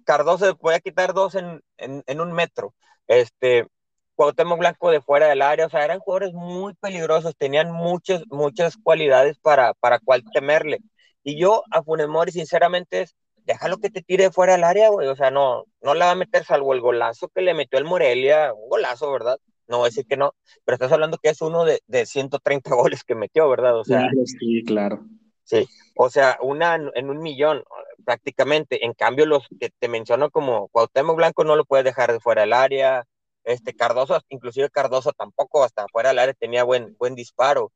Cardoso 0.03 0.45
se 0.45 0.55
podía 0.55 0.79
quitar 0.79 1.13
dos 1.13 1.35
en, 1.35 1.61
en, 1.77 2.21
un 2.21 2.31
metro. 2.31 2.75
Este, 3.07 3.67
Cuauhtémoc 4.15 4.59
Blanco 4.59 4.91
de 4.91 5.01
fuera 5.01 5.27
del 5.27 5.41
área, 5.41 5.65
o 5.65 5.69
sea, 5.69 5.83
eran 5.83 5.99
jugadores 5.99 6.33
muy 6.33 6.73
peligrosos, 6.75 7.35
tenían 7.37 7.71
muchas, 7.71 8.23
muchas 8.29 8.77
cualidades 8.77 9.37
para, 9.39 9.73
para 9.73 9.99
cual 9.99 10.23
temerle. 10.33 10.79
Y 11.23 11.39
yo 11.39 11.63
a 11.71 11.81
Funes 11.83 12.07
Mori, 12.07 12.31
sinceramente, 12.31 13.01
es 13.01 13.15
déjalo 13.45 13.77
que 13.77 13.89
te 13.89 14.01
tire 14.01 14.31
fuera 14.31 14.53
del 14.53 14.63
área, 14.63 14.89
güey. 14.89 15.07
O 15.07 15.15
sea, 15.15 15.31
no, 15.31 15.65
no 15.81 15.93
la 15.93 16.07
va 16.07 16.11
a 16.11 16.15
meter 16.15 16.43
salvo 16.43 16.73
el 16.73 16.81
golazo 16.81 17.29
que 17.29 17.41
le 17.41 17.53
metió 17.53 17.79
el 17.79 17.85
Morelia, 17.85 18.53
un 18.53 18.69
golazo, 18.69 19.11
¿verdad? 19.11 19.37
No 19.67 19.77
voy 19.77 19.85
a 19.85 19.89
decir 19.89 20.05
que 20.05 20.17
no, 20.17 20.35
pero 20.63 20.75
estás 20.75 20.91
hablando 20.91 21.17
que 21.17 21.29
es 21.29 21.41
uno 21.41 21.65
de, 21.65 21.81
de 21.87 22.05
130 22.05 22.69
goles 22.75 23.03
que 23.03 23.15
metió, 23.15 23.49
¿verdad? 23.49 23.77
O 23.77 23.83
sea, 23.83 24.09
sí, 24.25 24.63
claro. 24.65 25.05
Sí, 25.43 25.67
o 25.95 26.09
sea, 26.09 26.39
una 26.41 26.75
en 26.75 27.09
un 27.09 27.19
millón 27.19 27.63
prácticamente. 28.03 28.83
En 28.85 28.93
cambio, 28.93 29.25
los 29.25 29.47
que 29.59 29.69
te 29.69 29.87
menciono 29.87 30.31
como 30.31 30.69
Cuauhtémoc 30.69 31.15
Blanco 31.15 31.43
no 31.43 31.55
lo 31.55 31.65
puedes 31.65 31.85
dejar 31.85 32.11
de 32.11 32.19
fuera 32.19 32.41
del 32.41 32.53
área. 32.53 33.05
Este 33.43 33.75
Cardoso, 33.75 34.19
inclusive 34.29 34.71
Cardoso 34.71 35.11
tampoco 35.11 35.63
hasta 35.63 35.87
fuera 35.91 36.09
del 36.09 36.19
área 36.19 36.33
tenía 36.33 36.63
buen, 36.63 36.95
buen 36.97 37.13
disparo 37.13 37.71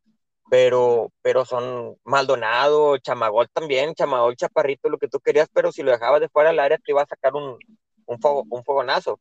pero, 0.49 1.11
pero 1.21 1.45
son 1.45 1.95
Maldonado, 2.03 2.97
Chamagol 2.97 3.47
también, 3.49 3.93
Chamagol, 3.93 4.35
Chaparrito, 4.35 4.89
lo 4.89 4.97
que 4.97 5.07
tú 5.07 5.19
querías, 5.19 5.47
pero 5.53 5.71
si 5.71 5.83
lo 5.83 5.91
dejabas 5.91 6.21
de 6.21 6.29
fuera 6.29 6.49
del 6.49 6.59
área 6.59 6.77
te 6.77 6.91
iba 6.91 7.01
a 7.01 7.07
sacar 7.07 7.33
un, 7.35 7.57
un, 8.05 8.19
un 8.49 8.63
fogonazo. 8.63 9.19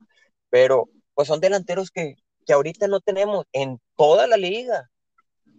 Pero 0.50 0.88
pues 1.14 1.28
son 1.28 1.40
delanteros 1.40 1.90
que, 1.90 2.16
que 2.46 2.52
ahorita 2.52 2.88
no 2.88 3.00
tenemos 3.00 3.44
en 3.52 3.78
toda 3.96 4.26
la 4.26 4.36
liga. 4.36 4.88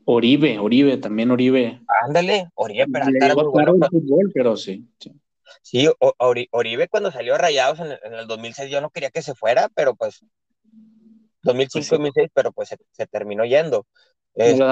Oribe, 0.05 0.57
Oribe, 0.57 0.97
también 0.97 1.29
Oribe. 1.29 1.81
Ándale, 2.03 2.49
Oribe, 2.55 2.87
pero, 2.91 3.05
fútbol, 3.89 4.31
pero 4.33 4.57
sí. 4.57 4.89
Sí, 5.61 5.87
Oribe 6.51 6.87
cuando 6.87 7.11
salió 7.11 7.35
a 7.35 7.37
Rayados 7.37 7.79
en, 7.79 8.13
el 8.13 8.25
2006 8.25 8.71
yo 8.71 8.81
no 8.81 8.89
quería 8.89 9.11
que 9.11 9.21
se 9.21 9.35
fuera, 9.35 9.69
pero 9.75 9.95
pues 9.95 10.25
2005-2006, 11.43 12.11
pues 12.13 12.31
pero 12.33 12.51
pues 12.51 12.69
se, 12.69 12.77
se, 12.91 13.07
terminó 13.07 13.45
yendo. 13.45 13.85
Este, 14.35 14.63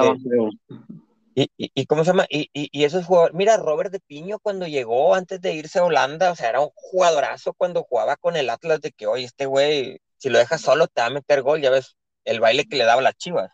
y, 1.35 1.51
y, 1.55 1.71
y, 1.75 1.85
cómo 1.85 2.03
se 2.03 2.11
llama? 2.11 2.25
Y, 2.29 2.49
y, 2.51 2.83
esos 2.83 3.05
jugadores, 3.05 3.35
mira, 3.35 3.57
Robert 3.57 3.91
de 3.91 3.99
Piño 3.99 4.39
cuando 4.39 4.65
llegó 4.65 5.13
antes 5.13 5.39
de 5.39 5.53
irse 5.53 5.77
a 5.79 5.83
Holanda, 5.83 6.31
o 6.31 6.35
sea, 6.35 6.49
era 6.49 6.61
un 6.61 6.71
jugadorazo 6.73 7.53
cuando 7.53 7.83
jugaba 7.83 8.15
con 8.15 8.35
el 8.35 8.49
Atlas 8.49 8.81
de 8.81 8.91
que, 8.91 9.05
oye, 9.05 9.25
este 9.25 9.45
güey, 9.45 10.01
si 10.17 10.29
lo 10.29 10.39
dejas 10.39 10.61
solo 10.61 10.87
te 10.87 11.01
va 11.01 11.07
a 11.07 11.11
meter 11.11 11.43
gol, 11.43 11.61
ya 11.61 11.69
ves 11.69 11.95
el 12.25 12.39
baile 12.39 12.65
que 12.65 12.75
le 12.75 12.85
daba 12.85 13.01
a 13.01 13.03
las 13.03 13.17
chivas. 13.17 13.51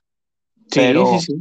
Sí, 0.71 0.79
pero, 0.79 1.05
sí, 1.07 1.19
sí. 1.19 1.33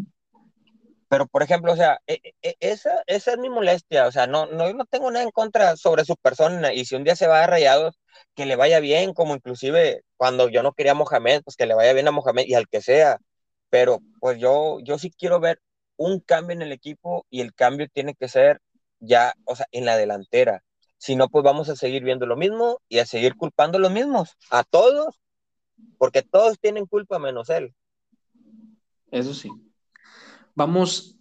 Pero, 1.13 1.27
por 1.27 1.43
ejemplo, 1.43 1.73
o 1.73 1.77
sea, 1.77 2.01
e, 2.07 2.21
e, 2.25 2.33
e, 2.43 2.57
esa, 2.59 3.05
esa 3.07 3.33
es 3.33 3.39
mi 3.39 3.51
molestia, 3.51 4.07
o 4.07 4.11
sea, 4.11 4.27
no, 4.27 4.47
no, 4.47 4.73
no 4.73 4.85
tengo 4.87 5.11
nada 5.11 5.25
en 5.25 5.31
contra 5.31 5.77
sobre 5.77 6.05
su 6.05 6.17
persona, 6.17 6.73
y 6.73 6.87
si 6.87 6.97
un 6.97 7.05
día 7.05 7.15
se 7.15 7.27
va 7.27 7.45
a 7.45 7.47
Rayados, 7.47 8.01
que 8.35 8.47
le 8.47 8.57
vaya 8.57 8.81
bien, 8.81 9.13
como 9.13 9.35
inclusive 9.35 10.03
cuando 10.23 10.49
yo 10.49 10.63
no 10.63 10.73
quería 10.73 10.93
a 10.93 10.95
Mohamed, 10.95 11.43
pues 11.43 11.57
que 11.57 11.67
le 11.67 11.75
vaya 11.75 11.93
bien 11.95 12.07
a 12.07 12.13
Mohamed 12.13 12.45
y 12.47 12.55
al 12.55 12.69
que 12.69 12.81
sea, 12.81 13.19
pero 13.71 13.99
pues 14.21 14.39
yo, 14.39 14.79
yo 14.79 14.97
sí 14.97 15.11
quiero 15.11 15.41
ver 15.41 15.61
un 15.97 16.21
cambio 16.21 16.55
en 16.55 16.63
el 16.63 16.71
equipo 16.71 17.27
y 17.29 17.41
el 17.41 17.53
cambio 17.53 17.89
tiene 17.93 18.15
que 18.15 18.29
ser 18.29 18.61
ya, 19.01 19.35
o 19.47 19.57
sea, 19.57 19.67
en 19.73 19.85
la 19.85 19.97
delantera. 19.97 20.63
Si 20.97 21.17
no, 21.17 21.29
pues 21.29 21.43
vamos 21.43 21.69
a 21.71 21.75
seguir 21.75 22.05
viendo 22.05 22.25
lo 22.25 22.37
mismo 22.37 22.81
y 22.89 23.01
a 23.01 23.05
seguir 23.05 23.35
culpando 23.35 23.79
a 23.79 23.81
los 23.81 23.91
mismos, 23.91 24.37
a 24.49 24.63
todos, 24.63 25.21
porque 25.99 26.23
todos 26.23 26.57
tienen 26.61 26.87
culpa 26.87 27.19
menos 27.19 27.51
él. 27.51 27.75
Eso 29.11 29.35
sí. 29.35 29.51
Vamos 30.55 31.19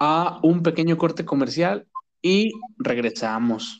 a 0.00 0.40
un 0.42 0.64
pequeño 0.64 0.98
corte 0.98 1.24
comercial 1.24 1.86
y 2.20 2.50
regresamos. 2.78 3.78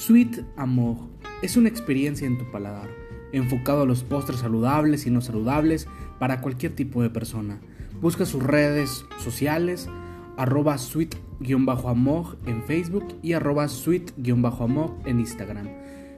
Sweet 0.04 0.42
Amor 0.56 0.96
es 1.42 1.56
una 1.56 1.68
experiencia 1.68 2.26
en 2.26 2.36
tu 2.36 2.50
paladar 2.50 2.90
enfocado 3.32 3.82
a 3.82 3.86
los 3.86 4.02
postres 4.02 4.40
saludables 4.40 5.06
y 5.06 5.10
no 5.10 5.20
saludables 5.20 5.86
para 6.18 6.40
cualquier 6.40 6.74
tipo 6.74 7.02
de 7.02 7.10
persona. 7.10 7.60
Busca 8.00 8.26
sus 8.26 8.42
redes 8.42 9.06
sociales, 9.20 9.88
arroba 10.36 10.76
sweet-amog 10.76 12.36
en 12.46 12.64
Facebook 12.64 13.14
y 13.22 13.34
arroba 13.34 13.68
sweet-amog 13.68 15.06
en 15.06 15.20
Instagram. 15.20 15.68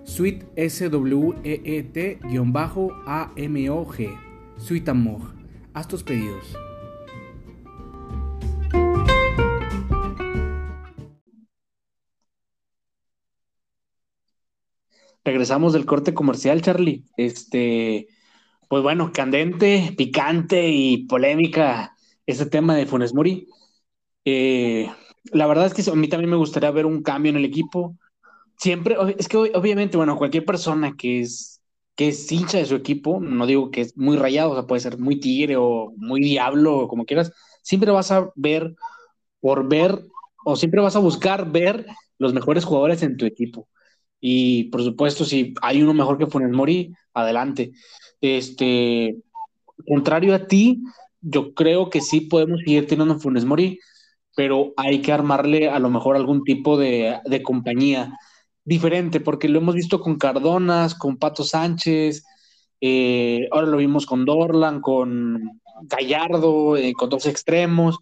Sweet 0.05 0.45
S-W-E-E-T-A-M-O-G. 0.57 0.99
Sweet 4.57 4.89
Amog. 4.89 5.35
Haz 5.74 5.89
tus 5.89 6.03
pedidos. 6.03 6.57
Regresamos 15.25 15.72
del 15.72 15.87
corte 15.87 16.12
comercial, 16.12 16.61
Charlie. 16.62 17.05
Este, 17.16 18.09
pues 18.68 18.83
bueno, 18.83 19.12
candente, 19.12 19.95
picante 19.97 20.68
y 20.68 21.07
polémica 21.07 21.97
ese 22.27 22.47
tema 22.47 22.77
de 22.77 22.87
Funes 22.87 23.14
Mori. 23.14 23.49
Eh, 24.25 24.91
la 25.33 25.47
verdad 25.47 25.66
es 25.66 25.75
que 25.75 25.91
a 25.91 25.95
mí 25.95 26.09
también 26.09 26.31
me 26.31 26.37
gustaría 26.37 26.70
ver 26.70 26.87
un 26.87 27.03
cambio 27.03 27.31
en 27.31 27.37
el 27.37 27.45
equipo. 27.45 27.97
Siempre, 28.59 28.97
es 29.18 29.29
que 29.29 29.37
obviamente, 29.39 29.97
bueno, 29.97 30.16
cualquier 30.18 30.45
persona 30.45 30.97
que 30.97 31.20
es, 31.20 31.62
que 31.97 32.09
es 32.09 32.31
hincha 32.33 32.59
de 32.59 32.66
su 32.66 32.77
equipo, 32.77 33.20
no 33.20 33.47
digo 33.47 33.70
que 33.70 33.83
es 33.83 33.97
muy 33.97 34.16
rayado, 34.16 34.53
o 34.53 34.55
sea, 34.55 34.66
puede 34.66 34.81
ser 34.81 34.99
muy 34.99 35.20
tigre 35.20 35.57
o 35.59 35.93
muy 35.97 36.20
diablo 36.20 36.79
o 36.81 36.89
como 36.89 37.07
quieras, 37.07 37.33
siempre 37.62 37.91
vas 37.93 38.12
a 38.12 38.31
ver 38.37 38.75
por 39.41 39.68
ver 39.68 40.01
o 40.45 40.57
siempre 40.57 40.81
vas 40.81 40.97
a 40.97 41.01
buscar 41.01 41.51
ver 41.53 41.87
los 42.18 42.35
mejores 42.35 42.64
jugadores 42.64 43.03
en 43.03 43.16
tu 43.16 43.27
equipo. 43.27 43.68
Y 44.27 44.64
por 44.70 44.83
supuesto, 44.83 45.27
si 45.27 45.53
hay 45.61 45.83
uno 45.83 45.93
mejor 45.93 46.16
que 46.16 46.27
Funes 46.27 46.51
Mori, 46.51 46.95
adelante. 47.12 47.72
Este, 48.22 49.16
contrario 49.87 50.35
a 50.35 50.47
ti, 50.47 50.83
yo 51.20 51.53
creo 51.53 51.91
que 51.91 52.01
sí 52.01 52.22
podemos 52.22 52.61
seguir 52.61 52.87
teniendo 52.87 53.18
Funes 53.18 53.45
Mori, 53.45 53.79
pero 54.35 54.72
hay 54.79 55.03
que 55.03 55.12
armarle 55.12 55.68
a 55.68 55.79
lo 55.79 55.91
mejor 55.91 56.16
algún 56.16 56.43
tipo 56.43 56.79
de, 56.79 57.20
compañía 57.43 58.18
diferente, 58.64 59.20
porque 59.20 59.47
lo 59.51 59.59
hemos 59.59 59.75
visto 59.75 60.01
con 60.01 60.16
Cardonas, 60.16 60.95
con 60.95 61.18
Pato 61.18 61.45
Sánchez, 61.45 62.25
eh, 62.81 63.47
ahora 63.53 63.66
lo 63.66 63.77
vimos 63.77 64.07
con 64.07 64.25
Dorlan, 64.25 64.81
con 64.81 65.61
Gallardo, 65.83 66.79
eh, 66.79 66.95
con 66.95 67.11
dos 67.11 67.27
extremos, 67.27 67.99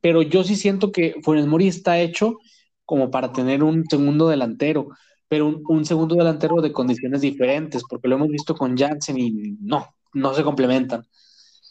pero 0.00 0.22
yo 0.22 0.42
sí 0.42 0.56
siento 0.56 0.90
que 0.90 1.14
Funes 1.22 1.46
Mori 1.46 1.68
está 1.68 2.00
hecho 2.00 2.38
como 2.84 3.12
para 3.12 3.32
tener 3.32 3.62
un 3.62 3.84
segundo 3.88 4.26
delantero 4.26 4.88
pero 5.32 5.46
un, 5.46 5.86
segundo 5.86 6.14
delantero 6.14 6.60
de 6.60 6.72
condiciones 6.72 7.22
diferentes, 7.22 7.84
porque 7.88 8.06
lo 8.06 8.16
hemos 8.16 8.28
visto 8.28 8.54
con 8.54 8.76
Jansen 8.76 9.18
y 9.18 9.30
no, 9.62 9.94
no 10.12 10.34
se 10.34 10.42
complementan. 10.42 11.06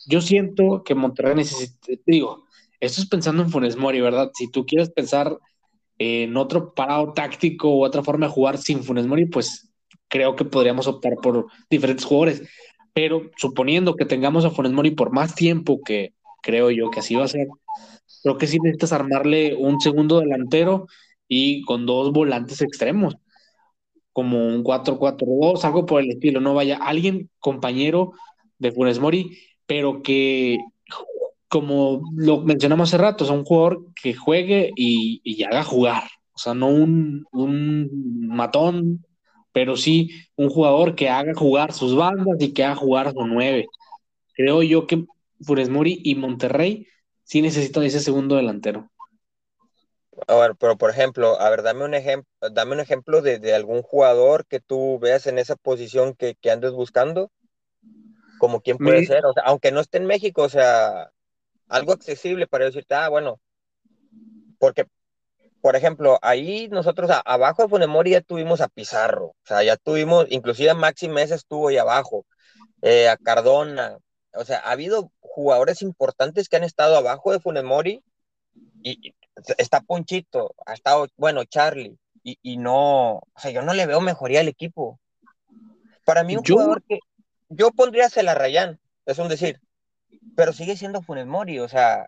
Yo 0.07 0.19
siento 0.19 0.81
que 0.83 0.95
Monterrey 0.95 1.35
necesita, 1.35 1.93
digo, 2.07 2.45
esto 2.79 3.01
es 3.01 3.07
pensando 3.07 3.43
en 3.43 3.51
Funes 3.51 3.77
Mori, 3.77 4.01
¿verdad? 4.01 4.31
Si 4.33 4.49
tú 4.49 4.65
quieres 4.65 4.89
pensar 4.89 5.37
en 5.99 6.35
otro 6.37 6.73
parado 6.73 7.13
táctico 7.13 7.69
o 7.69 7.85
otra 7.85 8.01
forma 8.01 8.25
de 8.25 8.31
jugar 8.31 8.57
sin 8.57 8.83
Funes 8.83 9.05
Mori, 9.05 9.27
pues 9.27 9.71
creo 10.07 10.35
que 10.35 10.43
podríamos 10.43 10.87
optar 10.87 11.13
por 11.21 11.45
diferentes 11.69 12.03
jugadores. 12.03 12.41
Pero 12.93 13.29
suponiendo 13.37 13.95
que 13.95 14.05
tengamos 14.05 14.43
a 14.43 14.49
Funes 14.49 14.71
Mori 14.71 14.89
por 14.89 15.11
más 15.11 15.35
tiempo, 15.35 15.81
que 15.85 16.15
creo 16.41 16.71
yo 16.71 16.89
que 16.89 17.01
así 17.01 17.13
va 17.13 17.25
a 17.25 17.27
ser, 17.27 17.45
creo 18.23 18.39
que 18.39 18.47
sí 18.47 18.57
necesitas 18.57 18.91
armarle 18.91 19.53
un 19.55 19.79
segundo 19.79 20.19
delantero 20.19 20.87
y 21.27 21.61
con 21.61 21.85
dos 21.85 22.11
volantes 22.11 22.59
extremos 22.63 23.17
como 24.13 24.45
un 24.47 24.63
4-4-2, 24.63 25.63
algo 25.63 25.85
por 25.85 26.01
el 26.01 26.11
estilo, 26.11 26.41
no 26.41 26.53
vaya 26.53 26.77
alguien 26.77 27.29
compañero 27.39 28.13
de 28.59 28.71
Funes 28.71 28.99
Mori, 28.99 29.37
pero 29.65 30.01
que, 30.01 30.59
como 31.47 32.01
lo 32.15 32.41
mencionamos 32.41 32.89
hace 32.89 33.01
rato, 33.01 33.23
es 33.23 33.29
un 33.29 33.45
jugador 33.45 33.85
que 34.01 34.13
juegue 34.13 34.71
y, 34.75 35.43
haga 35.43 35.63
jugar, 35.63 36.03
o 36.33 36.37
sea, 36.37 36.53
no 36.53 36.67
un, 36.67 37.25
matón, 38.27 39.05
pero 39.51 39.75
sí 39.75 40.11
un 40.35 40.49
jugador 40.49 40.95
que 40.95 41.09
haga 41.09 41.33
jugar 41.33 41.73
sus 41.73 41.95
bandas 41.95 42.37
y 42.39 42.53
que 42.53 42.63
haga 42.63 42.75
jugar 42.75 43.11
su 43.13 43.25
nueve. 43.25 43.67
Creo 44.33 44.63
yo 44.63 44.87
que 44.87 45.05
Funes 45.41 45.69
Mori 45.69 46.01
y 46.03 46.15
Monterrey 46.15 46.87
sí 47.23 47.41
necesitan 47.41 47.83
ese 47.83 47.99
segundo 47.99 48.35
delantero. 48.35 48.90
A 50.27 50.35
ver, 50.35 50.55
pero 50.55 50.77
por 50.77 50.89
ejemplo, 50.89 51.39
a 51.39 51.49
ver, 51.49 51.63
dame 51.63 51.83
un 51.83 51.93
ejemplo, 51.93 52.29
dame 52.51 52.73
un 52.73 52.79
ejemplo 52.79 53.21
de, 53.21 53.53
algún 53.53 53.81
jugador 53.81 54.45
que 54.45 54.59
tú 54.59 54.99
veas 54.99 55.25
en 55.27 55.39
esa 55.39 55.55
posición 55.55 56.15
que, 56.15 56.35
andes 56.49 56.71
buscando. 56.71 57.31
Como 58.37 58.61
quién 58.61 58.77
puede 58.77 59.05
ser, 59.05 59.25
o 59.25 59.33
sea, 59.33 59.43
aunque 59.45 59.71
no 59.71 59.81
esté 59.81 59.97
en 59.97 60.05
México, 60.05 60.41
o 60.41 60.49
sea, 60.49 61.11
algo 61.67 61.93
accesible 61.93 62.47
para 62.47 62.65
decirte, 62.65 62.95
ah, 62.95 63.07
bueno, 63.07 63.39
porque, 64.57 64.87
por 65.61 65.75
ejemplo, 65.75 66.17
ahí 66.23 66.67
nosotros 66.69 67.11
abajo 67.23 67.61
de 67.61 67.69
Funemori 67.69 68.11
ya 68.11 68.21
tuvimos 68.21 68.61
a 68.61 68.67
Pizarro, 68.67 69.27
o 69.27 69.45
sea, 69.45 69.63
ya 69.63 69.77
tuvimos, 69.77 70.25
inclusive 70.29 70.71
a 70.71 70.75
Maxi 70.75 71.07
Mesa 71.07 71.35
estuvo 71.35 71.67
ahí 71.67 71.77
abajo, 71.77 72.25
eh, 72.81 73.09
a 73.09 73.17
Cardona, 73.17 73.99
o 74.33 74.43
sea, 74.43 74.59
ha 74.59 74.71
habido 74.71 75.11
jugadores 75.19 75.81
importantes 75.81 76.49
que 76.49 76.57
han 76.57 76.63
estado 76.63 76.95
abajo 76.95 77.31
de 77.31 77.39
Funemori 77.39 78.03
y, 78.81 79.13
está 79.57 79.81
Ponchito, 79.81 80.53
ha 80.65 80.73
estado, 80.73 81.07
bueno, 81.17 81.43
Charlie, 81.45 81.97
y, 82.23 82.57
no, 82.57 83.13
o 83.15 83.23
sea, 83.35 83.51
yo 83.51 83.61
no 83.63 83.73
le 83.73 83.87
veo 83.87 83.99
mejoría 83.99 84.41
al 84.41 84.47
equipo. 84.47 84.99
Para 86.05 86.23
mí 86.23 86.35
un 86.35 86.43
jugador 86.43 86.83
que 86.87 86.99
yo 87.49 87.71
pondría 87.71 88.05
a 88.05 88.33
Rayán, 88.35 88.79
es 89.05 89.17
un 89.17 89.27
decir, 89.27 89.59
pero 90.35 90.53
sigue 90.53 90.77
siendo 90.77 91.01
Funes 91.01 91.25
Mori, 91.25 91.59
o 91.59 91.67
sea. 91.67 92.07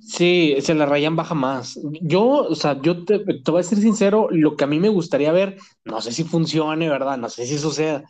Sí, 0.00 0.56
Rayán 0.66 1.14
baja 1.14 1.34
más. 1.34 1.78
Yo, 2.00 2.24
o 2.24 2.54
sea, 2.54 2.80
yo 2.80 3.04
te, 3.04 3.18
te, 3.18 3.50
voy 3.50 3.60
a 3.60 3.64
ser 3.64 3.78
sincero, 3.78 4.28
lo 4.30 4.56
que 4.56 4.64
a 4.64 4.66
mí 4.66 4.78
me 4.78 4.88
gustaría 4.88 5.30
ver, 5.30 5.58
no 5.84 6.00
sé 6.00 6.10
si 6.12 6.24
funcione, 6.24 6.88
¿verdad? 6.88 7.18
No 7.18 7.28
sé 7.28 7.46
si 7.46 7.58
suceda, 7.58 8.04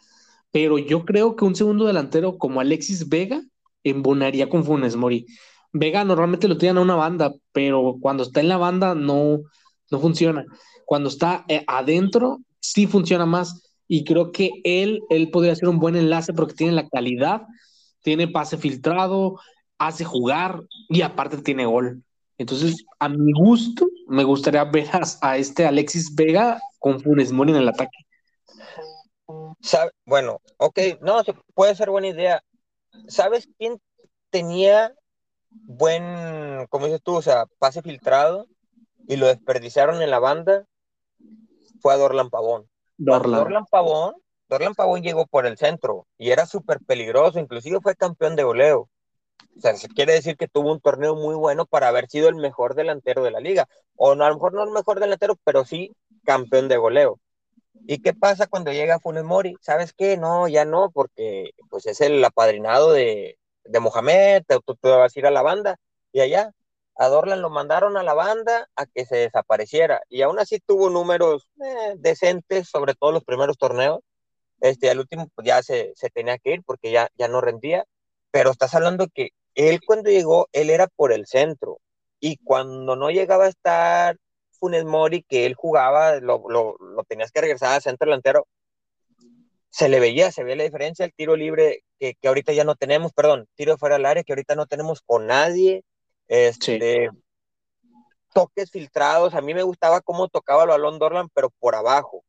pero 0.50 0.78
yo 0.78 1.04
creo 1.04 1.36
que 1.36 1.44
un 1.44 1.56
segundo 1.56 1.84
delantero 1.84 2.38
como 2.38 2.60
Alexis 2.60 3.08
Vega 3.08 3.42
embonaría 3.82 4.48
con 4.48 4.64
Funes 4.64 4.96
Mori. 4.96 5.26
Vega 5.74 6.04
normalmente 6.04 6.46
lo 6.46 6.56
tiran 6.56 6.78
a 6.78 6.82
una 6.82 6.94
banda, 6.94 7.34
pero 7.52 7.96
cuando 8.00 8.22
está 8.22 8.40
en 8.40 8.48
la 8.48 8.56
banda 8.56 8.94
no, 8.94 9.40
no 9.90 9.98
funciona. 9.98 10.44
Cuando 10.86 11.08
está 11.08 11.44
eh, 11.48 11.64
adentro, 11.66 12.38
sí 12.60 12.86
funciona 12.86 13.26
más. 13.26 13.74
Y 13.88 14.04
creo 14.04 14.30
que 14.30 14.50
él, 14.62 15.02
él 15.10 15.30
podría 15.30 15.56
ser 15.56 15.68
un 15.68 15.80
buen 15.80 15.96
enlace 15.96 16.32
porque 16.32 16.54
tiene 16.54 16.72
la 16.72 16.88
calidad, 16.88 17.42
tiene 18.02 18.28
pase 18.28 18.56
filtrado, 18.56 19.40
hace 19.76 20.04
jugar 20.04 20.62
y 20.88 21.02
aparte 21.02 21.38
tiene 21.38 21.66
gol. 21.66 22.04
Entonces, 22.38 22.84
a 23.00 23.08
mi 23.08 23.32
gusto, 23.32 23.88
me 24.06 24.22
gustaría 24.22 24.62
ver 24.62 24.88
a, 25.20 25.36
este 25.36 25.66
Alexis 25.66 26.14
Vega 26.14 26.60
con 26.78 27.00
Funes 27.00 27.32
Mori 27.32 27.50
en 27.50 27.58
el 27.58 27.68
ataque. 27.68 27.98
Bueno, 30.06 30.40
ok, 30.58 30.78
no, 31.00 31.20
puede 31.52 31.74
ser 31.74 31.90
buena 31.90 32.08
idea. 32.08 32.44
¿Sabes 33.08 33.48
quién 33.58 33.80
tenía 34.30 34.94
buen, 35.62 36.66
como 36.68 36.86
dices 36.86 37.02
tú, 37.02 37.16
o 37.16 37.22
sea, 37.22 37.46
pase 37.58 37.82
filtrado 37.82 38.46
y 39.06 39.16
lo 39.16 39.26
desperdiciaron 39.26 40.02
en 40.02 40.10
la 40.10 40.18
banda, 40.18 40.64
fue 41.80 41.94
a 41.94 41.96
Dorlan 41.96 42.30
Pavón. 42.30 42.68
Dorlan. 42.96 43.64
Pavón, 43.70 44.14
Dorlan 44.48 44.74
Pavón 44.74 45.02
llegó 45.02 45.26
por 45.26 45.46
el 45.46 45.56
centro 45.56 46.06
y 46.18 46.30
era 46.30 46.46
súper 46.46 46.78
peligroso, 46.80 47.38
inclusive 47.38 47.80
fue 47.80 47.96
campeón 47.96 48.36
de 48.36 48.44
goleo. 48.44 48.88
O 49.56 49.60
sea, 49.60 49.76
se 49.76 49.88
quiere 49.88 50.14
decir 50.14 50.36
que 50.36 50.48
tuvo 50.48 50.72
un 50.72 50.80
torneo 50.80 51.14
muy 51.14 51.34
bueno 51.34 51.66
para 51.66 51.88
haber 51.88 52.08
sido 52.08 52.28
el 52.28 52.36
mejor 52.36 52.74
delantero 52.74 53.22
de 53.22 53.30
la 53.30 53.40
liga. 53.40 53.68
O 53.96 54.14
no, 54.14 54.24
a 54.24 54.28
lo 54.28 54.34
mejor 54.34 54.52
no 54.52 54.64
el 54.64 54.70
mejor 54.70 54.98
delantero, 54.98 55.36
pero 55.44 55.64
sí 55.64 55.94
campeón 56.24 56.68
de 56.68 56.76
goleo. 56.76 57.20
¿Y 57.86 57.98
qué 58.00 58.14
pasa 58.14 58.46
cuando 58.46 58.72
llega 58.72 58.98
Funes 58.98 59.24
Mori? 59.24 59.56
¿Sabes 59.60 59.92
qué? 59.92 60.16
No, 60.16 60.48
ya 60.48 60.64
no, 60.64 60.90
porque 60.90 61.50
pues 61.68 61.86
es 61.86 62.00
el 62.00 62.24
apadrinado 62.24 62.92
de, 62.92 63.38
de 63.64 63.80
Mohamed, 63.80 64.44
tú 64.64 64.74
te 64.76 64.88
vas 64.88 65.14
a 65.14 65.18
ir 65.18 65.26
a 65.26 65.30
la 65.30 65.42
banda, 65.42 65.76
y 66.12 66.20
allá 66.20 66.52
a 66.96 67.08
Dorlan 67.08 67.42
lo 67.42 67.50
mandaron 67.50 67.96
a 67.96 68.02
la 68.02 68.14
banda 68.14 68.68
a 68.76 68.86
que 68.86 69.04
se 69.04 69.16
desapareciera, 69.16 70.02
y 70.08 70.22
aún 70.22 70.38
así 70.38 70.60
tuvo 70.60 70.90
números 70.90 71.48
eh, 71.62 71.94
decentes, 71.96 72.68
sobre 72.68 72.94
todo 72.94 73.12
los 73.12 73.24
primeros 73.24 73.58
torneos, 73.58 74.00
este, 74.60 74.90
al 74.90 75.00
último 75.00 75.28
pues 75.34 75.46
ya 75.46 75.62
se, 75.62 75.92
se 75.96 76.10
tenía 76.10 76.38
que 76.38 76.54
ir 76.54 76.62
porque 76.64 76.90
ya, 76.92 77.08
ya 77.16 77.28
no 77.28 77.40
rendía, 77.40 77.84
pero 78.30 78.50
estás 78.50 78.74
hablando 78.74 79.08
que 79.12 79.30
él 79.54 79.80
cuando 79.84 80.10
llegó, 80.10 80.48
él 80.52 80.70
era 80.70 80.86
por 80.86 81.12
el 81.12 81.26
centro, 81.26 81.80
y 82.20 82.38
cuando 82.38 82.96
no 82.96 83.10
llegaba 83.10 83.44
a 83.46 83.48
estar 83.48 84.16
Funes 84.52 84.84
Mori, 84.84 85.22
que 85.24 85.46
él 85.46 85.54
jugaba, 85.54 86.20
lo, 86.20 86.44
lo, 86.48 86.76
lo 86.78 87.04
tenías 87.04 87.30
que 87.30 87.40
regresar 87.40 87.74
al 87.74 87.82
centro 87.82 88.06
delantero, 88.06 88.46
se 89.74 89.88
le 89.88 89.98
veía, 89.98 90.30
se 90.30 90.44
veía 90.44 90.54
la 90.54 90.62
diferencia, 90.62 91.04
el 91.04 91.12
tiro 91.12 91.34
libre 91.34 91.82
que, 91.98 92.14
que 92.14 92.28
ahorita 92.28 92.52
ya 92.52 92.62
no 92.62 92.76
tenemos, 92.76 93.12
perdón, 93.12 93.48
tiro 93.56 93.76
fuera 93.76 93.96
del 93.96 94.06
área 94.06 94.22
que 94.22 94.32
ahorita 94.32 94.54
no 94.54 94.66
tenemos 94.66 95.00
con 95.00 95.26
nadie, 95.26 95.82
este, 96.28 97.10
toques 98.32 98.70
filtrados, 98.70 99.34
a 99.34 99.40
mí 99.40 99.52
me 99.52 99.64
gustaba 99.64 100.00
cómo 100.00 100.28
tocaba 100.28 100.62
el 100.62 100.68
balón 100.68 101.00
Dorlan, 101.00 101.28
pero 101.34 101.50
por 101.58 101.74
abajo, 101.74 102.24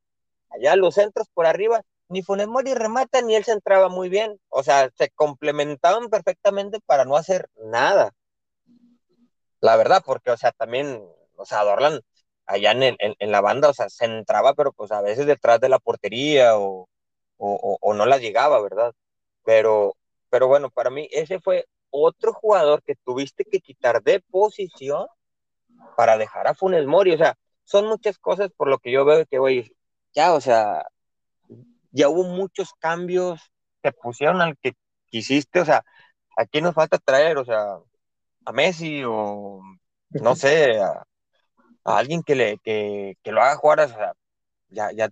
allá 0.50 0.76
los 0.76 0.96
centros 0.96 1.28
por 1.36 1.46
arriba, 1.46 1.84
ni 2.10 2.24
Funes 2.24 2.48
Mori 2.48 2.74
remata 2.74 3.22
ni 3.22 3.36
él 3.36 3.44
se 3.44 3.52
entraba 3.52 3.90
muy 3.90 4.10
bien, 4.10 4.40
o 4.50 4.64
sea, 4.64 4.90
se 4.98 5.12
complementaban 5.12 6.10
perfectamente 6.10 6.80
para 6.84 7.06
no 7.06 7.16
hacer 7.16 7.48
nada. 7.64 8.12
La 9.60 9.76
verdad, 9.76 10.02
porque, 10.04 10.32
o 10.32 10.38
sea, 10.38 10.52
también, 10.52 11.00
o 11.36 11.46
sea, 11.46 11.64
Dorlan 11.64 12.02
allá 12.48 12.72
en, 12.72 12.82
en, 12.82 13.14
en 13.20 13.32
la 13.32 13.42
banda, 13.42 13.70
o 13.70 13.74
sea, 13.76 13.88
se 13.88 14.06
entraba, 14.06 14.56
pero 14.56 14.74
pues 14.74 14.92
a 14.92 15.02
veces 15.02 15.28
detrás 15.28 15.60
de 15.60 15.70
la 15.70 15.78
portería 15.78 16.58
o, 16.58 16.90
o, 17.38 17.78
o, 17.82 17.94
no 17.94 18.06
la 18.06 18.18
llegaba, 18.18 18.62
¿verdad? 18.62 18.94
Pero, 19.44 19.96
pero 20.30 20.48
bueno, 20.48 20.70
para 20.70 20.90
mí 20.90 21.08
ese 21.12 21.40
fue 21.40 21.68
otro 21.90 22.34
jugador 22.34 22.84
que 22.84 22.96
tuviste 22.96 23.46
que 23.46 23.60
quitar 23.60 24.02
de 24.04 24.22
posición 24.22 25.08
para 25.98 26.18
dejar 26.18 26.48
a 26.48 26.56
Funes 26.56 26.86
Mori, 26.86 27.14
o 27.14 27.18
sea, 27.18 27.38
son 27.64 27.88
muchas 27.88 28.18
cosas 28.20 28.52
por 28.56 28.70
lo 28.70 28.80
que 28.80 28.92
yo 28.92 29.06
veo 29.06 29.26
que, 29.26 29.40
güey, 29.40 29.76
ya, 30.14 30.34
o 30.34 30.42
sea, 30.42 30.88
ya 31.92 32.10
hubo 32.10 32.24
muchos 32.24 32.74
cambios, 32.80 33.52
que 33.82 33.92
pusieron 33.92 34.42
al 34.42 34.58
que 34.58 34.74
quisiste, 35.08 35.62
o 35.62 35.66
sea, 35.66 35.84
aquí 36.38 36.62
nos 36.62 36.76
falta 36.76 36.98
traer, 36.98 37.38
o 37.38 37.46
sea, 37.46 37.78
a 38.46 38.52
Messi 38.52 39.04
o, 39.06 39.62
no 40.10 40.36
sé, 40.36 40.80
a, 40.80 41.06
a 41.86 41.98
alguien 41.98 42.24
que, 42.24 42.36
le, 42.36 42.58
que, 42.60 43.18
que, 43.24 43.32
lo 43.32 43.42
haga 43.42 43.56
jugar, 43.58 43.80
o 43.82 43.88
sea, 43.88 44.14
ya, 44.70 44.92
ya 44.92 45.10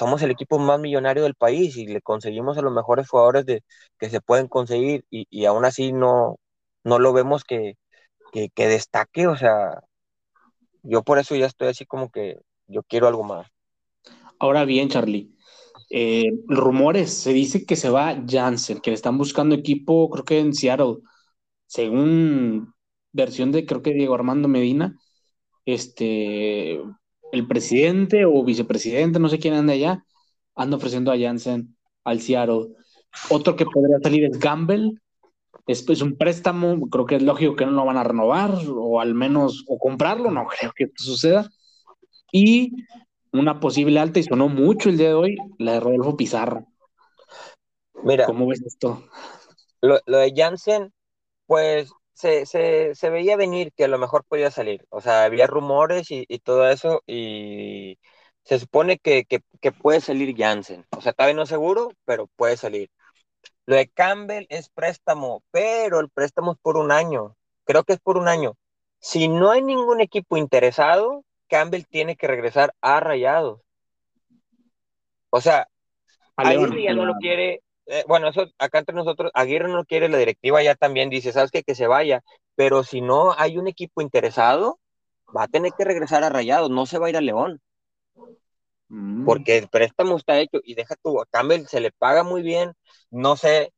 somos 0.00 0.22
el 0.22 0.30
equipo 0.30 0.58
más 0.58 0.80
millonario 0.80 1.24
del 1.24 1.34
país 1.34 1.76
y 1.76 1.86
le 1.86 2.00
conseguimos 2.00 2.56
a 2.56 2.62
los 2.62 2.72
mejores 2.72 3.06
jugadores 3.06 3.44
de, 3.44 3.62
que 3.98 4.08
se 4.08 4.22
pueden 4.22 4.48
conseguir 4.48 5.04
y, 5.10 5.26
y 5.28 5.44
aún 5.44 5.66
así 5.66 5.92
no, 5.92 6.38
no 6.84 6.98
lo 6.98 7.12
vemos 7.12 7.44
que, 7.44 7.76
que, 8.32 8.48
que, 8.54 8.66
destaque, 8.66 9.26
o 9.26 9.36
sea, 9.36 9.82
yo 10.82 11.02
por 11.02 11.18
eso 11.18 11.36
ya 11.36 11.44
estoy 11.44 11.68
así 11.68 11.84
como 11.84 12.10
que 12.10 12.38
yo 12.66 12.82
quiero 12.84 13.08
algo 13.08 13.24
más. 13.24 13.46
Ahora 14.38 14.64
bien, 14.64 14.88
Charlie, 14.88 15.36
eh, 15.90 16.30
rumores, 16.48 17.12
se 17.12 17.34
dice 17.34 17.66
que 17.66 17.76
se 17.76 17.90
va 17.90 18.24
Jansen, 18.26 18.80
que 18.80 18.90
le 18.92 18.94
están 18.94 19.18
buscando 19.18 19.54
equipo, 19.54 20.08
creo 20.08 20.24
que 20.24 20.38
en 20.38 20.54
Seattle, 20.54 20.96
según 21.66 22.72
versión 23.12 23.52
de 23.52 23.66
creo 23.66 23.82
que 23.82 23.92
Diego 23.92 24.14
Armando 24.14 24.48
Medina, 24.48 24.96
este, 25.66 26.80
el 27.32 27.46
presidente 27.46 28.24
o 28.24 28.44
vicepresidente, 28.44 29.18
no 29.18 29.28
sé 29.28 29.38
quién 29.38 29.54
anda 29.54 29.72
allá, 29.72 30.04
anda 30.54 30.76
ofreciendo 30.76 31.12
a 31.12 31.18
Jansen 31.18 31.76
al 32.04 32.20
Seattle. 32.20 32.68
Otro 33.28 33.56
que 33.56 33.66
podría 33.66 33.98
salir 34.02 34.24
es 34.24 34.38
Gamble, 34.38 34.92
es, 35.66 35.88
es, 35.88 36.02
un 36.02 36.16
préstamo, 36.16 36.88
creo 36.88 37.06
que 37.06 37.16
es 37.16 37.22
lógico 37.22 37.56
que 37.56 37.66
no 37.66 37.72
lo 37.72 37.84
van 37.84 37.96
a 37.96 38.04
renovar, 38.04 38.52
o 38.68 39.00
al 39.00 39.14
menos, 39.14 39.64
o 39.68 39.78
comprarlo, 39.78 40.30
no 40.30 40.46
creo 40.46 40.72
que 40.74 40.84
esto 40.84 41.04
suceda. 41.04 41.50
Y 42.32 42.72
una 43.32 43.60
posible 43.60 43.98
alta, 43.98 44.20
y 44.20 44.24
sonó 44.24 44.48
mucho 44.48 44.88
el 44.88 44.98
día 44.98 45.08
de 45.08 45.14
hoy, 45.14 45.36
la 45.58 45.72
de 45.72 45.80
Rodolfo 45.80 46.16
Pizarro. 46.16 46.66
Mira, 48.02 48.26
¿cómo 48.26 48.46
ves 48.46 48.62
esto? 48.64 49.04
Lo, 49.80 50.00
lo 50.06 50.18
de 50.18 50.32
Jansen, 50.34 50.92
pues 51.46 51.90
se, 52.20 52.46
se, 52.46 52.94
se, 52.94 53.10
veía 53.10 53.36
venir 53.36 53.72
que 53.74 53.84
a 53.84 53.88
lo 53.88 53.98
mejor 53.98 54.24
podía 54.24 54.50
salir. 54.50 54.86
O 54.90 55.00
sea, 55.00 55.24
había 55.24 55.46
rumores 55.46 56.10
y, 56.10 56.24
y 56.28 56.38
todo 56.40 56.68
eso, 56.68 57.02
y 57.06 57.98
se 58.44 58.58
supone 58.58 58.98
que, 58.98 59.24
que, 59.24 59.40
que, 59.60 59.72
puede 59.72 60.00
salir 60.00 60.36
Jansen. 60.36 60.86
O 60.96 61.00
sea, 61.00 61.12
todavía 61.12 61.36
no 61.36 61.46
seguro, 61.46 61.90
pero 62.04 62.28
puede 62.36 62.56
salir. 62.56 62.90
Lo 63.66 63.76
de 63.76 63.88
Campbell 63.88 64.46
es 64.50 64.68
préstamo, 64.68 65.42
pero 65.50 66.00
el 66.00 66.10
préstamo 66.10 66.52
es 66.52 66.58
por 66.60 66.76
un 66.76 66.92
año. 66.92 67.36
Creo 67.64 67.84
que 67.84 67.94
es 67.94 68.00
por 68.00 68.18
un 68.18 68.28
año. 68.28 68.54
Si 68.98 69.28
no 69.28 69.50
hay 69.50 69.62
ningún 69.62 70.00
equipo 70.00 70.36
interesado, 70.36 71.24
Campbell 71.48 71.84
tiene 71.88 72.16
que 72.16 72.26
regresar 72.26 72.74
a 72.80 73.00
Rayados. 73.00 73.60
O 75.30 75.40
sea, 75.40 75.68
Aguirre 76.36 76.82
ya 76.82 76.94
no 76.94 77.04
lo 77.04 77.14
quiere. 77.14 77.62
Eh, 77.92 78.04
bueno, 78.06 78.28
eso 78.28 78.46
acá 78.58 78.78
entre 78.78 78.94
nosotros, 78.94 79.32
Aguirre 79.34 79.68
no 79.68 79.84
quiere, 79.84 80.08
la 80.08 80.18
directiva 80.18 80.62
ya 80.62 80.76
también 80.76 81.10
dice, 81.10 81.32
¿sabes 81.32 81.50
qué? 81.50 81.64
Que 81.64 81.74
se 81.74 81.88
vaya. 81.88 82.22
Pero 82.54 82.84
si 82.84 83.00
no 83.00 83.34
hay 83.36 83.58
un 83.58 83.66
equipo 83.66 84.00
interesado, 84.00 84.78
va 85.36 85.44
a 85.44 85.48
tener 85.48 85.72
que 85.76 85.84
regresar 85.84 86.22
a 86.22 86.28
Rayados, 86.28 86.70
no 86.70 86.86
se 86.86 86.98
va 86.98 87.08
a 87.08 87.10
ir 87.10 87.16
a 87.16 87.20
León. 87.20 87.60
Mm. 88.88 89.24
Porque 89.24 89.58
el 89.58 89.68
préstamo 89.68 90.16
está 90.16 90.38
hecho 90.38 90.60
y 90.62 90.74
deja 90.74 90.94
tú, 91.02 91.20
a 91.20 91.26
Campbell 91.26 91.66
se 91.66 91.80
le 91.80 91.90
paga 91.90 92.22
muy 92.22 92.42
bien, 92.42 92.74
no 93.10 93.36
sé 93.36 93.72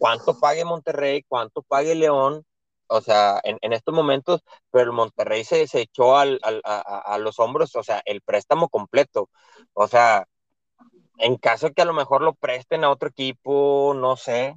cuánto 0.00 0.40
pague 0.40 0.64
Monterrey, 0.64 1.24
cuánto 1.28 1.62
pague 1.62 1.94
León, 1.94 2.44
o 2.88 3.00
sea, 3.00 3.40
en, 3.44 3.58
en, 3.62 3.72
estos 3.72 3.94
momentos, 3.94 4.42
pero 4.72 4.86
el 4.86 4.92
Monterrey 4.92 5.44
se, 5.44 5.68
se 5.68 5.82
echó 5.82 6.16
al, 6.16 6.40
al, 6.42 6.62
a, 6.64 6.80
a, 6.80 7.18
los 7.18 7.38
hombros, 7.38 7.76
o 7.76 7.82
sea, 7.84 8.02
el 8.06 8.22
préstamo 8.22 8.68
completo. 8.68 9.30
O 9.74 9.88
sea, 9.88 10.26
en 11.18 11.36
caso 11.36 11.68
de 11.68 11.74
que 11.74 11.82
a 11.82 11.86
lo 11.86 11.94
mejor 11.94 12.22
lo 12.22 12.34
presten 12.34 12.84
a 12.84 12.90
otro 12.90 13.08
equipo, 13.08 13.94
no 13.96 14.16
sé, 14.16 14.54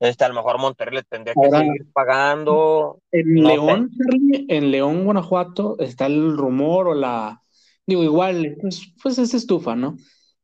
este, 0.00 0.24
a 0.24 0.28
lo 0.28 0.34
mejor 0.34 0.58
Monterrey 0.58 0.96
le 0.96 1.02
tendría 1.02 1.34
que 1.34 1.46
Ahora, 1.46 1.58
seguir 1.60 1.92
pagando. 1.92 3.00
En 3.12 3.34
no 3.34 3.48
León, 3.48 3.90
sé. 3.90 4.46
en 4.48 4.70
León, 4.70 5.04
Guanajuato, 5.04 5.76
está 5.78 6.06
el 6.06 6.36
rumor 6.36 6.88
o 6.88 6.94
la, 6.94 7.42
digo, 7.86 8.02
igual, 8.02 8.56
pues, 8.60 8.94
pues 9.02 9.18
es 9.18 9.34
estufa, 9.34 9.76
¿no? 9.76 9.96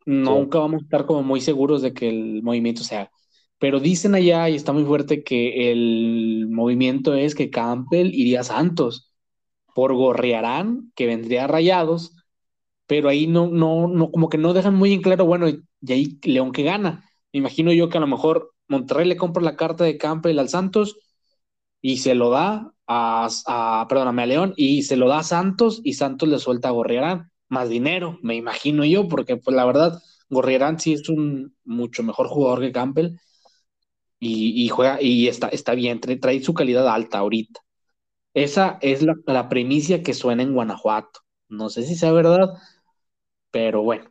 Nunca 0.04 0.58
sí. 0.58 0.62
vamos 0.62 0.82
a 0.82 0.84
estar 0.84 1.06
como 1.06 1.22
muy 1.22 1.40
seguros 1.40 1.82
de 1.82 1.94
que 1.94 2.08
el 2.08 2.42
movimiento 2.42 2.84
sea 2.84 3.10
pero 3.58 3.80
dicen 3.80 4.14
allá, 4.14 4.48
y 4.48 4.54
está 4.54 4.72
muy 4.72 4.84
fuerte, 4.84 5.24
que 5.24 5.72
el 5.72 6.46
movimiento 6.50 7.14
es 7.14 7.34
que 7.34 7.50
Campbell 7.50 8.14
iría 8.14 8.40
a 8.40 8.44
Santos 8.44 9.12
por 9.74 9.94
Gorriarán, 9.94 10.92
que 10.94 11.06
vendría 11.06 11.44
a 11.44 11.46
Rayados, 11.48 12.14
pero 12.86 13.08
ahí 13.08 13.26
no, 13.26 13.48
no, 13.48 13.88
no, 13.88 14.10
como 14.10 14.28
que 14.28 14.38
no 14.38 14.52
dejan 14.52 14.74
muy 14.74 14.92
en 14.92 15.02
claro, 15.02 15.26
bueno, 15.26 15.48
y 15.48 15.92
ahí 15.92 16.18
León 16.24 16.52
que 16.52 16.62
gana. 16.62 17.04
Me 17.32 17.38
imagino 17.40 17.72
yo 17.72 17.88
que 17.88 17.98
a 17.98 18.00
lo 18.00 18.06
mejor 18.06 18.54
Monterrey 18.68 19.06
le 19.08 19.16
compra 19.16 19.42
la 19.42 19.56
carta 19.56 19.84
de 19.84 19.98
Campbell 19.98 20.38
al 20.38 20.48
Santos 20.48 20.98
y 21.82 21.98
se 21.98 22.14
lo 22.14 22.30
da 22.30 22.72
a, 22.86 23.86
perdóname, 23.88 24.22
a 24.22 24.26
León 24.26 24.54
y 24.56 24.82
se 24.82 24.96
lo 24.96 25.08
da 25.08 25.20
a 25.20 25.22
Santos 25.24 25.80
y 25.84 25.94
Santos 25.94 26.28
le 26.28 26.38
suelta 26.38 26.68
a 26.68 26.72
Gorriarán 26.72 27.30
más 27.48 27.68
dinero, 27.68 28.18
me 28.22 28.34
imagino 28.34 28.84
yo, 28.84 29.08
porque 29.08 29.36
pues 29.36 29.56
la 29.56 29.64
verdad, 29.64 30.00
Gorriarán 30.28 30.80
sí 30.80 30.92
es 30.94 31.08
un 31.08 31.54
mucho 31.64 32.02
mejor 32.02 32.28
jugador 32.28 32.60
que 32.60 32.72
Campbell 32.72 33.18
y, 34.18 34.64
y, 34.64 34.68
juega 34.68 35.00
y 35.00 35.28
está, 35.28 35.48
está 35.48 35.74
bien, 35.74 36.00
trae, 36.00 36.16
trae, 36.16 36.42
su 36.42 36.54
calidad 36.54 36.88
alta 36.88 37.18
ahorita. 37.18 37.60
Esa 38.34 38.78
es 38.82 39.02
la, 39.02 39.16
la 39.26 39.48
primicia 39.48 40.02
que 40.02 40.14
suena 40.14 40.42
en 40.42 40.54
Guanajuato. 40.54 41.20
No 41.48 41.70
sé 41.70 41.84
si 41.84 41.96
sea 41.96 42.12
verdad, 42.12 42.54
pero 43.56 43.82
bueno. 43.82 44.04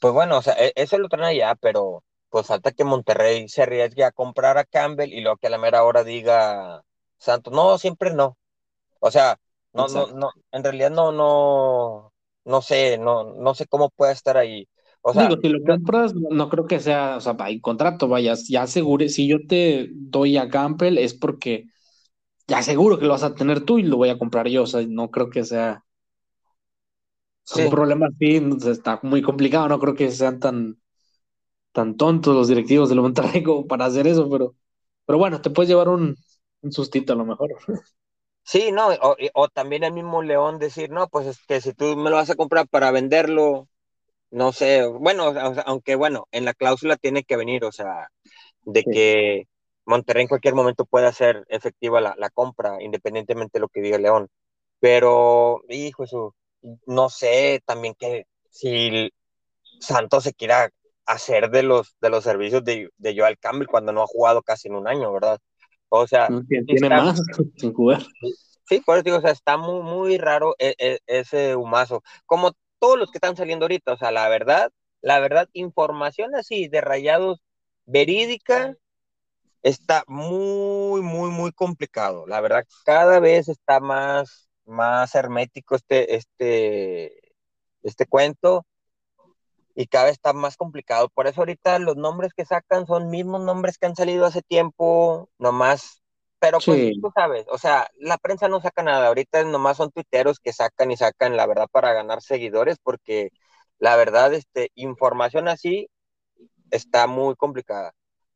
Pues 0.00 0.12
bueno, 0.12 0.38
o 0.38 0.42
sea, 0.42 0.54
eso 0.74 0.98
lo 0.98 1.08
traen 1.08 1.24
allá, 1.24 1.54
pero 1.54 2.02
pues 2.28 2.48
falta 2.48 2.72
que 2.72 2.82
Monterrey 2.82 3.48
se 3.48 3.62
arriesgue 3.62 4.02
a 4.02 4.10
comprar 4.10 4.58
a 4.58 4.64
Campbell 4.64 5.12
y 5.12 5.20
luego 5.20 5.36
que 5.36 5.46
a 5.46 5.50
la 5.50 5.58
mera 5.58 5.84
hora 5.84 6.02
diga 6.02 6.82
Santos, 7.16 7.52
no, 7.54 7.78
siempre 7.78 8.12
no. 8.12 8.36
O 8.98 9.12
sea, 9.12 9.38
no, 9.72 9.86
no, 9.86 10.08
no, 10.08 10.30
en 10.50 10.64
realidad 10.64 10.90
no, 10.90 11.12
no, 11.12 12.12
no 12.44 12.60
sé, 12.60 12.98
no, 12.98 13.34
no 13.34 13.54
sé 13.54 13.68
cómo 13.68 13.88
puede 13.88 14.14
estar 14.14 14.36
ahí. 14.36 14.68
O 15.00 15.12
sea, 15.12 15.28
Digo, 15.28 15.40
si 15.40 15.48
lo 15.48 15.64
compras, 15.64 16.12
no 16.14 16.48
creo 16.48 16.66
que 16.66 16.80
sea, 16.80 17.18
o 17.18 17.20
sea, 17.20 17.36
hay 17.38 17.60
contrato, 17.60 18.08
vaya, 18.08 18.34
ya 18.48 18.62
asegure, 18.62 19.08
si 19.10 19.28
yo 19.28 19.46
te 19.46 19.90
doy 19.92 20.38
a 20.38 20.48
Campbell 20.48 20.98
es 20.98 21.14
porque 21.14 21.66
ya 22.48 22.64
seguro 22.64 22.98
que 22.98 23.06
lo 23.06 23.12
vas 23.12 23.22
a 23.22 23.36
tener 23.36 23.64
tú 23.64 23.78
y 23.78 23.84
lo 23.84 23.96
voy 23.96 24.08
a 24.08 24.18
comprar 24.18 24.48
yo, 24.48 24.64
o 24.64 24.66
sea, 24.66 24.84
no 24.88 25.12
creo 25.12 25.30
que 25.30 25.44
sea 25.44 25.84
sí. 27.54 27.62
un 27.62 27.70
problema 27.70 28.06
así, 28.06 28.42
está 28.68 29.00
muy 29.02 29.22
complicado, 29.22 29.68
no 29.68 29.78
creo 29.78 29.94
que 29.94 30.10
sean 30.10 30.38
tan, 30.40 30.80
tan 31.72 31.96
tontos 31.96 32.34
los 32.34 32.48
directivos 32.48 32.88
del 32.88 33.00
Monterrey 33.00 33.42
como 33.44 33.66
para 33.66 33.86
hacer 33.86 34.06
eso, 34.06 34.28
pero, 34.30 34.54
pero 35.06 35.18
bueno, 35.18 35.40
te 35.40 35.50
puedes 35.50 35.68
llevar 35.68 35.88
un, 35.88 36.16
un 36.62 36.72
sustito 36.72 37.12
a 37.12 37.16
lo 37.16 37.24
mejor. 37.24 37.50
Sí, 38.42 38.72
no, 38.72 38.88
o, 38.88 39.16
o 39.34 39.48
también 39.48 39.84
el 39.84 39.92
mismo 39.92 40.22
León 40.22 40.58
decir, 40.58 40.90
no, 40.90 41.06
pues 41.08 41.26
es 41.26 41.38
que 41.46 41.60
si 41.60 41.72
tú 41.72 41.94
me 41.96 42.10
lo 42.10 42.16
vas 42.16 42.30
a 42.30 42.34
comprar 42.34 42.66
para 42.66 42.90
venderlo 42.90 43.68
no 44.30 44.52
sé, 44.52 44.86
bueno, 44.86 45.32
aunque 45.66 45.96
bueno, 45.96 46.28
en 46.32 46.44
la 46.44 46.54
cláusula 46.54 46.96
tiene 46.96 47.24
que 47.24 47.36
venir, 47.36 47.64
o 47.64 47.72
sea, 47.72 48.08
de 48.62 48.82
sí. 48.82 48.90
que 48.90 49.48
Monterrey 49.86 50.22
en 50.22 50.28
cualquier 50.28 50.54
momento 50.54 50.84
pueda 50.84 51.08
hacer 51.08 51.44
efectiva 51.48 52.00
la, 52.00 52.14
la, 52.16 52.30
compra, 52.30 52.82
independientemente 52.82 53.58
de 53.58 53.60
lo 53.60 53.68
que 53.68 53.80
diga 53.82 53.98
León. 53.98 54.28
Pero, 54.80 55.62
hijo, 55.68 56.04
eso, 56.04 56.34
no 56.86 57.08
sé 57.08 57.62
también 57.64 57.94
que 57.98 58.26
si 58.50 59.10
Santos 59.80 60.24
se 60.24 60.34
quiera 60.34 60.70
hacer 61.06 61.50
de 61.50 61.62
los, 61.62 61.96
de 62.00 62.10
los 62.10 62.24
servicios 62.24 62.62
de, 62.64 62.90
de 62.98 63.18
Joel 63.18 63.38
Campbell 63.38 63.66
cuando 63.66 63.92
no 63.92 64.02
ha 64.02 64.06
jugado 64.06 64.42
casi 64.42 64.68
en 64.68 64.74
un 64.74 64.86
año, 64.86 65.12
¿verdad? 65.12 65.38
O 65.88 66.06
sea, 66.06 66.28
tiene 66.48 66.88
más 66.88 67.20
sin 67.56 67.72
jugar. 67.72 68.02
Sí, 68.68 68.80
por 68.80 68.96
eso 68.96 69.02
digo, 69.02 69.16
o 69.16 69.20
sea, 69.20 69.32
está 69.32 69.56
muy, 69.56 69.82
muy 69.82 70.18
raro 70.18 70.54
e, 70.58 70.74
e, 70.78 71.00
ese 71.06 71.56
humazo. 71.56 72.02
Como 72.26 72.52
todos 72.78 72.98
los 72.98 73.10
que 73.10 73.18
están 73.18 73.36
saliendo 73.36 73.64
ahorita, 73.64 73.94
o 73.94 73.96
sea, 73.96 74.12
la 74.12 74.28
verdad, 74.28 74.70
la 75.00 75.18
verdad, 75.18 75.48
información 75.52 76.36
así 76.36 76.68
de 76.68 76.80
rayados 76.80 77.40
verídica 77.86 78.76
está 79.62 80.04
muy, 80.06 81.02
muy, 81.02 81.30
muy 81.30 81.52
complicado. 81.52 82.26
La 82.26 82.40
verdad, 82.40 82.64
cada 82.84 83.18
vez 83.18 83.48
está 83.48 83.80
más, 83.80 84.48
más 84.70 85.14
hermético 85.14 85.76
este, 85.76 86.14
este, 86.16 87.34
este 87.82 88.06
cuento 88.06 88.64
y 89.74 89.86
cada 89.86 90.06
vez 90.06 90.12
está 90.14 90.32
más 90.32 90.56
complicado. 90.56 91.08
Por 91.08 91.26
eso 91.26 91.40
ahorita 91.40 91.78
los 91.78 91.96
nombres 91.96 92.32
que 92.34 92.44
sacan 92.44 92.86
son 92.86 93.10
mismos 93.10 93.42
nombres 93.42 93.78
que 93.78 93.86
han 93.86 93.96
salido 93.96 94.26
hace 94.26 94.42
tiempo, 94.42 95.28
nomás. 95.38 96.02
Pero 96.38 96.58
pues 96.64 96.92
tú 97.00 97.12
sabes, 97.14 97.44
o 97.50 97.58
sea, 97.58 97.88
la 97.98 98.16
prensa 98.16 98.48
no 98.48 98.60
saca 98.60 98.82
nada. 98.82 99.08
Ahorita 99.08 99.44
nomás 99.44 99.76
son 99.76 99.90
tuiteros 99.90 100.38
que 100.38 100.54
sacan 100.54 100.90
y 100.90 100.96
sacan 100.96 101.36
la 101.36 101.46
verdad 101.46 101.66
para 101.70 101.92
ganar 101.92 102.22
seguidores, 102.22 102.78
porque 102.82 103.30
la 103.78 103.96
verdad, 103.96 104.32
este, 104.32 104.70
información 104.74 105.48
así 105.48 105.88
está 106.70 107.06
muy 107.06 107.34
complicada. 107.36 107.92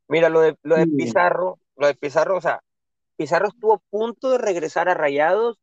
Mira, 0.06 0.28
lo 0.28 0.40
de, 0.40 0.56
lo 0.62 0.76
de 0.76 0.86
Pizarro, 0.86 1.58
lo 1.76 1.86
de 1.86 1.94
Pizarro, 1.94 2.36
o 2.36 2.40
sea, 2.42 2.60
Pizarro 3.16 3.48
estuvo 3.48 3.74
a 3.74 3.82
punto 3.90 4.30
de 4.30 4.38
regresar 4.38 4.88
a 4.88 4.94
Rayados 4.94 5.58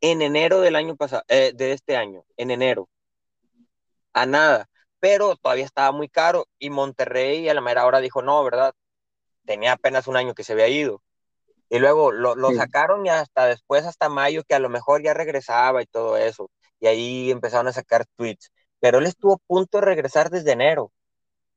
en 0.00 0.22
enero 0.22 0.60
del 0.60 0.76
año 0.76 0.96
pasado, 0.96 1.22
eh, 1.28 1.52
de 1.54 1.72
este 1.72 1.96
año, 1.96 2.24
en 2.36 2.50
enero. 2.50 2.88
A 4.12 4.26
nada 4.26 4.70
pero 5.00 5.36
todavía 5.36 5.64
estaba 5.64 5.92
muy 5.92 6.08
caro 6.08 6.46
y 6.58 6.70
Monterrey 6.70 7.48
a 7.48 7.54
la 7.54 7.62
mera 7.62 7.86
hora 7.86 8.00
dijo, 8.00 8.22
no, 8.22 8.44
¿verdad? 8.44 8.74
Tenía 9.46 9.72
apenas 9.72 10.06
un 10.06 10.16
año 10.16 10.34
que 10.34 10.44
se 10.44 10.52
había 10.52 10.68
ido. 10.68 11.02
Y 11.70 11.78
luego 11.78 12.12
lo, 12.12 12.34
sacaron 12.54 13.06
y 13.06 13.10
hasta 13.10 13.46
después, 13.46 13.86
hasta 13.86 14.08
mayo, 14.08 14.44
que 14.44 14.54
a 14.54 14.58
lo 14.58 14.68
mejor 14.68 15.02
ya 15.02 15.14
regresaba 15.14 15.82
y 15.82 15.86
todo 15.86 16.16
eso. 16.16 16.50
Y 16.80 16.86
ahí 16.88 17.30
empezaron 17.30 17.68
a 17.68 17.72
sacar 17.72 18.06
tweets. 18.16 18.52
Pero 18.80 18.98
él 18.98 19.06
estuvo 19.06 19.34
a 19.34 19.38
punto 19.46 19.78
de 19.78 19.86
regresar 19.86 20.30
desde 20.30 20.52
enero 20.52 20.92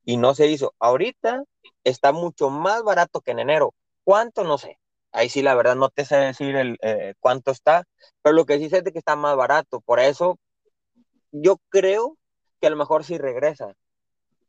y 0.06 0.18
no 0.18 0.36
se 0.36 0.48
hizo. 0.48 0.74
Ahorita 0.80 1.44
está 1.84 2.12
mucho 2.12 2.50
más 2.50 2.84
barato 2.84 3.22
que 3.22 3.32
en 3.32 3.40
enero. 3.40 3.74
¿Cuánto? 4.04 4.44
No 4.44 4.58
sé. 4.58 4.80
Ahí 5.14 5.30
sí, 5.30 5.44
la 5.44 5.56
verdad, 5.56 5.76
no 5.76 5.90
te 5.90 6.06
sé 6.06 6.16
decir 6.18 6.56
el, 6.56 6.78
eh, 6.82 7.14
cuánto 7.20 7.52
está, 7.52 7.86
pero 8.24 8.36
lo 8.36 8.46
que 8.46 8.58
sí 8.58 8.70
sé 8.70 8.78
es 8.78 8.84
que 8.84 8.98
está 9.00 9.16
más 9.16 9.36
barato. 9.38 9.80
Por 9.82 10.00
eso, 10.00 10.40
yo 11.32 11.58
creo 11.70 12.18
que 12.60 12.68
a 12.68 12.70
lo 12.72 12.78
mejor 12.78 13.04
sí 13.04 13.18
regresa. 13.18 13.74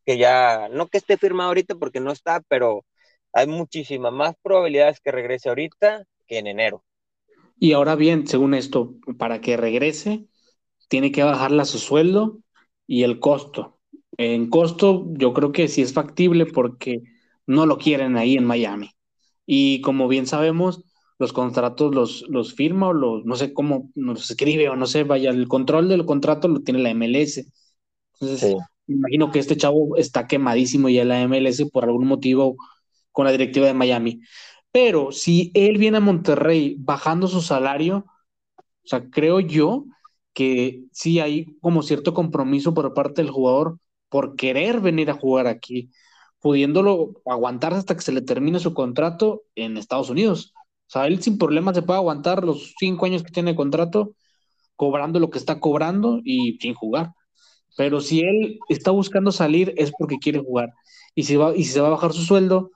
Que 0.06 0.18
ya, 0.18 0.68
no 0.70 0.88
que 0.88 0.98
esté 0.98 1.18
firmado 1.18 1.48
ahorita 1.48 1.74
porque 1.76 2.00
no 2.00 2.12
está, 2.12 2.40
pero 2.48 2.84
hay 3.32 3.46
muchísimas 3.46 4.12
más 4.12 4.34
probabilidades 4.42 5.00
que 5.00 5.12
regrese 5.12 5.50
ahorita 5.50 6.04
que 6.26 6.38
en 6.38 6.46
enero. 6.46 6.82
Y 7.58 7.72
ahora 7.72 7.94
bien, 7.94 8.26
según 8.26 8.54
esto, 8.54 8.94
para 9.18 9.40
que 9.40 9.56
regrese, 9.56 10.26
tiene 10.88 11.12
que 11.12 11.22
bajarle 11.22 11.62
a 11.62 11.66
su 11.66 11.78
sueldo 11.78 12.38
y 12.86 13.02
el 13.02 13.20
costo. 13.20 13.78
En 14.16 14.48
costo, 14.48 15.06
yo 15.12 15.34
creo 15.34 15.52
que 15.52 15.68
sí 15.68 15.82
es 15.82 15.92
factible 15.92 16.46
porque 16.46 17.02
no 17.46 17.66
lo 17.66 17.76
quieren 17.76 18.16
ahí 18.16 18.36
en 18.36 18.44
Miami. 18.44 18.93
Y 19.46 19.80
como 19.82 20.08
bien 20.08 20.26
sabemos, 20.26 20.84
los 21.18 21.32
contratos 21.32 21.94
los, 21.94 22.24
los 22.28 22.54
firma 22.54 22.88
o 22.88 22.92
los, 22.92 23.24
no 23.24 23.36
sé 23.36 23.52
cómo 23.54 23.90
nos 23.94 24.30
escribe 24.30 24.68
o 24.68 24.76
no 24.76 24.86
sé, 24.86 25.04
vaya, 25.04 25.30
el 25.30 25.48
control 25.48 25.88
del 25.88 26.06
contrato 26.06 26.48
lo 26.48 26.60
tiene 26.60 26.80
la 26.82 26.90
MLS. 26.90 27.46
Entonces, 28.20 28.56
me 28.86 28.96
imagino 28.96 29.30
que 29.30 29.38
este 29.40 29.56
chavo 29.56 29.96
está 29.96 30.26
quemadísimo 30.26 30.88
ya 30.88 31.02
en 31.02 31.08
la 31.08 31.22
MLS 31.22 31.64
por 31.72 31.84
algún 31.84 32.06
motivo 32.06 32.56
con 33.12 33.26
la 33.26 33.32
directiva 33.32 33.66
de 33.66 33.74
Miami. 33.74 34.20
Pero 34.72 35.12
si 35.12 35.50
él 35.54 35.78
viene 35.78 35.98
a 35.98 36.00
Monterrey 36.00 36.76
bajando 36.78 37.28
su 37.28 37.40
salario, 37.42 38.06
o 38.84 38.86
sea, 38.88 39.08
creo 39.10 39.40
yo 39.40 39.86
que 40.32 40.84
sí 40.92 41.20
hay 41.20 41.46
como 41.60 41.82
cierto 41.82 42.14
compromiso 42.14 42.74
por 42.74 42.92
parte 42.94 43.22
del 43.22 43.30
jugador 43.30 43.78
por 44.08 44.36
querer 44.36 44.80
venir 44.80 45.10
a 45.10 45.14
jugar 45.14 45.46
aquí, 45.46 45.90
pudiéndolo 46.44 47.22
aguantarse 47.24 47.78
hasta 47.78 47.94
que 47.96 48.02
se 48.02 48.12
le 48.12 48.20
termine 48.20 48.58
su 48.58 48.74
contrato 48.74 49.44
en 49.54 49.78
Estados 49.78 50.10
Unidos. 50.10 50.52
O 50.54 50.90
sea, 50.90 51.06
él 51.06 51.22
sin 51.22 51.38
problema 51.38 51.72
se 51.72 51.80
puede 51.80 51.98
aguantar 51.98 52.44
los 52.44 52.74
cinco 52.78 53.06
años 53.06 53.22
que 53.22 53.32
tiene 53.32 53.56
contrato, 53.56 54.14
cobrando 54.76 55.18
lo 55.20 55.30
que 55.30 55.38
está 55.38 55.58
cobrando 55.58 56.20
y 56.22 56.58
sin 56.60 56.74
jugar. 56.74 57.14
Pero 57.78 58.02
si 58.02 58.20
él 58.20 58.58
está 58.68 58.90
buscando 58.90 59.32
salir 59.32 59.72
es 59.78 59.90
porque 59.98 60.18
quiere 60.18 60.40
jugar. 60.40 60.74
Y 61.14 61.22
si, 61.22 61.36
va, 61.36 61.56
y 61.56 61.64
si 61.64 61.72
se 61.72 61.80
va 61.80 61.86
a 61.86 61.92
bajar 61.92 62.12
su 62.12 62.20
sueldo, 62.20 62.72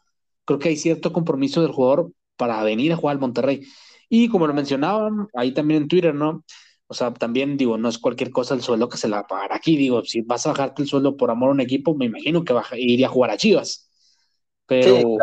creo 0.46 0.58
que 0.58 0.70
hay 0.70 0.78
cierto 0.78 1.12
compromiso 1.12 1.60
del 1.60 1.72
jugador 1.72 2.10
para 2.38 2.62
venir 2.62 2.94
a 2.94 2.96
jugar 2.96 3.16
al 3.16 3.20
Monterrey. 3.20 3.66
Y 4.08 4.30
como 4.30 4.46
lo 4.46 4.54
mencionaban 4.54 5.28
ahí 5.34 5.52
también 5.52 5.82
en 5.82 5.88
Twitter, 5.88 6.14
¿no? 6.14 6.42
O 6.88 6.94
sea, 6.94 7.12
también 7.12 7.56
digo, 7.56 7.76
no 7.76 7.88
es 7.88 7.98
cualquier 7.98 8.30
cosa 8.30 8.54
el 8.54 8.62
sueldo 8.62 8.88
que 8.88 8.96
se 8.96 9.08
la 9.08 9.26
pagar 9.26 9.52
aquí. 9.52 9.76
Digo, 9.76 10.02
si 10.04 10.22
vas 10.22 10.46
a 10.46 10.50
bajarte 10.50 10.82
el 10.82 10.88
sueldo 10.88 11.16
por 11.16 11.30
amor 11.30 11.50
a 11.50 11.52
un 11.52 11.60
equipo, 11.60 11.94
me 11.94 12.06
imagino 12.06 12.44
que 12.44 12.54
iría 12.78 13.06
a 13.06 13.10
jugar 13.10 13.30
a 13.30 13.36
Chivas. 13.36 13.90
Pero, 14.66 15.18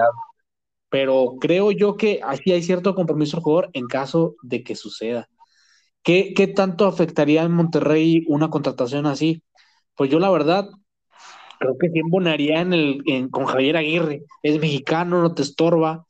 pero 0.90 1.36
creo 1.40 1.72
yo 1.72 1.98
que 1.98 2.22
aquí 2.24 2.52
hay 2.52 2.62
cierto 2.62 2.94
compromiso 2.96 3.38
del 3.38 3.44
jugador 3.44 3.70
en 3.74 3.88
caso 3.88 4.36
de 4.44 4.64
que 4.64 4.76
suceda. 4.76 5.28
¿Qué, 6.04 6.34
¿Qué 6.36 6.48
tanto 6.48 6.86
afectaría 6.86 7.44
en 7.44 7.52
Monterrey 7.52 8.26
una 8.28 8.50
contratación 8.52 9.08
así? 9.08 9.42
Pues 9.96 10.12
yo 10.12 10.20
la 10.20 10.30
verdad 10.30 10.70
creo 11.60 11.78
que 11.78 11.90
sí 11.90 12.00
embonaría 12.00 12.62
en 12.62 12.74
el, 12.74 13.30
con 13.32 13.46
Javier 13.46 13.78
Aguirre. 13.78 14.24
Es 14.44 14.60
mexicano, 14.60 15.22
no 15.22 15.34
te 15.34 15.42
estorba. 15.42 16.06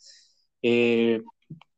Eh, 0.61 1.21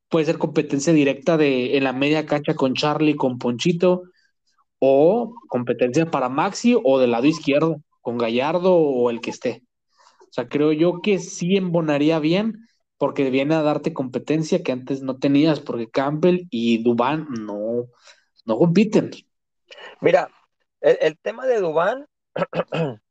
puede 0.10 0.26
ser 0.26 0.38
competencia 0.38 0.94
directa 0.94 1.38
de 1.38 1.78
en 1.78 1.84
la 1.84 1.94
media 1.94 2.26
cancha 2.26 2.56
con 2.56 2.74
Charlie, 2.74 3.16
con 3.16 3.38
Ponchito, 3.38 4.04
o 4.80 5.34
competencia 5.48 6.10
para 6.10 6.30
Maxi 6.30 6.78
o 6.82 7.00
del 7.00 7.12
lado 7.12 7.26
izquierdo, 7.26 7.82
con 8.02 8.18
Gallardo 8.18 8.76
o 8.76 9.10
el 9.10 9.22
que 9.22 9.32
esté. 9.32 9.64
O 10.22 10.34
sea, 10.34 10.48
creo 10.48 10.72
yo 10.72 11.02
que 11.02 11.20
sí 11.20 11.58
embonaría 11.58 12.20
bien, 12.20 12.68
porque 12.98 13.30
viene 13.30 13.56
a 13.56 13.62
darte 13.62 13.94
competencia 13.94 14.64
que 14.64 14.72
antes 14.72 15.02
no 15.02 15.18
tenías, 15.18 15.60
porque 15.60 15.90
Campbell 15.90 16.48
y 16.50 16.84
Dubán 16.84 17.28
no, 17.30 17.86
no 18.46 18.58
compiten. 18.58 19.12
Mira, 20.02 20.30
el, 20.82 21.18
tema 21.20 21.46
de 21.46 21.60
Dubán, 21.60 22.08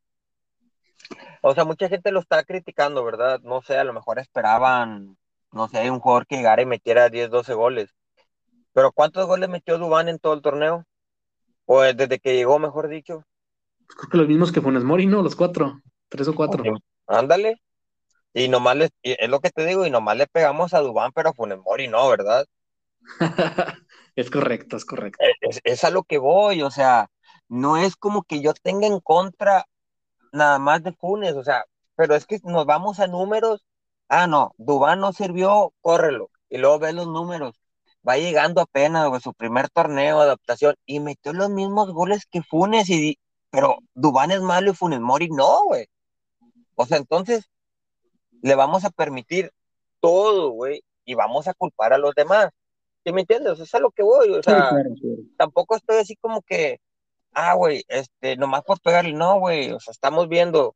o 1.43 1.55
sea, 1.55 1.65
mucha 1.65 1.89
gente 1.89 2.11
lo 2.11 2.21
está 2.21 2.45
criticando, 2.45 3.05
¿verdad? 3.05 3.41
No 3.43 3.63
sé, 3.63 3.77
a 3.77 3.85
lo 3.85 3.93
mejor 3.93 4.19
esperaban, 4.19 5.17
no 5.57 5.69
sé, 5.69 5.91
un 5.91 6.01
jugador 6.01 6.27
que 6.27 6.37
llegara 6.37 6.63
y 6.63 6.67
metiera 6.67 7.09
10, 7.09 7.31
12 7.31 7.55
goles. 7.55 7.95
Pero 8.73 8.93
¿cuántos 8.93 9.27
goles 9.27 9.49
metió 9.49 9.79
Dubán 9.79 10.09
en 10.09 10.19
todo 10.19 10.35
el 10.35 10.43
torneo? 10.43 10.85
O 11.65 11.81
desde 11.81 12.19
que 12.21 12.37
llegó, 12.37 12.59
mejor 12.59 12.89
dicho. 12.89 13.25
Pues 13.87 13.97
creo 13.97 14.11
que 14.11 14.19
los 14.19 14.29
mismos 14.29 14.53
que 14.53 14.61
Funes 14.61 14.85
Mori, 14.85 15.07
¿no? 15.07 15.23
Los 15.23 15.35
cuatro, 15.35 15.81
tres 16.09 16.29
o 16.29 16.35
cuatro. 16.35 16.63
ándale. 17.07 17.61
Y 18.35 18.49
nomás 18.49 18.77
le, 18.77 18.91
es 19.03 19.31
lo 19.31 19.41
que 19.41 19.51
te 19.51 19.65
digo, 19.65 19.87
y 19.87 19.91
nomás 19.91 20.19
le 20.19 20.27
pegamos 20.27 20.75
a 20.75 20.81
Dubán, 20.81 21.11
pero 21.15 21.31
a 21.31 21.33
Funes 21.33 21.59
Mori 21.59 21.89
no, 21.89 22.07
¿verdad? 22.09 22.45
es 24.15 24.31
correcto, 24.31 24.77
es 24.77 24.85
correcto. 24.85 25.25
Es, 25.41 25.61
es, 25.65 25.85
a 25.85 25.91
lo 25.91 26.03
que 26.03 26.19
voy, 26.19 26.61
o 26.61 26.71
sea, 26.71 27.09
no 27.49 27.79
es 27.79 27.97
como 27.97 28.25
que 28.25 28.43
yo 28.43 28.53
tenga 28.53 28.87
en 28.87 29.01
contra 29.01 29.65
nada 30.33 30.59
más 30.59 30.83
de 30.83 30.93
Funes, 30.93 31.35
o 31.35 31.43
sea, 31.43 31.65
pero 31.95 32.15
es 32.15 32.27
que 32.27 32.39
nos 32.45 32.67
vamos 32.67 33.01
a 33.01 33.07
números, 33.07 33.66
ah, 34.09 34.27
no, 34.27 34.53
Dubán 34.59 35.01
no 35.01 35.13
sirvió, 35.13 35.73
córrelo, 35.81 36.31
y 36.49 36.59
luego 36.59 36.79
ve 36.79 36.93
los 36.93 37.07
números, 37.07 37.61
va 38.07 38.17
llegando 38.17 38.61
apenas, 38.61 39.09
güey, 39.09 39.21
su 39.21 39.35
primer 39.35 39.69
torneo, 39.71 40.21
adaptación, 40.21 40.77
y 40.87 41.01
metió 41.01 41.33
los 41.33 41.51
mismos 41.51 41.93
goles 41.93 42.27
que 42.27 42.43
Funes, 42.43 42.89
y, 42.91 43.19
pero 43.51 43.79
Dubán 43.95 44.31
es 44.31 44.41
malo 44.41 44.71
y 44.71 44.75
Funes 44.75 45.01
Mori 45.01 45.29
no, 45.29 45.65
güey. 45.65 45.87
O 46.77 46.87
sea, 46.87 46.99
entonces, 46.99 47.51
le 48.43 48.55
vamos 48.55 48.85
a 48.85 48.91
permitir 48.91 49.51
todo, 50.01 50.51
güey, 50.51 50.83
y 51.05 51.15
vamos 51.15 51.49
a 51.49 51.55
culpar 51.55 51.93
a 51.93 51.99
los 51.99 52.15
demás. 52.15 52.51
¿Sí 53.05 53.13
me 53.13 53.23
entiendes? 53.23 53.53
O 53.53 53.57
sea, 53.57 53.65
es 53.65 53.75
a 53.75 53.79
lo 53.81 53.91
que 53.91 54.03
voy, 54.03 54.31
o 54.31 54.43
sea, 54.43 54.73
tampoco 55.37 55.77
estoy 55.77 55.99
así 55.99 56.17
como 56.17 56.43
que, 56.43 56.81
ah, 57.33 57.55
güey, 57.55 57.85
este, 57.89 58.37
nomás 58.37 58.63
por 58.63 58.81
pegarle, 58.81 59.13
no, 59.13 59.39
güey, 59.39 59.73
o 59.73 59.81
sea, 59.81 59.93
estamos 59.93 60.29
viendo 60.29 60.75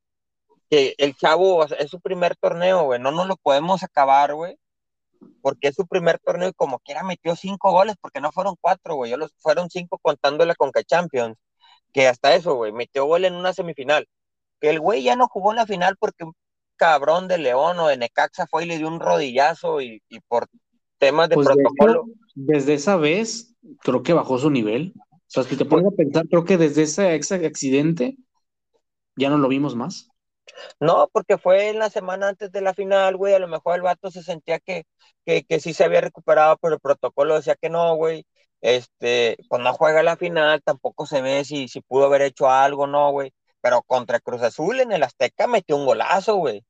que 0.70 0.94
el 0.98 1.14
chavo 1.16 1.64
es 1.64 1.90
su 1.90 2.00
primer 2.00 2.36
torneo, 2.36 2.84
güey, 2.84 3.00
no 3.00 3.10
nos 3.10 3.26
lo 3.26 3.36
podemos 3.36 3.82
acabar, 3.82 4.34
güey, 4.34 4.56
porque 5.42 5.68
es 5.68 5.74
su 5.74 5.86
primer 5.86 6.18
torneo 6.20 6.48
y 6.48 6.52
como 6.52 6.78
quiera 6.78 7.02
metió 7.02 7.36
cinco 7.36 7.72
goles, 7.72 7.96
porque 8.00 8.20
no 8.20 8.32
fueron 8.32 8.54
cuatro, 8.60 8.94
güey, 8.94 9.14
los 9.16 9.32
fueron 9.38 9.68
cinco 9.68 9.98
contando 10.00 10.44
la 10.46 10.54
Conca 10.54 10.82
Champions, 10.84 11.36
que 11.92 12.08
hasta 12.08 12.34
eso, 12.34 12.54
güey, 12.54 12.72
metió 12.72 13.04
gol 13.04 13.24
en 13.24 13.34
una 13.34 13.52
semifinal, 13.52 14.06
que 14.60 14.70
el 14.70 14.80
güey 14.80 15.02
ya 15.02 15.16
no 15.16 15.26
jugó 15.28 15.50
en 15.50 15.56
la 15.56 15.66
final 15.66 15.96
porque 15.98 16.24
un 16.24 16.34
cabrón 16.80 17.28
de 17.28 17.36
León 17.36 17.78
o 17.78 17.88
de 17.88 17.98
Necaxa 17.98 18.46
fue 18.46 18.64
y 18.64 18.66
le 18.66 18.78
dio 18.78 18.88
un 18.88 19.00
rodillazo 19.00 19.82
y, 19.82 20.00
por 20.28 20.46
temas 20.98 21.28
de 21.28 21.34
pues, 21.34 21.46
protocolo. 21.46 22.06
desde 22.34 22.72
esa 22.74 22.96
vez, 22.96 23.54
creo 23.80 24.02
que 24.02 24.14
bajó 24.14 24.38
su 24.38 24.50
nivel. 24.50 24.94
O 24.96 25.10
sea, 25.26 25.42
si 25.42 25.56
te 25.56 25.66
pones 25.66 25.86
a 25.86 25.94
pensar, 25.94 26.26
creo 26.28 26.44
que 26.44 26.56
desde 26.56 26.82
ese, 26.82 27.44
accidente 27.44 28.16
ya 29.14 29.28
no 29.28 29.36
lo 29.36 29.48
vimos 29.48 29.76
más. 29.76 30.08
No, 30.80 31.08
porque 31.12 31.38
fue 31.38 31.68
en 31.68 31.78
la 31.78 31.90
semana 31.90 32.28
antes 32.28 32.50
de 32.52 32.60
la 32.60 32.74
final, 32.74 33.16
güey. 33.16 33.34
A 33.34 33.38
lo 33.38 33.48
mejor 33.48 33.76
el 33.76 33.82
vato 33.82 34.10
se 34.10 34.22
sentía 34.22 34.58
que, 34.58 34.84
que, 35.24 35.44
que 35.44 35.60
sí 35.60 35.74
se 35.74 35.84
había 35.84 36.00
recuperado, 36.00 36.56
pero 36.60 36.74
el 36.74 36.80
protocolo 36.80 37.34
decía 37.34 37.56
que 37.56 37.70
no, 37.70 37.94
güey. 37.96 38.26
Este, 38.60 39.38
pues 39.48 39.62
no 39.62 39.72
juega 39.72 40.02
la 40.02 40.16
final, 40.16 40.60
tampoco 40.62 41.06
se 41.06 41.22
ve 41.22 41.44
si, 41.44 41.68
si 41.68 41.80
pudo 41.80 42.04
haber 42.06 42.22
hecho 42.22 42.50
algo, 42.50 42.86
no, 42.86 43.10
güey. 43.10 43.32
Pero 43.60 43.82
contra 43.82 44.20
Cruz 44.20 44.42
Azul 44.42 44.80
en 44.80 44.92
el 44.92 45.02
Azteca 45.02 45.46
metió 45.46 45.76
un 45.76 45.86
golazo, 45.86 46.36
güey. 46.36 46.64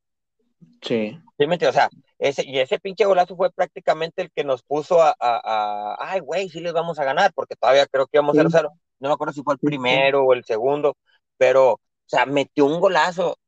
Sí. 0.83 1.19
Sí, 1.39 1.47
metió, 1.47 1.71
o 1.71 1.73
sea, 1.73 1.89
ese, 2.19 2.45
y 2.45 2.59
ese 2.59 2.79
pinche 2.79 3.07
golazo 3.07 3.35
fue 3.35 3.51
prácticamente 3.51 4.23
el 4.23 4.31
que 4.31 4.45
nos 4.45 4.63
puso 4.63 5.03
a, 5.03 5.15
a, 5.19 5.41
a 5.41 5.97
ay, 5.99 6.21
güey, 6.21 6.49
sí 6.49 6.61
les 6.61 6.73
vamos 6.73 6.99
a 6.99 7.05
ganar, 7.05 7.33
porque 7.35 7.57
todavía 7.57 7.87
creo 7.87 8.07
que 8.07 8.19
íbamos 8.19 8.37
a 8.39 8.43
0-0. 8.43 8.71
No 8.99 9.09
me 9.09 9.15
acuerdo 9.15 9.33
si 9.33 9.43
fue 9.43 9.55
el 9.55 9.59
primero 9.59 10.25
o 10.25 10.35
el 10.35 10.45
segundo, 10.45 10.97
pero, 11.39 11.73
o 11.73 11.81
sea, 12.05 12.27
metió 12.27 12.67
un 12.67 12.79
golazo 12.79 13.39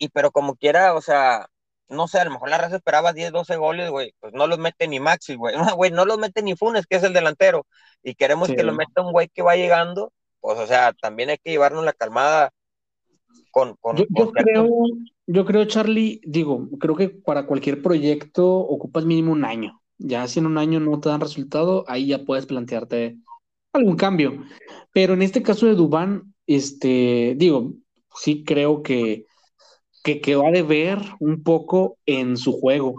y 0.00 0.08
pero 0.08 0.32
como 0.32 0.56
quiera, 0.56 0.94
o 0.94 1.02
sea, 1.02 1.46
no 1.88 2.08
sé, 2.08 2.18
a 2.18 2.24
lo 2.24 2.32
mejor 2.32 2.48
la 2.48 2.58
raza 2.58 2.76
esperaba 2.76 3.12
10, 3.12 3.32
12 3.32 3.56
goles, 3.56 3.90
güey, 3.90 4.14
pues 4.18 4.32
no 4.32 4.46
los 4.46 4.58
mete 4.58 4.88
ni 4.88 4.98
Maxi, 4.98 5.36
güey, 5.36 5.54
no, 5.72 5.76
güey, 5.76 5.92
no 5.92 6.04
los 6.04 6.18
mete 6.18 6.42
ni 6.42 6.56
Funes, 6.56 6.86
que 6.86 6.96
es 6.96 7.04
el 7.04 7.12
delantero, 7.12 7.66
y 8.02 8.14
queremos 8.14 8.48
que 8.48 8.64
lo 8.64 8.72
meta 8.72 9.02
un 9.02 9.12
güey 9.12 9.28
que 9.28 9.42
va 9.42 9.54
llegando, 9.54 10.12
pues, 10.40 10.58
o 10.58 10.66
sea, 10.66 10.94
también 10.94 11.28
hay 11.28 11.38
que 11.38 11.50
llevarnos 11.50 11.84
la 11.84 11.92
calmada 11.92 12.50
con... 13.52 13.76
con 13.76 13.96
yo, 13.96 14.06
yo 14.08 14.32
creo, 14.32 14.68
yo 15.26 15.44
creo, 15.44 15.64
Charlie, 15.66 16.20
digo, 16.24 16.66
creo 16.80 16.96
que 16.96 17.10
para 17.10 17.46
cualquier 17.46 17.82
proyecto 17.82 18.48
ocupas 18.48 19.04
mínimo 19.04 19.32
un 19.32 19.44
año, 19.44 19.82
ya 19.98 20.26
si 20.26 20.38
en 20.38 20.46
un 20.46 20.56
año 20.56 20.80
no 20.80 20.98
te 20.98 21.10
dan 21.10 21.20
resultado, 21.20 21.84
ahí 21.88 22.06
ya 22.06 22.24
puedes 22.24 22.46
plantearte 22.46 23.18
algún 23.74 23.96
cambio, 23.96 24.44
pero 24.92 25.12
en 25.12 25.20
este 25.20 25.42
caso 25.42 25.66
de 25.66 25.74
Dubán, 25.74 26.34
este, 26.46 27.34
digo, 27.36 27.74
sí 28.14 28.44
creo 28.44 28.82
que 28.82 29.26
que 30.02 30.20
quedó 30.20 30.46
a 30.46 30.50
deber 30.50 30.98
un 31.20 31.42
poco 31.42 31.98
en 32.06 32.36
su 32.36 32.52
juego. 32.52 32.94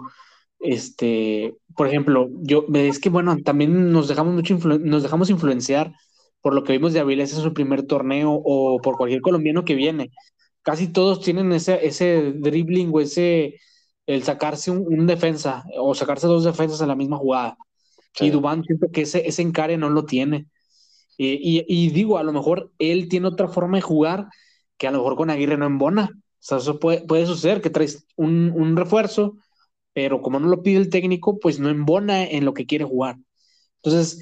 Este, 0.60 1.54
por 1.76 1.88
ejemplo, 1.88 2.28
yo, 2.42 2.64
es 2.74 3.00
que 3.00 3.08
bueno, 3.08 3.36
también 3.44 3.90
nos 3.92 4.08
dejamos 4.08 4.34
mucho 4.34 4.56
nos 4.78 5.02
dejamos 5.02 5.30
influenciar 5.30 5.92
por 6.40 6.54
lo 6.54 6.64
que 6.64 6.72
vimos 6.72 6.92
de 6.92 7.00
Avilés 7.00 7.32
en 7.34 7.42
su 7.42 7.54
primer 7.54 7.84
torneo 7.84 8.32
o 8.32 8.80
por 8.80 8.96
cualquier 8.96 9.22
colombiano 9.22 9.64
que 9.64 9.74
viene. 9.74 10.10
Casi 10.62 10.88
todos 10.88 11.20
tienen 11.20 11.52
ese, 11.52 11.86
ese 11.86 12.32
dribbling 12.36 12.90
o 12.92 13.00
ese, 13.00 13.56
el 14.06 14.22
sacarse 14.24 14.70
un, 14.70 15.06
defensa 15.06 15.64
o 15.78 15.94
sacarse 15.94 16.26
dos 16.26 16.44
defensas 16.44 16.80
en 16.80 16.88
la 16.88 16.96
misma 16.96 17.16
jugada. 17.16 17.56
Y 18.20 18.30
Dubán 18.30 18.64
siento 18.64 18.88
que 18.92 19.02
ese, 19.02 19.26
ese 19.26 19.42
encare 19.42 19.78
no 19.78 19.88
lo 19.90 20.04
tiene. 20.04 20.46
y, 21.16 21.64
y, 21.68 21.90
digo, 21.90 22.18
a 22.18 22.22
lo 22.22 22.32
mejor 22.32 22.72
él 22.78 23.08
tiene 23.08 23.28
otra 23.28 23.48
forma 23.48 23.78
de 23.78 23.82
jugar 23.82 24.28
que 24.76 24.88
a 24.88 24.90
lo 24.90 24.98
mejor 24.98 25.16
con 25.16 25.30
Aguirre 25.30 25.56
no 25.56 25.66
embona. 25.66 26.10
O 26.42 26.44
sea, 26.44 26.58
eso 26.58 26.80
puede, 26.80 27.02
puede 27.02 27.26
suceder 27.26 27.62
que 27.62 27.70
traes 27.70 28.04
un, 28.16 28.52
un, 28.54 28.76
refuerzo, 28.76 29.36
pero 29.92 30.22
como 30.22 30.40
no 30.40 30.48
lo 30.48 30.62
pide 30.62 30.78
el 30.78 30.90
técnico, 30.90 31.38
pues 31.38 31.60
no 31.60 31.68
embona 31.70 32.24
en 32.24 32.44
lo 32.44 32.52
que 32.52 32.66
quiere 32.66 32.84
jugar. 32.84 33.16
Entonces, 33.76 34.20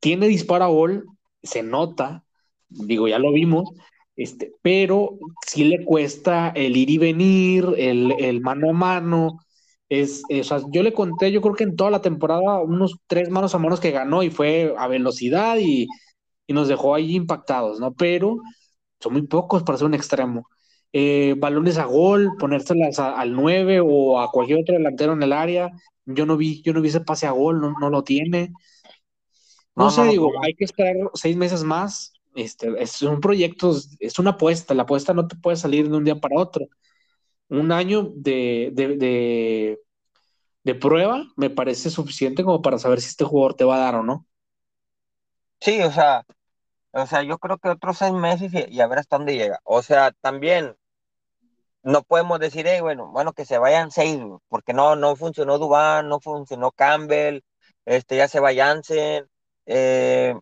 tiene 0.00 0.26
disparo 0.28 0.64
a 0.64 0.68
gol, 0.68 1.06
se 1.42 1.62
nota, 1.62 2.24
digo, 2.68 3.08
ya 3.08 3.18
lo 3.18 3.32
vimos, 3.32 3.70
este, 4.16 4.54
pero 4.62 5.18
sí 5.46 5.64
le 5.64 5.84
cuesta 5.84 6.50
el 6.54 6.76
ir 6.76 6.90
y 6.90 6.98
venir, 6.98 7.66
el, 7.76 8.12
el 8.18 8.40
mano 8.40 8.70
a 8.70 8.72
mano. 8.72 9.38
Es, 9.88 10.22
o 10.30 10.44
sea, 10.44 10.60
yo 10.72 10.82
le 10.82 10.92
conté, 10.94 11.32
yo 11.32 11.42
creo 11.42 11.54
que 11.54 11.64
en 11.64 11.76
toda 11.76 11.90
la 11.90 12.00
temporada, 12.02 12.60
unos 12.60 12.96
tres 13.06 13.28
manos 13.30 13.54
a 13.54 13.58
manos 13.58 13.80
que 13.80 13.90
ganó 13.90 14.22
y 14.22 14.30
fue 14.30 14.74
a 14.78 14.88
velocidad 14.88 15.58
y, 15.58 15.88
y 16.46 16.52
nos 16.54 16.68
dejó 16.68 16.94
ahí 16.94 17.16
impactados, 17.16 17.80
¿no? 17.80 17.92
Pero 17.94 18.38
son 19.00 19.14
muy 19.14 19.22
pocos 19.26 19.62
para 19.62 19.78
ser 19.78 19.86
un 19.86 19.94
extremo. 19.94 20.46
Eh, 20.92 21.34
balones 21.38 21.78
a 21.78 21.84
gol, 21.84 22.32
ponérselas 22.38 22.98
al 22.98 23.32
9 23.32 23.80
o 23.80 24.20
a 24.20 24.30
cualquier 24.30 24.60
otro 24.60 24.74
delantero 24.74 25.12
en 25.12 25.22
el 25.22 25.32
área. 25.32 25.70
Yo 26.04 26.26
no 26.26 26.36
vi, 26.36 26.62
yo 26.62 26.72
no 26.72 26.80
vi 26.80 26.88
ese 26.88 27.00
pase 27.00 27.26
a 27.26 27.30
gol, 27.30 27.60
no, 27.60 27.74
no 27.78 27.90
lo 27.90 28.02
tiene. 28.02 28.52
No, 29.76 29.90
sé, 29.90 30.04
digo, 30.04 30.32
hay 30.42 30.54
que 30.54 30.64
esperar 30.64 30.96
seis 31.14 31.36
meses 31.36 31.62
más. 31.62 32.12
Este, 32.34 32.70
es 32.82 33.00
un 33.02 33.20
proyecto, 33.20 33.76
es 33.98 34.18
una 34.18 34.30
apuesta. 34.30 34.74
La 34.74 34.82
apuesta 34.82 35.14
no 35.14 35.26
te 35.26 35.36
puede 35.36 35.56
salir 35.56 35.88
de 35.88 35.96
un 35.96 36.04
día 36.04 36.16
para 36.16 36.38
otro. 36.38 36.66
Un 37.48 37.72
año 37.72 38.12
de, 38.14 38.70
de, 38.72 38.96
de, 38.96 39.80
de 40.64 40.74
prueba 40.74 41.24
me 41.36 41.50
parece 41.50 41.90
suficiente 41.90 42.44
como 42.44 42.62
para 42.62 42.78
saber 42.78 43.00
si 43.00 43.08
este 43.08 43.24
jugador 43.24 43.54
te 43.54 43.64
va 43.64 43.76
a 43.76 43.80
dar 43.80 43.94
o 43.94 44.02
no. 44.02 44.26
Sí, 45.60 45.80
o 45.82 45.90
sea, 45.90 46.24
o 46.92 47.06
sea, 47.06 47.22
yo 47.22 47.38
creo 47.38 47.58
que 47.58 47.68
otros 47.68 47.98
seis 47.98 48.12
meses 48.12 48.52
y, 48.52 48.74
y, 48.74 48.80
a 48.80 48.86
ver 48.86 48.98
hasta 48.98 49.16
dónde 49.16 49.36
llega. 49.36 49.60
O 49.64 49.82
sea, 49.82 50.12
también 50.20 50.76
no 51.82 52.02
podemos 52.02 52.38
decir, 52.38 52.66
hey, 52.68 52.80
bueno, 52.80 53.10
bueno, 53.12 53.32
que 53.32 53.44
se 53.44 53.58
vayan 53.58 53.90
seis, 53.90 54.20
porque 54.48 54.72
no, 54.72 54.96
no 54.96 55.16
funcionó 55.16 55.58
Dubán, 55.58 56.08
no 56.08 56.20
funcionó 56.20 56.72
Campbell, 56.72 57.40
este, 57.84 58.16
ya 58.16 58.28
se 58.28 58.40
vayan 58.40 58.82
eh... 59.66 60.34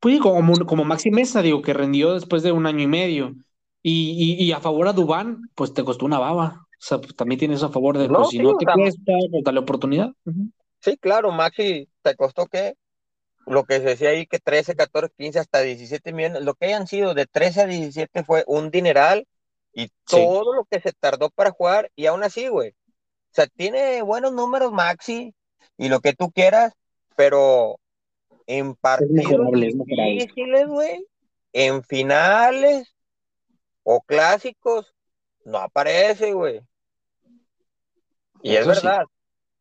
Pues 0.00 0.20
como, 0.20 0.54
como 0.66 0.84
Maxi 0.84 1.10
Mesa, 1.10 1.42
digo, 1.42 1.62
que 1.62 1.72
rendió 1.72 2.14
después 2.14 2.42
de 2.42 2.52
un 2.52 2.66
año 2.66 2.80
y 2.80 2.86
medio. 2.86 3.34
Y, 3.82 4.36
y, 4.38 4.44
y 4.44 4.52
a 4.52 4.60
favor 4.60 4.88
a 4.88 4.92
Dubán, 4.92 5.42
pues 5.54 5.72
te 5.72 5.84
costó 5.84 6.06
una 6.06 6.18
baba. 6.18 6.66
O 6.70 6.76
sea, 6.78 6.98
pues 6.98 7.16
también 7.16 7.38
tienes 7.38 7.62
a 7.62 7.68
favor 7.68 7.96
de, 7.96 8.08
no, 8.08 8.18
pues, 8.18 8.28
si 8.30 8.38
no 8.38 8.56
te 8.56 8.66
cuesta, 8.66 9.12
pues 9.30 9.44
dale 9.44 9.60
oportunidad. 9.60 10.12
Uh 10.24 10.30
-huh. 10.30 10.52
Sí, 10.80 10.96
claro, 10.98 11.32
Maxi, 11.32 11.88
¿te 12.02 12.14
costó 12.14 12.46
qué? 12.46 12.74
Lo 13.46 13.64
que 13.64 13.76
se 13.78 13.84
decía 13.84 14.10
ahí 14.10 14.26
que 14.26 14.38
13, 14.38 14.74
14, 14.76 15.12
15, 15.16 15.38
hasta 15.38 15.60
17 15.60 16.12
millones, 16.12 16.42
lo 16.42 16.54
que 16.54 16.66
hayan 16.66 16.86
sido 16.86 17.14
de 17.14 17.26
13 17.26 17.62
a 17.62 17.66
17 17.66 18.24
fue 18.24 18.44
un 18.46 18.70
dineral 18.70 19.26
y 19.76 19.90
todo 20.06 20.52
sí. 20.52 20.56
lo 20.56 20.64
que 20.64 20.80
se 20.80 20.92
tardó 20.92 21.28
para 21.28 21.50
jugar, 21.50 21.92
y 21.94 22.06
aún 22.06 22.22
así, 22.22 22.48
güey. 22.48 22.70
O 22.70 23.32
sea, 23.32 23.46
tiene 23.46 24.00
buenos 24.00 24.32
números 24.32 24.72
Maxi 24.72 25.34
y 25.76 25.88
lo 25.90 26.00
que 26.00 26.14
tú 26.14 26.32
quieras, 26.32 26.72
pero 27.14 27.78
en 28.46 28.74
partidos 28.74 29.50
difíciles, 29.52 30.66
güey, 30.66 31.06
en 31.52 31.84
finales 31.84 32.94
o 33.82 34.00
clásicos, 34.00 34.94
no 35.44 35.58
aparece, 35.58 36.32
güey. 36.32 36.62
Y 38.42 38.56
Eso 38.56 38.72
es 38.72 38.82
verdad. 38.82 39.04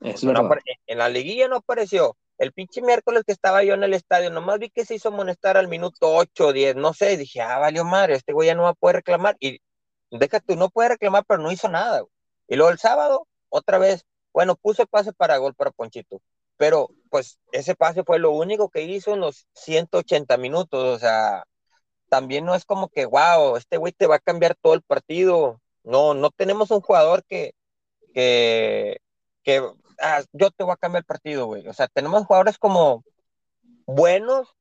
Sí. 0.02 0.10
Es 0.10 0.24
no 0.24 0.32
verdad. 0.32 0.60
en 0.88 0.98
la 0.98 1.10
liguilla 1.10 1.50
no 1.50 1.58
apareció. 1.58 2.16
El 2.38 2.54
pinche 2.54 2.82
miércoles 2.82 3.24
que 3.26 3.34
estaba 3.34 3.66
yo 3.66 3.74
en 3.74 3.84
el 3.84 3.94
estadio, 3.94 4.30
nomás 4.30 4.60
vi 4.60 4.70
que 4.70 4.86
se 4.86 4.96
hizo 4.96 5.10
amonestar 5.10 5.58
al 5.58 5.68
minuto 5.68 6.16
8 6.16 6.48
o 6.48 6.54
10, 6.54 6.78
no 6.78 6.94
sé, 6.94 7.18
dije, 7.18 7.42
ah, 7.42 7.60
valió 7.60 7.84
madre, 7.84 8.16
este 8.16 8.32
güey 8.32 8.48
ya 8.48 8.56
no 8.56 8.64
va 8.64 8.70
a 8.70 8.74
poder 8.74 8.98
reclamar. 8.98 9.36
Y 9.42 9.60
deja 10.12 10.40
tú, 10.40 10.56
no 10.56 10.70
puede 10.70 10.90
reclamar, 10.90 11.26
pero 11.28 11.42
no 11.42 11.52
hizo 11.52 11.70
nada. 11.70 12.04
Y 12.48 12.56
luego 12.56 12.72
el 12.72 12.80
sábado, 12.80 13.28
otra 13.50 13.78
vez, 13.78 14.06
bueno, 14.34 14.56
puse 14.56 14.86
pase 14.86 15.14
para 15.14 15.38
gol 15.38 15.56
para 15.56 15.72
Ponchito, 15.72 16.22
pero 16.58 16.90
pues 17.10 17.40
ese 17.52 17.76
pase 17.76 18.04
fue 18.04 18.20
lo 18.20 18.32
único 18.32 18.70
que 18.70 18.84
hizo 18.84 19.14
en 19.14 19.22
los 19.22 19.48
180 19.54 20.38
minutos, 20.38 20.84
o 20.84 21.00
sea, 21.00 21.46
también 22.10 22.46
no 22.46 22.56
es 22.56 22.66
como 22.66 22.90
que, 22.90 23.06
wow, 23.06 23.58
este 23.58 23.78
güey 23.78 23.94
te 23.94 24.08
va 24.08 24.16
a 24.16 24.20
cambiar 24.20 24.56
todo 24.56 24.74
el 24.74 24.82
partido. 24.82 25.62
No, 25.84 26.14
no 26.14 26.32
tenemos 26.32 26.72
un 26.72 26.82
jugador 26.82 27.24
que, 27.26 27.54
que, 28.14 29.00
que 29.44 29.62
ah, 30.00 30.24
yo 30.34 30.52
te 30.52 30.64
voy 30.64 30.74
a 30.74 30.78
cambiar 30.78 31.02
el 31.02 31.06
partido, 31.06 31.46
güey. 31.48 31.68
O 31.68 31.74
sea, 31.74 31.88
tenemos 31.88 32.26
jugadores 32.26 32.58
como 32.58 33.04
buenos, 33.86 34.56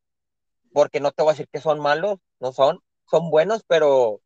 porque 0.72 1.00
no 1.00 1.12
te 1.12 1.22
voy 1.22 1.30
a 1.30 1.34
decir 1.34 1.48
que 1.52 1.60
son 1.60 1.80
malos, 1.80 2.18
no 2.40 2.52
son, 2.52 2.80
son 3.10 3.30
buenos, 3.30 3.62
pero 3.66 4.20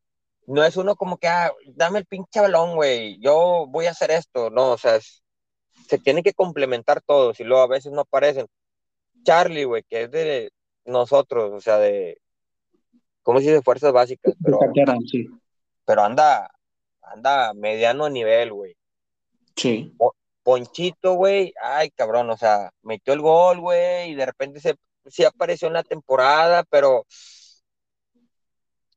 no 0.49 0.65
es 0.65 0.77
uno 0.79 0.97
como 0.97 1.19
que, 1.19 1.29
ah, 1.29 1.53
dame 1.67 1.99
el 1.99 2.07
pinche 2.07 2.41
balón, 2.41 2.75
güey, 2.75 3.19
yo 3.21 3.67
voy 3.69 3.85
a 3.85 3.91
hacer 3.91 4.11
esto, 4.11 4.49
no, 4.49 4.73
o 4.73 4.79
sea, 4.79 4.97
es, 4.97 5.23
se 5.87 5.99
tienen 5.99 6.23
que 6.23 6.33
complementar 6.33 7.03
todos 7.03 7.39
y 7.39 7.45
luego 7.45 7.63
a 7.63 7.69
veces 7.69 7.93
no 7.93 8.01
aparecen. 8.01 8.47
Charlie, 9.25 9.65
güey, 9.65 9.83
que 9.83 10.05
es 10.05 10.11
de 10.11 10.51
nosotros, 10.87 11.53
o 11.53 11.61
sea, 11.61 11.77
de, 11.77 12.19
¿cómo 13.23 13.41
se 13.41 13.51
dice? 13.51 13.63
Fuerzas 13.63 13.93
básicas, 13.93 14.35
pero, 14.43 14.59
sí. 15.11 15.29
pero 15.85 16.03
anda, 16.03 16.51
anda 17.03 17.53
mediano 17.53 18.09
nivel, 18.09 18.53
güey. 18.55 18.75
Sí. 19.55 19.95
Ponchito, 20.43 21.13
güey, 21.13 21.53
ay, 21.63 21.91
cabrón, 21.91 22.31
o 22.31 22.39
sea, 22.39 22.71
metió 22.81 23.13
el 23.13 23.21
gol, 23.21 23.61
güey, 23.61 24.13
y 24.13 24.15
de 24.15 24.25
repente 24.25 24.61
se, 24.61 24.77
sí 25.05 25.25
apareció 25.25 25.69
en 25.69 25.75
la 25.75 25.83
temporada, 25.83 26.65
pero 26.71 27.05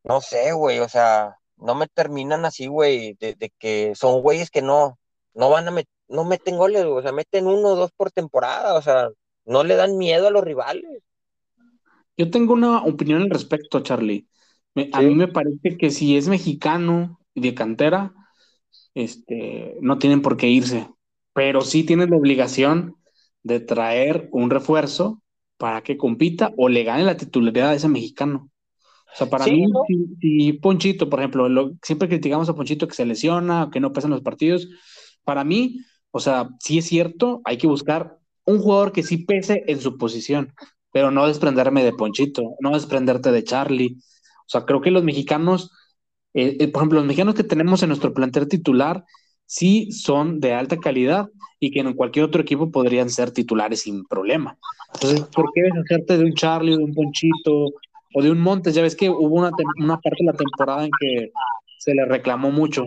no 0.05 0.21
sé, 0.21 0.53
güey, 0.53 0.79
o 0.79 0.87
sea, 0.87 1.37
no 1.61 1.75
me 1.75 1.87
terminan 1.87 2.45
así, 2.45 2.67
güey, 2.67 3.13
de, 3.19 3.35
de, 3.35 3.51
que 3.57 3.93
son 3.95 4.21
güeyes 4.21 4.49
que 4.49 4.61
no, 4.61 4.99
no 5.33 5.49
van 5.49 5.67
a 5.67 5.71
met, 5.71 5.87
no 6.07 6.25
meten 6.25 6.57
goles, 6.57 6.83
o 6.85 7.01
sea, 7.01 7.11
meten 7.11 7.47
uno 7.47 7.69
o 7.69 7.75
dos 7.75 7.91
por 7.95 8.11
temporada, 8.11 8.73
o 8.75 8.81
sea, 8.81 9.09
no 9.45 9.63
le 9.63 9.75
dan 9.75 9.97
miedo 9.97 10.27
a 10.27 10.31
los 10.31 10.43
rivales. 10.43 11.03
Yo 12.17 12.29
tengo 12.29 12.53
una 12.53 12.83
opinión 12.83 13.21
al 13.21 13.29
respecto, 13.29 13.79
Charlie. 13.81 14.27
Me, 14.75 14.85
¿Sí? 14.85 14.91
A 14.93 15.01
mí 15.01 15.15
me 15.15 15.27
parece 15.27 15.77
que 15.77 15.89
si 15.91 16.17
es 16.17 16.27
mexicano 16.27 17.19
y 17.33 17.41
de 17.41 17.55
cantera, 17.55 18.13
este, 18.93 19.77
no 19.81 19.97
tienen 19.97 20.21
por 20.21 20.37
qué 20.37 20.47
irse, 20.47 20.89
pero 21.33 21.61
sí 21.61 21.83
tienen 21.83 22.09
la 22.09 22.17
obligación 22.17 22.97
de 23.43 23.59
traer 23.59 24.29
un 24.31 24.49
refuerzo 24.49 25.21
para 25.57 25.81
que 25.81 25.97
compita 25.97 26.53
o 26.57 26.69
le 26.69 26.83
gane 26.83 27.03
la 27.03 27.17
titularidad 27.17 27.69
a 27.69 27.75
ese 27.75 27.87
mexicano. 27.87 28.50
O 29.13 29.17
sea, 29.17 29.29
para 29.29 29.45
mí, 29.45 29.65
si, 30.21 30.53
Ponchito, 30.53 31.09
por 31.09 31.19
ejemplo, 31.19 31.49
lo, 31.49 31.73
siempre 31.81 32.07
criticamos 32.07 32.47
a 32.49 32.55
Ponchito 32.55 32.87
que 32.87 32.95
se 32.95 33.05
lesiona, 33.05 33.69
que 33.71 33.79
no 33.79 33.91
pesa 33.91 34.07
en 34.07 34.11
los 34.11 34.21
partidos. 34.21 34.69
Para 35.23 35.43
mí, 35.43 35.79
o 36.11 36.19
sea, 36.19 36.49
sí 36.59 36.77
es 36.77 36.85
cierto, 36.85 37.41
hay 37.43 37.57
que 37.57 37.67
buscar 37.67 38.17
un 38.45 38.59
jugador 38.59 38.91
que 38.91 39.03
sí 39.03 39.17
pese 39.17 39.63
en 39.67 39.81
su 39.81 39.97
posición, 39.97 40.53
pero 40.91 41.11
no 41.11 41.27
desprenderme 41.27 41.83
de 41.83 41.93
Ponchito, 41.93 42.55
no 42.61 42.71
desprenderte 42.71 43.31
de 43.31 43.43
Charlie. 43.43 43.97
O 43.97 44.49
sea, 44.49 44.65
creo 44.65 44.81
que 44.81 44.91
los 44.91 45.03
mexicanos, 45.03 45.71
eh, 46.33 46.57
eh, 46.59 46.67
por 46.69 46.81
ejemplo, 46.81 46.99
los 46.99 47.07
mexicanos 47.07 47.35
que 47.35 47.43
tenemos 47.43 47.83
en 47.83 47.89
nuestro 47.89 48.13
plantel 48.13 48.47
titular, 48.47 49.03
sí 49.45 49.91
son 49.91 50.39
de 50.39 50.53
alta 50.53 50.77
calidad 50.77 51.27
y 51.59 51.71
que 51.71 51.81
en 51.81 51.93
cualquier 51.93 52.25
otro 52.25 52.41
equipo 52.41 52.71
podrían 52.71 53.09
ser 53.09 53.31
titulares 53.31 53.81
sin 53.81 54.05
problema. 54.05 54.57
Entonces, 54.93 55.21
¿por 55.33 55.51
qué 55.53 55.63
deshacerte 55.63 56.17
de 56.17 56.23
un 56.23 56.33
Charlie, 56.33 56.77
de 56.77 56.83
un 56.83 56.93
Ponchito 56.93 57.67
o 58.13 58.21
de 58.21 58.31
un 58.31 58.39
Montes? 58.39 58.75
Ya 58.75 58.81
ves 58.81 58.95
que 58.95 59.09
hubo 59.09 59.35
una, 59.35 59.51
una 59.77 59.99
parte 59.99 60.17
de 60.19 60.31
la 60.31 60.37
temporada 60.37 60.85
en 60.85 60.91
que 60.99 61.31
se 61.77 61.93
le 61.93 62.05
reclamó 62.05 62.51
mucho. 62.51 62.85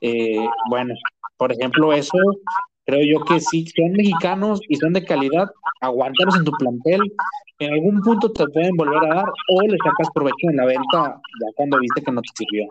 Eh, 0.00 0.46
bueno, 0.68 0.94
por 1.36 1.52
ejemplo, 1.52 1.92
eso 1.92 2.18
creo 2.84 3.00
yo 3.04 3.24
que 3.24 3.40
sí, 3.40 3.66
son 3.66 3.92
mexicanos 3.92 4.60
y 4.68 4.76
son 4.76 4.92
de 4.92 5.04
calidad, 5.04 5.48
aguantarlos 5.80 6.36
en 6.36 6.44
tu 6.44 6.52
plantel, 6.52 7.00
en 7.58 7.72
algún 7.72 8.00
punto 8.00 8.32
te 8.32 8.46
pueden 8.48 8.76
volver 8.76 9.04
a 9.04 9.14
dar 9.16 9.24
o 9.26 9.62
le 9.62 9.76
sacas 9.84 10.08
provecho 10.14 10.48
en 10.48 10.56
la 10.56 10.66
venta 10.66 11.20
ya 11.40 11.52
cuando 11.54 11.78
viste 11.78 12.02
que 12.02 12.12
no 12.12 12.20
te 12.22 12.28
sirvió. 12.34 12.68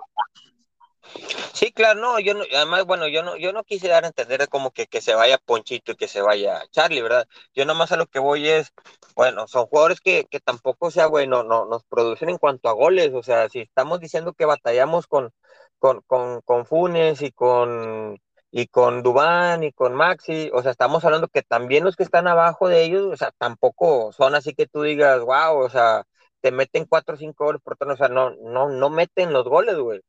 Sí, 1.53 1.71
claro, 1.71 1.99
no, 1.99 2.19
yo 2.19 2.33
no, 2.33 2.43
además, 2.55 2.85
bueno, 2.85 3.07
yo 3.07 3.23
no, 3.23 3.35
yo 3.37 3.51
no 3.53 3.63
quise 3.63 3.87
dar 3.87 4.03
a 4.03 4.07
entender 4.07 4.47
como 4.49 4.71
que, 4.71 4.87
que 4.87 5.01
se 5.01 5.13
vaya 5.15 5.37
Ponchito 5.37 5.91
y 5.91 5.95
que 5.95 6.07
se 6.07 6.21
vaya 6.21 6.61
Charlie, 6.71 7.01
¿verdad? 7.01 7.27
Yo 7.53 7.65
nomás 7.65 7.91
a 7.91 7.97
lo 7.97 8.07
que 8.07 8.19
voy 8.19 8.47
es, 8.47 8.71
bueno, 9.15 9.47
son 9.47 9.65
jugadores 9.67 9.99
que, 10.01 10.25
que 10.29 10.39
tampoco, 10.39 10.91
sea, 10.91 11.07
bueno, 11.07 11.43
no, 11.43 11.65
nos 11.65 11.83
producen 11.85 12.29
en 12.29 12.37
cuanto 12.37 12.69
a 12.69 12.73
goles, 12.73 13.11
o 13.13 13.23
sea, 13.23 13.49
si 13.49 13.59
estamos 13.59 13.99
diciendo 13.99 14.33
que 14.33 14.45
batallamos 14.45 15.07
con, 15.07 15.31
con, 15.79 16.01
con, 16.07 16.41
con 16.41 16.65
Funes 16.65 17.21
y 17.21 17.31
con, 17.31 18.17
y 18.51 18.67
con 18.67 19.03
Dubán 19.03 19.63
y 19.63 19.71
con 19.73 19.93
Maxi, 19.95 20.49
o 20.53 20.61
sea, 20.61 20.71
estamos 20.71 21.03
hablando 21.05 21.27
que 21.27 21.41
también 21.43 21.83
los 21.83 21.95
que 21.95 22.03
están 22.03 22.27
abajo 22.27 22.67
de 22.69 22.83
ellos, 22.83 23.05
o 23.11 23.17
sea, 23.17 23.31
tampoco 23.37 24.11
son 24.13 24.35
así 24.35 24.53
que 24.53 24.67
tú 24.67 24.83
digas, 24.83 25.21
wow, 25.21 25.57
o 25.59 25.69
sea, 25.69 26.03
te 26.41 26.51
meten 26.51 26.85
cuatro 26.85 27.15
o 27.15 27.17
cinco 27.17 27.45
goles 27.45 27.61
por 27.63 27.75
turno, 27.77 27.93
o 27.95 27.97
sea, 27.97 28.07
no, 28.09 28.31
no, 28.41 28.69
no 28.69 28.89
meten 28.89 29.33
los 29.33 29.47
goles, 29.47 29.75
güey. 29.77 30.01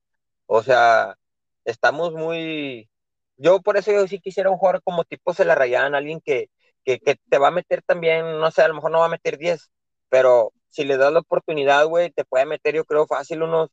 O 0.53 0.64
sea, 0.64 1.16
estamos 1.64 2.12
muy. 2.14 2.90
Yo 3.36 3.61
por 3.62 3.76
eso 3.76 3.92
yo 3.92 4.09
sí 4.09 4.20
quisiera 4.20 4.51
un 4.51 4.59
jugador 4.59 4.82
como 4.82 5.05
tipo 5.05 5.32
se 5.32 5.44
la 5.44 5.55
rayan, 5.55 5.94
alguien 5.94 6.20
que, 6.20 6.51
que, 6.84 6.98
que, 6.98 7.16
te 7.30 7.38
va 7.38 7.48
a 7.48 7.53
meter 7.53 7.82
también, 7.82 8.40
no 8.40 8.51
sé, 8.51 8.62
a 8.62 8.68
lo 8.68 8.74
mejor 8.74 8.90
no 8.90 8.98
va 9.01 9.07
a 9.07 9.09
meter 9.09 9.38
10, 9.38 9.70
pero 10.09 10.53
si 10.68 10.84
le 10.84 10.96
das 10.96 11.12
la 11.12 11.20
oportunidad, 11.20 11.86
güey, 11.86 12.11
te 12.11 12.24
puede 12.24 12.46
meter, 12.46 12.74
yo 12.74 12.84
creo, 12.84 13.07
fácil 13.07 13.42
unos 13.42 13.70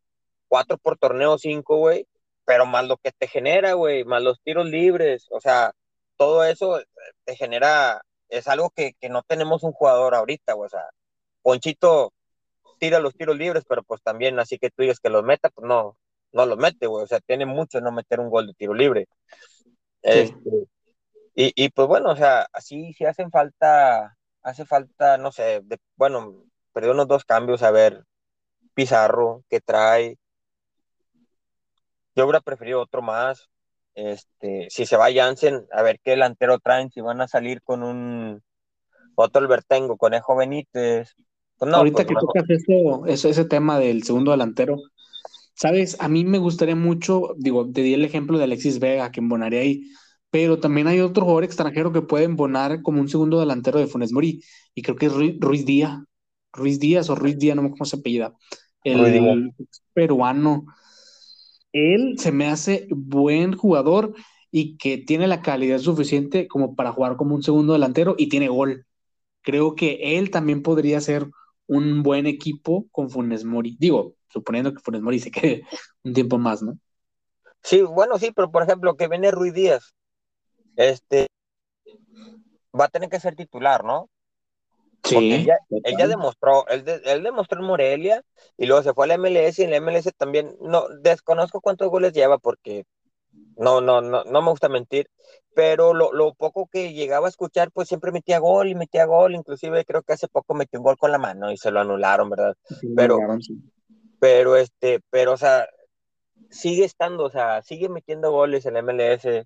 4 0.50 0.78
por 0.78 0.98
torneo, 1.00 1.38
5, 1.40 1.78
güey, 1.78 2.08
pero 2.46 2.66
más 2.68 2.86
lo 2.88 2.98
que 2.98 3.12
te 3.12 3.28
genera, 3.28 3.74
güey, 3.74 4.04
más 4.06 4.22
los 4.22 4.40
tiros 4.44 4.68
libres, 4.68 5.28
o 5.32 5.42
sea, 5.42 5.74
todo 6.18 6.44
eso 6.44 6.80
te 7.26 7.36
genera, 7.36 8.02
es 8.30 8.48
algo 8.48 8.70
que, 8.70 8.94
que 9.02 9.10
no 9.10 9.24
tenemos 9.24 9.64
un 9.64 9.74
jugador 9.74 10.16
ahorita, 10.16 10.54
güey, 10.54 10.68
o 10.68 10.70
sea, 10.70 10.86
Ponchito 11.42 12.14
tira 12.80 13.00
los 13.00 13.16
tiros 13.16 13.38
libres, 13.38 13.64
pero 13.68 13.84
pues 13.84 14.02
también 14.04 14.40
así 14.40 14.60
que 14.60 14.70
tú 14.70 14.84
digas 14.84 15.00
que 15.00 15.10
los 15.10 15.24
meta, 15.24 15.50
pues 15.50 15.68
no, 15.68 15.98
no 16.38 16.46
lo 16.46 16.58
mete, 16.58 16.88
güey. 16.88 17.04
O 17.04 17.08
sea, 17.08 17.20
tiene 17.20 17.46
mucho 17.46 17.82
no 17.82 17.92
meter 17.92 18.20
un 18.20 18.30
gol 18.30 18.48
de 18.48 18.54
tiro 18.54 18.74
libre. 18.74 19.08
Este, 20.02 20.50
y, 21.36 21.52
y, 21.56 21.70
pues 21.70 21.88
bueno, 21.88 22.12
o 22.12 22.16
sea, 22.16 22.48
así 22.54 22.94
sí 22.94 23.06
hacen 23.06 23.32
falta, 23.32 24.16
hace 24.44 24.66
falta, 24.66 25.18
no 25.18 25.32
sé, 25.32 25.62
de, 25.64 25.78
bueno, 25.96 26.46
perdió 26.72 26.92
unos 26.94 27.08
dos 27.08 27.26
cambios, 27.26 27.64
a 27.64 27.72
ver, 27.72 28.04
Pizarro, 28.74 29.44
que 29.50 29.60
trae. 29.60 30.18
Yo 32.16 32.24
hubiera 32.24 32.42
preferido 32.42 32.82
otro 32.82 33.02
más. 33.02 33.50
Este, 33.96 34.68
si 34.70 34.86
se 34.86 34.96
va 34.96 35.12
Jansen, 35.12 35.66
a 35.72 35.82
ver 35.82 36.00
qué 36.04 36.12
delantero 36.12 36.60
traen, 36.60 36.92
si 36.92 37.02
van 37.02 37.20
a 37.20 37.28
salir 37.28 37.64
con 37.64 37.82
un 37.82 38.44
otro 39.16 39.42
Albertengo, 39.42 39.98
Conejo 39.98 40.36
Benítez. 40.36 41.16
Pues 41.58 41.72
no, 41.72 41.78
Ahorita 41.78 42.04
pues 42.04 42.08
que 42.08 42.14
tocas 42.14 42.50
eso, 42.50 43.06
eso, 43.08 43.30
ese 43.30 43.46
tema 43.46 43.80
del 43.80 44.04
segundo 44.04 44.30
delantero, 44.32 44.78
Sabes, 45.60 45.98
a 46.00 46.08
mí 46.08 46.24
me 46.24 46.38
gustaría 46.38 46.76
mucho, 46.76 47.34
digo, 47.38 47.72
te 47.72 47.82
di 47.82 47.94
el 47.96 48.06
ejemplo 48.06 48.38
de 48.38 48.44
Alexis 48.44 48.80
Vega, 48.80 49.12
que 49.12 49.20
embonaría 49.22 49.62
ahí, 49.62 49.90
pero 50.30 50.60
también 50.60 50.88
hay 50.88 51.00
otro 51.00 51.24
jugador 51.24 51.44
extranjero 51.46 51.92
que 51.92 52.02
puede 52.04 52.26
embonar 52.26 52.84
como 52.84 53.02
un 53.02 53.10
segundo 53.10 53.40
delantero 53.40 53.80
de 53.80 53.88
Funes 53.88 54.12
Mori, 54.14 54.44
y 54.76 54.84
creo 54.84 54.96
que 54.96 55.08
es 55.08 55.14
Ruiz 55.40 55.66
Díaz, 55.66 56.00
Ruiz 56.54 56.80
Díaz 56.80 57.10
o 57.10 57.16
Ruiz 57.16 57.40
Díaz, 57.40 57.56
no 57.56 57.64
me 57.64 57.70
acuerdo 57.70 57.80
cómo 57.80 57.86
se 57.90 57.98
apellida, 57.98 58.34
el 58.84 59.52
peruano. 59.94 60.66
Él 61.72 62.16
se 62.18 62.32
me 62.32 62.48
hace 62.48 62.88
buen 62.92 63.54
jugador 63.56 64.14
y 64.52 64.78
que 64.78 64.98
tiene 64.98 65.28
la 65.28 65.42
calidad 65.42 65.80
suficiente 65.80 66.48
como 66.48 66.76
para 66.76 66.92
jugar 66.92 67.18
como 67.18 67.36
un 67.36 67.44
segundo 67.44 67.74
delantero 67.74 68.16
y 68.18 68.30
tiene 68.30 68.48
gol. 68.50 68.86
Creo 69.44 69.76
que 69.76 70.18
él 70.18 70.32
también 70.32 70.64
podría 70.64 71.02
ser 71.02 71.30
un 71.68 72.04
buen 72.04 72.26
equipo 72.26 72.86
con 72.92 73.10
Funes 73.10 73.44
Mori. 73.44 73.76
Digo, 73.80 74.16
suponiendo 74.30 74.74
que 74.74 74.80
Funes 74.80 75.02
Mori 75.02 75.20
se 75.20 75.32
quede 75.32 75.64
un 76.04 76.14
tiempo 76.14 76.38
más, 76.38 76.62
¿no? 76.62 76.78
Sí, 77.64 77.82
bueno, 77.82 78.18
sí, 78.18 78.32
pero 78.32 78.52
por 78.52 78.64
ejemplo, 78.64 78.96
que 78.96 79.08
viene 79.08 79.32
Ruiz 79.32 79.54
Díaz, 79.54 79.94
este, 80.76 81.28
va 82.80 82.86
a 82.86 82.90
tener 82.90 83.10
que 83.10 83.20
ser 83.20 83.36
titular, 83.36 83.84
¿no? 83.84 84.10
Sí. 85.04 85.34
Él 85.34 85.98
ya, 85.98 86.08
demostró, 86.08 86.68
él, 86.68 86.84
él, 87.06 87.24
demostró 87.24 87.60
en 87.60 87.66
Morelia 87.66 88.24
y 88.58 88.66
luego 88.66 88.84
se 88.84 88.94
fue 88.94 89.06
al 89.06 89.20
MLS 89.20 89.60
y 89.60 89.64
en 89.64 89.74
el 89.74 89.82
MLS 89.82 90.12
también, 90.18 90.58
no, 90.60 90.88
desconozco 91.02 91.62
cuántos 91.62 91.90
goles 91.90 92.14
lleva 92.14 92.38
porque 92.38 92.86
no, 93.58 93.82
no, 93.82 94.02
no, 94.02 94.24
no 94.24 94.42
me 94.42 94.50
gusta 94.50 94.70
mentir, 94.70 95.10
pero 95.56 95.94
lo, 95.94 96.14
lo, 96.14 96.34
poco 96.34 96.68
que 96.68 96.94
llegaba 96.94 97.28
a 97.28 97.30
escuchar, 97.30 97.72
pues 97.72 97.88
siempre 97.88 98.12
metía 98.12 98.40
gol 98.40 98.68
y 98.68 98.76
metía 98.76 99.06
gol, 99.06 99.36
inclusive 99.36 99.86
creo 99.86 100.04
que 100.04 100.14
hace 100.14 100.28
poco 100.28 100.54
metió 100.54 100.80
un 100.80 100.84
gol 100.84 100.98
con 100.98 101.12
la 101.12 101.18
mano 101.18 101.52
y 101.52 101.58
se 101.58 101.72
lo 101.72 101.80
anularon, 101.80 102.30
¿verdad? 102.30 102.56
pero, 102.96 103.18
pero 104.20 104.56
este, 104.56 105.02
pero 105.10 105.34
o 105.34 105.38
sea, 105.38 105.68
sigue 106.50 106.86
estando, 106.86 107.26
o 107.26 107.30
sea, 107.30 107.62
sigue 107.62 107.90
metiendo 107.90 108.32
goles 108.32 108.66
en 108.66 108.78
MLS, 108.78 109.46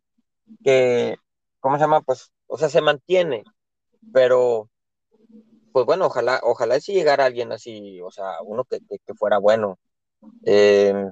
que, 0.64 1.16
¿cómo 1.60 1.78
se 1.78 1.82
llama? 1.82 2.02
Pues, 2.02 2.32
o 2.48 2.58
sea, 2.58 2.70
se 2.70 2.82
mantiene, 2.82 3.44
pero, 4.14 4.70
pues 5.72 5.86
bueno, 5.86 6.08
ojalá, 6.08 6.40
ojalá 6.44 6.80
si 6.80 6.94
llegara 6.94 7.26
alguien 7.26 7.52
así, 7.52 8.02
o 8.02 8.12
sea, 8.12 8.42
uno 8.44 8.66
que, 8.66 8.80
que, 8.80 9.14
fuera 9.16 9.38
bueno. 9.38 9.80
Em, 10.44 11.12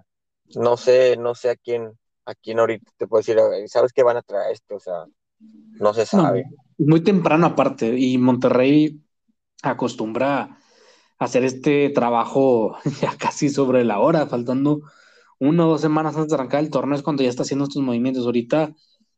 no 0.56 0.78
sé, 0.78 1.18
no 1.18 1.36
sé 1.36 1.52
a 1.52 1.56
quién, 1.56 1.98
a 2.30 2.36
quién 2.36 2.60
ahorita 2.60 2.92
te 2.98 3.08
puedo 3.08 3.20
decir, 3.20 3.38
¿sabes 3.68 3.92
qué 3.94 4.04
van 4.04 4.18
a 4.18 4.22
traer 4.22 4.54
esto? 4.54 4.76
O 4.76 4.80
sea, 4.80 5.06
no 5.40 5.94
se 5.94 6.06
sabe. 6.06 6.46
muy 6.78 7.02
temprano 7.02 7.48
aparte, 7.48 7.98
y 7.98 8.18
Monterrey 8.18 9.02
acostumbra 9.62 10.58
hacer 11.18 11.44
este 11.44 11.90
trabajo 11.90 12.78
ya 13.02 13.16
casi 13.18 13.50
sobre 13.50 13.84
la 13.84 14.00
hora, 14.00 14.28
faltando 14.28 14.82
una 15.40 15.66
o 15.66 15.70
dos 15.72 15.82
semanas 15.82 16.16
antes 16.16 16.30
de 16.30 16.36
arrancar 16.36 16.62
el 16.62 16.70
torneo 16.70 16.96
es 16.96 17.04
cuando 17.04 17.24
ya 17.24 17.30
está 17.30 17.44
haciendo 17.44 17.66
estos 17.66 17.82
movimientos. 17.82 18.26
Ahorita 18.26 18.74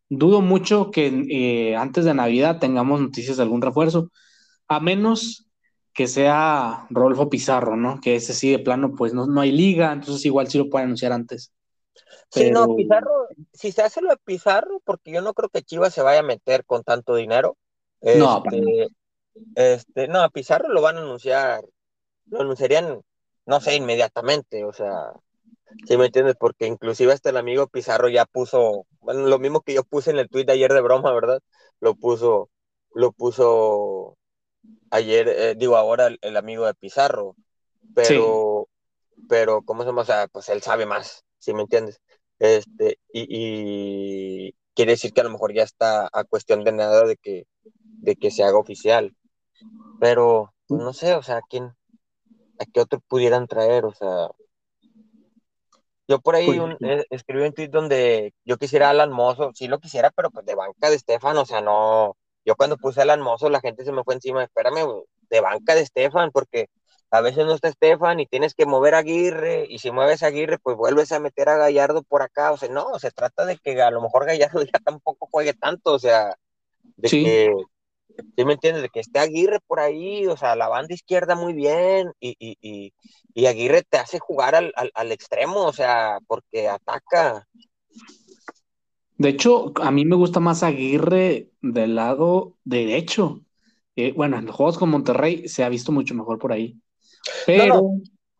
dudo 0.09 0.41
mucho 0.41 0.91
que 0.91 1.25
eh, 1.29 1.75
antes 1.75 2.05
de 2.05 2.13
Navidad 2.13 2.59
tengamos 2.59 3.01
noticias 3.01 3.37
de 3.37 3.43
algún 3.43 3.61
refuerzo, 3.61 4.11
a 4.67 4.79
menos 4.79 5.47
que 5.93 6.07
sea 6.07 6.87
Rodolfo 6.89 7.29
Pizarro, 7.29 7.75
¿no? 7.75 7.99
Que 8.01 8.15
ese 8.15 8.33
sí 8.33 8.51
de 8.51 8.59
plano, 8.59 8.93
pues 8.95 9.13
no, 9.13 9.25
no 9.27 9.41
hay 9.41 9.51
liga, 9.51 9.91
entonces 9.91 10.25
igual 10.25 10.47
sí 10.47 10.57
lo 10.57 10.69
pueden 10.69 10.85
anunciar 10.87 11.11
antes. 11.11 11.51
Sí, 12.29 12.51
no, 12.51 12.75
Pizarro, 12.75 13.27
si 13.53 13.71
se 13.71 13.81
hace 13.81 14.01
lo 14.01 14.09
de 14.09 14.17
Pizarro, 14.17 14.81
porque 14.83 15.11
yo 15.11 15.21
no 15.21 15.33
creo 15.33 15.49
que 15.49 15.63
Chivas 15.63 15.93
se 15.93 16.01
vaya 16.01 16.19
a 16.19 16.23
meter 16.23 16.65
con 16.65 16.83
tanto 16.83 17.15
dinero. 17.15 17.57
no, 18.01 18.43
este, 18.45 18.87
este, 19.55 20.07
no, 20.07 20.29
Pizarro 20.29 20.69
lo 20.69 20.81
van 20.81 20.97
a 20.97 21.01
anunciar 21.01 21.63
lo 22.31 22.41
anunciarían, 22.41 23.01
no 23.45 23.61
sé, 23.61 23.75
inmediatamente, 23.75 24.63
o 24.63 24.73
sea, 24.73 25.11
¿sí 25.85 25.97
me 25.97 26.05
entiendes? 26.07 26.35
Porque 26.39 26.65
inclusive 26.65 27.13
hasta 27.13 27.29
el 27.29 27.37
amigo 27.37 27.67
Pizarro 27.67 28.09
ya 28.09 28.25
puso, 28.25 28.87
bueno, 29.01 29.27
lo 29.27 29.37
mismo 29.37 29.61
que 29.61 29.73
yo 29.73 29.83
puse 29.83 30.11
en 30.11 30.17
el 30.17 30.29
tweet 30.29 30.45
de 30.45 30.53
ayer 30.53 30.73
de 30.73 30.81
broma, 30.81 31.13
¿verdad? 31.13 31.41
Lo 31.79 31.95
puso, 31.95 32.49
lo 32.93 33.11
puso 33.11 34.17
ayer, 34.89 35.27
eh, 35.27 35.55
digo 35.55 35.75
ahora 35.75 36.09
el, 36.21 36.37
amigo 36.37 36.65
de 36.65 36.73
Pizarro, 36.73 37.35
pero, 37.93 38.67
pero, 39.27 39.61
¿cómo 39.63 39.83
se 39.83 39.89
llama? 39.89 40.03
O 40.03 40.05
sea, 40.05 40.27
pues 40.27 40.47
él 40.49 40.61
sabe 40.61 40.85
más, 40.85 41.25
¿sí 41.41 41.53
me 41.53 41.63
entiendes? 41.63 41.99
Este, 42.39 42.97
y, 43.11 43.27
y 44.47 44.55
quiere 44.73 44.93
decir 44.93 45.11
que 45.11 45.21
a 45.21 45.23
lo 45.25 45.31
mejor 45.31 45.53
ya 45.53 45.63
está 45.63 46.09
a 46.11 46.23
cuestión 46.23 46.63
de 46.63 46.71
nada 46.71 47.05
de 47.05 47.17
que, 47.17 47.45
de 47.63 48.15
que 48.15 48.31
se 48.31 48.43
haga 48.43 48.57
oficial. 48.57 49.15
Pero, 49.99 50.53
pues 50.67 50.81
no 50.81 50.93
sé, 50.93 51.13
o 51.15 51.23
sea, 51.23 51.41
¿quién, 51.47 51.65
a 52.59 52.65
qué 52.71 52.79
otro 52.79 52.99
pudieran 53.07 53.47
traer, 53.47 53.85
o 53.85 53.93
sea. 53.93 54.29
Yo 56.07 56.19
por 56.19 56.35
ahí 56.35 56.59
un, 56.59 56.77
eh, 56.81 57.05
escribí 57.09 57.43
un 57.43 57.53
tweet 57.53 57.69
donde 57.69 58.33
yo 58.43 58.57
quisiera 58.57 58.87
a 58.87 58.89
Alan 58.89 59.11
Mozo, 59.11 59.51
sí 59.53 59.67
lo 59.67 59.79
quisiera, 59.79 60.11
pero 60.11 60.29
pues 60.29 60.45
de 60.45 60.55
banca 60.55 60.89
de 60.89 60.95
Estefan, 60.95 61.37
o 61.37 61.45
sea, 61.45 61.61
no. 61.61 62.17
Yo 62.43 62.55
cuando 62.55 62.77
puse 62.77 62.99
a 62.99 63.03
Alan 63.03 63.21
Mozo, 63.21 63.49
la 63.49 63.61
gente 63.61 63.85
se 63.85 63.91
me 63.91 64.03
fue 64.03 64.15
encima, 64.15 64.43
espérame, 64.43 64.81
de 65.29 65.41
banca 65.41 65.75
de 65.75 65.81
Estefan, 65.81 66.31
porque 66.31 66.67
a 67.11 67.19
veces 67.19 67.45
no 67.45 67.53
está 67.53 67.67
Estefan 67.67 68.21
y 68.21 68.25
tienes 68.25 68.55
que 68.55 68.65
mover 68.65 68.95
a 68.95 68.99
Aguirre, 68.99 69.65
y 69.69 69.79
si 69.79 69.91
mueves 69.91 70.23
a 70.23 70.27
Aguirre, 70.27 70.57
pues 70.59 70.77
vuelves 70.77 71.11
a 71.11 71.19
meter 71.19 71.49
a 71.49 71.57
Gallardo 71.57 72.03
por 72.03 72.21
acá, 72.21 72.53
o 72.53 72.57
sea, 72.57 72.69
no, 72.69 72.97
se 72.99 73.11
trata 73.11 73.45
de 73.45 73.57
que 73.57 73.81
a 73.81 73.91
lo 73.91 74.01
mejor 74.01 74.25
Gallardo 74.25 74.63
ya 74.73 74.79
tampoco 74.79 75.27
juegue 75.29 75.53
tanto, 75.53 75.93
o 75.93 75.99
sea, 75.99 76.37
de 76.95 77.09
que, 77.09 77.53
¿sí 78.37 78.45
me 78.45 78.53
entiendes? 78.53 78.81
De 78.81 78.89
que 78.89 79.01
esté 79.01 79.19
Aguirre 79.19 79.59
por 79.67 79.81
ahí, 79.81 80.25
o 80.27 80.37
sea, 80.37 80.55
la 80.55 80.69
banda 80.69 80.93
izquierda 80.93 81.35
muy 81.35 81.51
bien, 81.51 82.13
y, 82.21 82.35
y, 82.39 82.57
y, 82.61 82.93
y 83.33 83.45
Aguirre 83.45 83.83
te 83.83 83.97
hace 83.97 84.19
jugar 84.19 84.55
al, 84.55 84.71
al, 84.77 84.91
al 84.93 85.11
extremo, 85.11 85.65
o 85.65 85.73
sea, 85.73 86.19
porque 86.27 86.69
ataca. 86.69 87.45
De 89.17 89.29
hecho, 89.29 89.73
a 89.81 89.91
mí 89.91 90.05
me 90.05 90.15
gusta 90.15 90.39
más 90.39 90.63
Aguirre 90.63 91.49
del 91.61 91.95
lado 91.95 92.55
derecho. 92.63 93.41
Eh, 93.97 94.13
bueno, 94.13 94.37
en 94.37 94.45
los 94.45 94.55
juegos 94.55 94.77
con 94.77 94.89
Monterrey 94.89 95.49
se 95.49 95.65
ha 95.65 95.69
visto 95.69 95.91
mucho 95.91 96.15
mejor 96.15 96.39
por 96.39 96.53
ahí. 96.53 96.79
Pero 97.45 97.93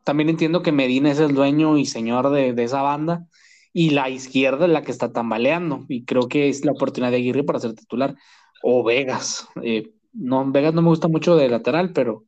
también 0.03 0.29
entiendo 0.29 0.61
que 0.61 0.71
Medina 0.71 1.11
es 1.11 1.19
el 1.19 1.33
dueño 1.33 1.77
y 1.77 1.85
señor 1.85 2.31
de, 2.31 2.53
de, 2.53 2.63
esa 2.63 2.81
banda 2.81 3.25
y 3.73 3.91
la 3.91 4.09
izquierda 4.09 4.65
es 4.65 4.71
la 4.71 4.83
que 4.83 4.91
está 4.91 5.11
tambaleando 5.11 5.85
y 5.87 6.05
creo 6.05 6.27
que 6.27 6.49
es 6.49 6.65
la 6.65 6.71
oportunidad 6.71 7.11
de 7.11 7.17
Aguirre 7.17 7.43
para 7.43 7.59
ser 7.59 7.73
titular. 7.73 8.15
O 8.63 8.83
Vegas. 8.83 9.47
Eh, 9.63 9.91
no, 10.13 10.49
Vegas 10.51 10.73
no 10.73 10.81
me 10.81 10.89
gusta 10.89 11.07
mucho 11.07 11.35
de 11.35 11.49
lateral, 11.49 11.93
pero, 11.93 12.25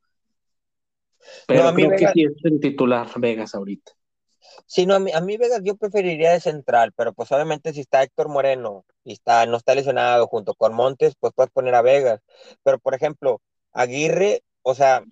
pero 1.47 1.63
no, 1.63 1.73
creo 1.73 1.89
Vegas... 1.89 2.13
que 2.13 2.21
sí 2.21 2.25
es 2.25 2.33
el 2.43 2.59
titular 2.59 3.07
Vegas 3.17 3.53
ahorita. 3.55 3.91
Sí, 4.65 4.85
no, 4.85 4.95
a 4.95 4.99
mí, 4.99 5.11
a 5.11 5.21
mí 5.21 5.37
Vegas 5.37 5.61
yo 5.63 5.75
preferiría 5.75 6.31
de 6.31 6.39
central, 6.39 6.93
pero 6.95 7.13
pues 7.13 7.31
obviamente 7.31 7.73
si 7.73 7.81
está 7.81 8.03
Héctor 8.03 8.29
Moreno 8.29 8.85
y 9.03 9.13
está, 9.13 9.45
no 9.45 9.57
está 9.57 9.75
lesionado 9.75 10.27
junto 10.27 10.53
con 10.53 10.73
Montes, 10.73 11.15
pues 11.19 11.33
puedes 11.35 11.51
poner 11.51 11.75
a 11.75 11.81
Vegas. 11.81 12.21
Pero 12.63 12.79
por 12.79 12.93
ejemplo, 12.95 13.41
Aguirre, 13.73 14.43
o 14.61 14.75
sea, 14.75 15.03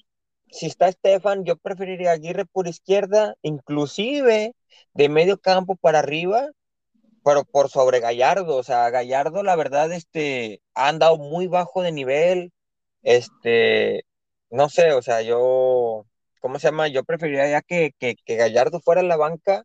si 0.51 0.67
está 0.67 0.87
Estefan, 0.87 1.45
yo 1.45 1.55
preferiría 1.55 2.11
Aguirre 2.11 2.45
por 2.45 2.67
izquierda, 2.67 3.35
inclusive 3.41 4.53
de 4.93 5.09
medio 5.09 5.39
campo 5.39 5.75
para 5.75 5.99
arriba, 5.99 6.49
pero 7.23 7.45
por 7.45 7.69
sobre 7.69 7.99
Gallardo. 7.99 8.57
O 8.57 8.63
sea, 8.63 8.89
Gallardo, 8.89 9.43
la 9.43 9.55
verdad, 9.55 9.91
este, 9.91 10.61
ha 10.73 10.89
andado 10.89 11.17
muy 11.17 11.47
bajo 11.47 11.81
de 11.81 11.91
nivel. 11.91 12.51
Este, 13.01 14.03
no 14.49 14.69
sé, 14.69 14.91
o 14.93 15.01
sea, 15.01 15.21
yo, 15.21 16.05
¿cómo 16.41 16.59
se 16.59 16.67
llama? 16.67 16.87
Yo 16.89 17.03
preferiría 17.03 17.49
ya 17.49 17.61
que, 17.61 17.93
que, 17.97 18.15
que 18.15 18.35
Gallardo 18.35 18.81
fuera 18.81 19.01
a 19.01 19.05
la 19.05 19.17
banca 19.17 19.63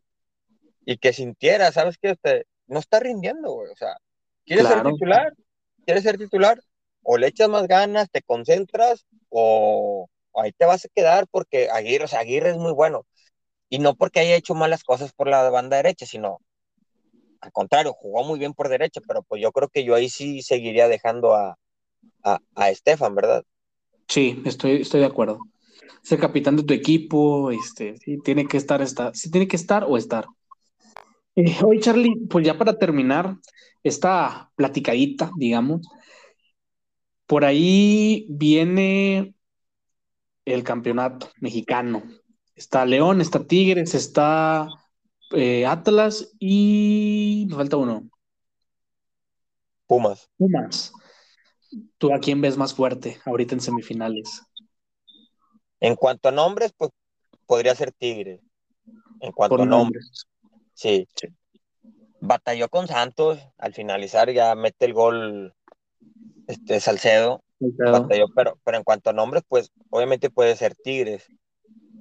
y 0.85 0.97
que 0.97 1.11
sintiera, 1.13 1.71
¿sabes 1.71 1.97
qué? 1.97 2.11
Este, 2.11 2.45
no 2.67 2.79
está 2.79 2.99
rindiendo, 2.99 3.51
güey. 3.51 3.71
O 3.71 3.75
sea, 3.75 3.97
¿quieres 4.45 4.65
claro. 4.65 4.83
ser 4.83 4.93
titular? 4.93 5.33
¿Quieres 5.85 6.03
ser 6.03 6.17
titular? 6.17 6.59
O 7.03 7.17
le 7.17 7.27
echas 7.27 7.49
más 7.49 7.67
ganas, 7.67 8.09
te 8.09 8.21
concentras, 8.21 9.05
o 9.29 10.07
ahí 10.39 10.51
te 10.51 10.65
vas 10.65 10.85
a 10.85 10.89
quedar 10.93 11.27
porque 11.29 11.69
Aguirre, 11.69 12.49
es 12.49 12.57
muy 12.57 12.71
bueno. 12.71 13.05
Y 13.69 13.79
no 13.79 13.95
porque 13.95 14.21
haya 14.21 14.35
hecho 14.35 14.55
malas 14.55 14.83
cosas 14.83 15.11
por 15.13 15.27
la 15.27 15.49
banda 15.49 15.77
derecha, 15.77 16.05
sino 16.05 16.39
al 17.41 17.51
contrario, 17.51 17.93
jugó 17.93 18.23
muy 18.23 18.39
bien 18.39 18.53
por 18.53 18.69
derecha, 18.69 19.01
pero 19.07 19.23
pues 19.23 19.41
yo 19.41 19.51
creo 19.51 19.69
que 19.69 19.83
yo 19.83 19.95
ahí 19.95 20.09
sí 20.09 20.41
seguiría 20.41 20.87
dejando 20.87 21.33
a, 21.33 21.57
a, 22.23 22.39
a 22.55 22.69
Estefan, 22.69 23.13
¿verdad? 23.13 23.43
Sí, 24.07 24.41
estoy, 24.45 24.81
estoy 24.81 25.01
de 25.01 25.05
acuerdo. 25.05 25.39
Es 26.03 26.17
capitán 26.19 26.55
de 26.55 26.63
tu 26.63 26.73
equipo, 26.73 27.51
este, 27.51 27.95
tiene 28.23 28.47
que 28.47 28.57
estar, 28.57 28.81
está, 28.81 29.13
sí, 29.13 29.29
tiene 29.29 29.47
que 29.47 29.57
estar 29.57 29.83
o 29.83 29.97
estar. 29.97 30.25
Eh, 31.35 31.55
hoy, 31.63 31.79
Charlie, 31.79 32.15
pues 32.29 32.45
ya 32.45 32.57
para 32.57 32.77
terminar 32.77 33.35
esta 33.83 34.49
platicadita, 34.55 35.31
digamos, 35.37 35.87
por 37.25 37.43
ahí 37.43 38.25
viene 38.29 39.33
el 40.53 40.63
campeonato 40.63 41.29
mexicano. 41.39 42.03
Está 42.55 42.85
León, 42.85 43.21
está 43.21 43.45
Tigres, 43.45 43.93
está 43.93 44.67
eh, 45.31 45.65
Atlas 45.65 46.33
y 46.39 47.45
me 47.49 47.55
falta 47.55 47.77
uno. 47.77 48.09
Pumas. 49.85 50.29
Pumas. 50.37 50.91
¿Tú 51.97 52.13
a 52.13 52.19
quién 52.19 52.41
ves 52.41 52.57
más 52.57 52.73
fuerte 52.73 53.19
ahorita 53.25 53.55
en 53.55 53.61
semifinales? 53.61 54.41
En 55.79 55.95
cuanto 55.95 56.29
a 56.29 56.31
nombres, 56.31 56.73
pues 56.75 56.91
podría 57.45 57.75
ser 57.75 57.91
Tigres. 57.91 58.41
En 59.19 59.31
cuanto 59.33 59.57
Por 59.57 59.61
a 59.61 59.69
nombres. 59.69 60.05
nombres. 60.05 60.27
Sí. 60.73 61.07
sí. 61.13 61.27
Batalló 62.19 62.69
con 62.69 62.87
Santos 62.87 63.39
al 63.57 63.73
finalizar, 63.73 64.31
ya 64.31 64.55
mete 64.55 64.85
el 64.85 64.93
gol 64.93 65.53
este 66.47 66.79
Salcedo. 66.79 67.43
Batalló, 67.59 68.27
pero, 68.35 68.59
pero 68.63 68.77
en 68.77 68.83
cuanto 68.83 69.09
a 69.09 69.13
nombres, 69.13 69.43
pues 69.47 69.71
obviamente 69.89 70.29
puede 70.29 70.55
ser 70.55 70.75
Tigres. 70.75 71.27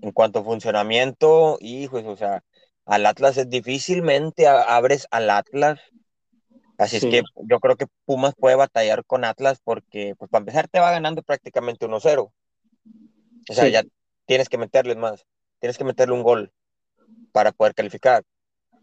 En 0.02 0.12
cuanto 0.12 0.40
a 0.40 0.44
funcionamiento, 0.44 1.56
hijos, 1.60 2.04
o 2.04 2.16
sea, 2.16 2.42
al 2.84 3.06
Atlas 3.06 3.36
es 3.36 3.48
difícilmente 3.48 4.46
abres 4.46 5.06
al 5.10 5.30
Atlas. 5.30 5.80
Así 6.78 7.00
sí. 7.00 7.06
es 7.06 7.12
que 7.12 7.22
yo 7.48 7.58
creo 7.58 7.76
que 7.76 7.86
Pumas 8.04 8.34
puede 8.38 8.54
batallar 8.54 9.04
con 9.04 9.24
Atlas 9.24 9.60
porque, 9.64 10.14
pues 10.18 10.30
para 10.30 10.42
empezar, 10.42 10.68
te 10.68 10.78
va 10.78 10.90
ganando 10.90 11.22
prácticamente 11.22 11.86
1-0. 11.86 12.32
O 13.48 13.52
sea, 13.52 13.64
sí. 13.64 13.70
ya 13.70 13.82
tienes 14.26 14.48
que 14.48 14.58
meterles 14.58 14.96
más. 14.96 15.24
Tienes 15.58 15.78
que 15.78 15.84
meterle 15.84 16.14
un 16.14 16.22
gol 16.22 16.52
para 17.32 17.52
poder 17.52 17.74
calificar. 17.74 18.22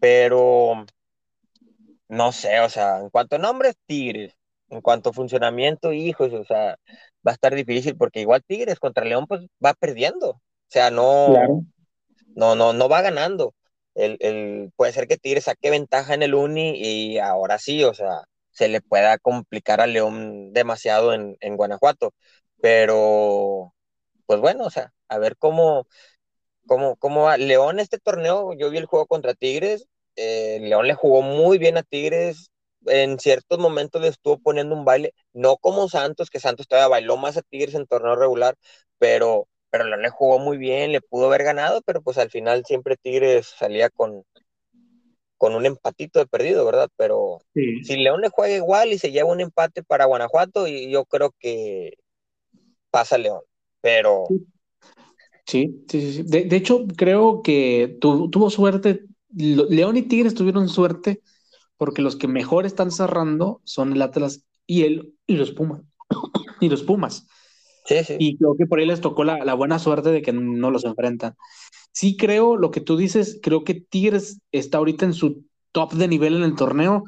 Pero, 0.00 0.84
no 2.08 2.32
sé, 2.32 2.60
o 2.60 2.68
sea, 2.68 2.98
en 2.98 3.10
cuanto 3.10 3.36
a 3.36 3.38
nombres, 3.38 3.76
Tigres. 3.86 4.36
En 4.68 4.80
cuanto 4.80 5.10
a 5.10 5.12
funcionamiento, 5.12 5.92
hijos, 5.92 6.32
o 6.32 6.44
sea, 6.44 6.76
va 7.26 7.30
a 7.30 7.34
estar 7.34 7.54
difícil 7.54 7.96
porque 7.96 8.20
igual 8.20 8.42
Tigres 8.46 8.78
contra 8.78 9.04
León, 9.04 9.26
pues 9.26 9.42
va 9.64 9.74
perdiendo. 9.74 10.30
O 10.30 10.40
sea, 10.68 10.90
no, 10.90 11.28
claro. 11.30 11.62
no, 12.34 12.54
no, 12.56 12.72
no 12.72 12.88
va 12.88 13.02
ganando 13.02 13.54
el, 13.94 14.16
el, 14.20 14.72
puede 14.76 14.92
ser 14.92 15.06
que 15.08 15.16
Tigre 15.16 15.40
saque 15.40 15.70
ventaja 15.70 16.14
en 16.14 16.22
el 16.22 16.34
Uni 16.34 16.72
y 16.76 17.18
ahora 17.18 17.58
sí, 17.58 17.84
o 17.84 17.94
sea, 17.94 18.24
se 18.50 18.68
le 18.68 18.80
pueda 18.80 19.18
complicar 19.18 19.80
a 19.80 19.86
León 19.86 20.52
demasiado 20.52 21.14
en, 21.14 21.36
en 21.40 21.56
Guanajuato. 21.56 22.12
Pero, 22.60 23.74
pues 24.26 24.40
bueno, 24.40 24.64
o 24.64 24.70
sea, 24.70 24.92
a 25.08 25.18
ver 25.18 25.36
cómo, 25.38 25.86
cómo, 26.66 26.96
cómo 26.96 27.24
va. 27.24 27.36
León, 27.36 27.80
este 27.80 27.98
torneo, 27.98 28.54
yo 28.54 28.70
vi 28.70 28.78
el 28.78 28.86
juego 28.86 29.06
contra 29.06 29.34
Tigres, 29.34 29.86
eh, 30.16 30.58
León 30.62 30.86
le 30.86 30.94
jugó 30.94 31.22
muy 31.22 31.58
bien 31.58 31.76
a 31.78 31.82
Tigres, 31.82 32.50
en 32.86 33.18
ciertos 33.18 33.58
momentos 33.58 34.02
le 34.02 34.08
estuvo 34.08 34.38
poniendo 34.38 34.74
un 34.74 34.84
baile, 34.84 35.14
no 35.32 35.56
como 35.56 35.88
Santos, 35.88 36.30
que 36.30 36.40
Santos 36.40 36.68
todavía 36.68 36.88
bailó 36.88 37.16
más 37.16 37.36
a 37.36 37.42
Tigres 37.42 37.74
en 37.74 37.86
torneo 37.86 38.16
regular, 38.16 38.56
pero 38.98 39.48
pero 39.74 39.86
León 39.86 40.02
le 40.02 40.08
jugó 40.08 40.38
muy 40.38 40.56
bien, 40.56 40.92
le 40.92 41.00
pudo 41.00 41.26
haber 41.26 41.42
ganado, 41.42 41.82
pero 41.84 42.00
pues 42.00 42.16
al 42.18 42.30
final 42.30 42.64
siempre 42.64 42.96
Tigres 42.96 43.52
salía 43.58 43.90
con, 43.90 44.22
con 45.36 45.56
un 45.56 45.66
empatito 45.66 46.20
de 46.20 46.26
perdido, 46.26 46.64
¿verdad? 46.64 46.88
Pero 46.96 47.40
sí. 47.54 47.82
si 47.82 47.96
León 47.96 48.20
le 48.20 48.28
juega 48.28 48.54
igual 48.54 48.92
y 48.92 48.98
se 48.98 49.10
lleva 49.10 49.32
un 49.32 49.40
empate 49.40 49.82
para 49.82 50.04
Guanajuato, 50.04 50.68
y 50.68 50.92
yo 50.92 51.04
creo 51.06 51.34
que 51.40 51.94
pasa 52.92 53.18
León, 53.18 53.40
pero... 53.80 54.26
Sí, 55.44 55.84
sí, 55.88 56.00
sí. 56.00 56.12
sí. 56.12 56.22
De, 56.22 56.44
de, 56.44 56.56
hecho, 56.56 56.86
creo 56.96 57.42
que 57.42 57.98
tu, 58.00 58.30
tuvo 58.30 58.50
suerte, 58.50 59.02
León 59.34 59.96
y 59.96 60.02
Tigres 60.02 60.34
tuvieron 60.34 60.68
suerte 60.68 61.20
porque 61.76 62.02
los 62.02 62.16
que 62.16 62.28
mejor 62.28 62.66
están 62.66 62.90
cerrando 62.90 63.60
son 63.64 63.92
el 63.92 64.02
Atlas 64.02 64.44
y, 64.66 64.82
el, 64.82 65.14
y 65.26 65.36
los 65.36 65.52
Pumas. 65.52 65.82
y 66.60 66.68
los 66.68 66.82
Pumas. 66.82 67.26
Sí, 67.86 67.96
sí. 68.04 68.16
Y 68.18 68.36
creo 68.38 68.56
que 68.56 68.66
por 68.66 68.78
ahí 68.78 68.86
les 68.86 69.00
tocó 69.00 69.24
la, 69.24 69.44
la, 69.44 69.54
buena 69.54 69.78
suerte 69.78 70.10
de 70.10 70.22
que 70.22 70.32
no 70.32 70.70
los 70.70 70.84
enfrentan. 70.84 71.34
Sí 71.92 72.16
creo, 72.16 72.56
lo 72.56 72.70
que 72.70 72.80
tú 72.80 72.96
dices, 72.96 73.38
creo 73.42 73.62
que 73.62 73.74
Tigres 73.74 74.40
está 74.52 74.78
ahorita 74.78 75.04
en 75.04 75.12
su 75.12 75.44
top 75.72 75.92
de 75.92 76.08
nivel 76.08 76.36
en 76.36 76.44
el 76.44 76.56
torneo. 76.56 77.04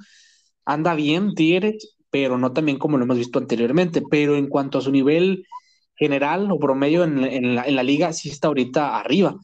Anda 0.64 0.94
bien 0.94 1.34
Tigres, 1.34 1.96
pero 2.10 2.38
no 2.38 2.52
también 2.52 2.78
como 2.78 2.98
lo 2.98 3.04
hemos 3.04 3.16
visto 3.16 3.38
anteriormente. 3.38 4.02
Pero 4.10 4.36
en 4.36 4.48
cuanto 4.48 4.78
a 4.78 4.82
su 4.82 4.92
nivel 4.92 5.46
general 5.96 6.52
o 6.52 6.58
promedio 6.58 7.04
en, 7.04 7.24
en, 7.24 7.54
la, 7.54 7.64
en 7.64 7.76
la 7.76 7.82
liga, 7.82 8.12
sí 8.12 8.28
está 8.28 8.48
ahorita 8.48 8.98
arriba. 8.98 9.36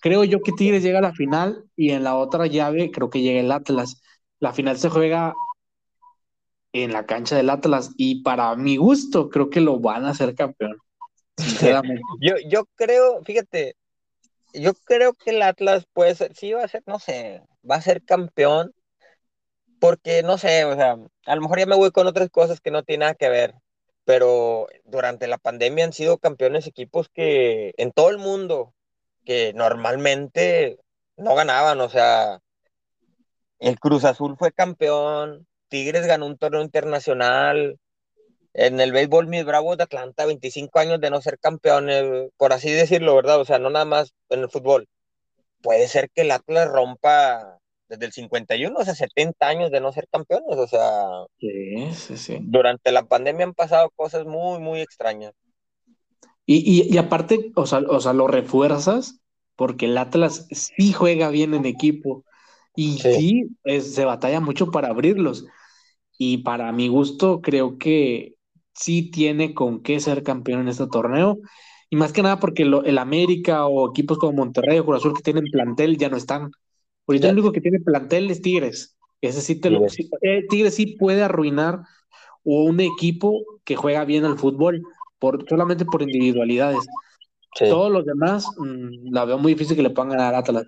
Creo 0.00 0.24
yo 0.24 0.40
que 0.40 0.52
Tigres 0.52 0.82
llega 0.82 0.98
a 0.98 1.02
la 1.02 1.14
final 1.14 1.64
y 1.76 1.90
en 1.90 2.04
la 2.04 2.16
otra 2.16 2.46
llave 2.46 2.90
creo 2.90 3.10
que 3.10 3.22
llega 3.22 3.40
el 3.40 3.52
Atlas. 3.52 4.00
La 4.40 4.52
final 4.52 4.78
se 4.78 4.88
juega 4.88 5.34
en 6.72 6.92
la 6.92 7.06
cancha 7.06 7.36
del 7.36 7.50
Atlas 7.50 7.90
y 7.96 8.22
para 8.22 8.54
mi 8.56 8.76
gusto 8.76 9.28
creo 9.28 9.50
que 9.50 9.60
lo 9.60 9.78
van 9.78 10.04
a 10.04 10.10
hacer 10.10 10.34
campeón. 10.34 10.76
Sinceramente. 11.36 12.02
yo, 12.20 12.34
yo 12.48 12.64
creo, 12.76 13.22
fíjate, 13.24 13.76
yo 14.54 14.74
creo 14.84 15.14
que 15.14 15.30
el 15.30 15.42
Atlas 15.42 15.86
puede 15.92 16.14
ser, 16.14 16.34
sí 16.34 16.52
va 16.52 16.64
a 16.64 16.68
ser, 16.68 16.82
no 16.86 16.98
sé, 16.98 17.42
va 17.68 17.76
a 17.76 17.82
ser 17.82 18.02
campeón 18.04 18.72
porque 19.80 20.22
no 20.22 20.38
sé, 20.38 20.64
o 20.64 20.74
sea, 20.76 20.96
a 21.26 21.34
lo 21.34 21.42
mejor 21.42 21.58
ya 21.58 21.66
me 21.66 21.76
voy 21.76 21.90
con 21.90 22.06
otras 22.06 22.28
cosas 22.30 22.60
que 22.60 22.70
no 22.70 22.82
tienen 22.82 23.00
nada 23.00 23.14
que 23.14 23.28
ver, 23.28 23.54
pero 24.04 24.66
durante 24.84 25.26
la 25.26 25.38
pandemia 25.38 25.84
han 25.84 25.92
sido 25.92 26.18
campeones 26.18 26.66
equipos 26.66 27.08
que 27.08 27.72
en 27.78 27.90
todo 27.92 28.10
el 28.10 28.18
mundo 28.18 28.74
que 29.24 29.52
normalmente 29.54 30.78
no 31.16 31.34
ganaban, 31.34 31.80
o 31.80 31.88
sea, 31.88 32.40
el 33.60 33.78
Cruz 33.78 34.04
Azul 34.04 34.36
fue 34.38 34.52
campeón, 34.52 35.46
Tigres 35.68 36.06
ganó 36.06 36.26
un 36.26 36.36
torneo 36.36 36.62
internacional, 36.62 37.78
En 38.52 38.80
el 38.80 38.90
béisbol, 38.90 39.28
mis 39.28 39.44
Bravos 39.44 39.76
de 39.76 39.84
Atlanta, 39.84 40.26
25 40.26 40.78
años 40.80 41.00
de 41.00 41.10
no 41.10 41.20
ser 41.20 41.38
campeones, 41.38 42.30
por 42.36 42.52
así 42.52 42.70
decirlo, 42.72 43.14
¿verdad? 43.14 43.40
O 43.40 43.44
sea, 43.44 43.60
no 43.60 43.70
nada 43.70 43.84
más 43.84 44.12
en 44.28 44.40
el 44.40 44.50
fútbol. 44.50 44.88
Puede 45.62 45.86
ser 45.86 46.10
que 46.12 46.22
el 46.22 46.32
Atlas 46.32 46.68
rompa 46.68 47.58
desde 47.88 48.06
el 48.06 48.12
51, 48.12 48.76
o 48.76 48.84
sea, 48.84 48.94
70 48.94 49.46
años 49.46 49.70
de 49.70 49.80
no 49.80 49.92
ser 49.92 50.06
campeones, 50.10 50.56
o 50.56 50.66
sea, 50.66 51.26
sí, 51.38 51.92
sí, 51.92 52.16
sí. 52.16 52.38
durante 52.40 52.92
la 52.92 53.04
pandemia 53.04 53.46
han 53.46 53.54
pasado 53.54 53.90
cosas 53.94 54.26
muy, 54.26 54.60
muy 54.60 54.80
extrañas. 54.80 55.32
Y, 56.46 56.58
y, 56.58 56.92
y 56.92 56.98
aparte, 56.98 57.52
o 57.54 57.66
sea, 57.66 57.80
o 57.88 58.00
sea, 58.00 58.12
lo 58.12 58.26
refuerzas 58.26 59.20
porque 59.54 59.86
el 59.86 59.98
Atlas 59.98 60.46
sí 60.50 60.92
juega 60.92 61.30
bien 61.30 61.54
en 61.54 61.66
equipo 61.66 62.24
y 62.80 62.98
sí, 62.98 63.12
sí 63.12 63.48
es, 63.64 63.94
se 63.94 64.06
batalla 64.06 64.40
mucho 64.40 64.70
para 64.70 64.88
abrirlos. 64.88 65.44
Y 66.16 66.38
para 66.38 66.72
mi 66.72 66.88
gusto, 66.88 67.42
creo 67.42 67.76
que 67.76 68.36
sí 68.72 69.10
tiene 69.10 69.52
con 69.52 69.82
qué 69.82 70.00
ser 70.00 70.22
campeón 70.22 70.62
en 70.62 70.68
este 70.68 70.86
torneo. 70.86 71.36
Y 71.90 71.96
más 71.96 72.14
que 72.14 72.22
nada 72.22 72.40
porque 72.40 72.64
lo, 72.64 72.82
el 72.84 72.96
América 72.96 73.66
o 73.66 73.90
equipos 73.90 74.16
como 74.16 74.32
Monterrey 74.32 74.78
o 74.78 74.86
Cruz 74.86 74.96
Azul 74.96 75.14
que 75.14 75.20
tienen 75.20 75.44
plantel 75.52 75.98
ya 75.98 76.08
no 76.08 76.16
están. 76.16 76.52
Ahorita 77.06 77.28
el 77.28 77.34
único 77.34 77.52
que 77.52 77.60
tiene 77.60 77.80
plantel 77.80 78.30
es 78.30 78.40
Tigres. 78.40 78.96
Ese 79.20 79.42
sí 79.42 79.60
te 79.60 79.68
lo, 79.68 79.84
eh, 80.22 80.46
Tigres 80.48 80.74
sí 80.74 80.96
puede 80.98 81.22
arruinar 81.22 81.80
un 82.44 82.80
equipo 82.80 83.44
que 83.64 83.76
juega 83.76 84.06
bien 84.06 84.24
al 84.24 84.38
fútbol, 84.38 84.80
por, 85.18 85.46
solamente 85.46 85.84
por 85.84 86.00
individualidades. 86.00 86.86
Sí. 87.56 87.66
Todos 87.68 87.92
los 87.92 88.06
demás 88.06 88.46
mmm, 88.56 89.12
la 89.12 89.26
veo 89.26 89.36
muy 89.36 89.52
difícil 89.52 89.76
que 89.76 89.82
le 89.82 89.90
puedan 89.90 90.12
ganar 90.12 90.34
a 90.34 90.38
Atlas. 90.38 90.64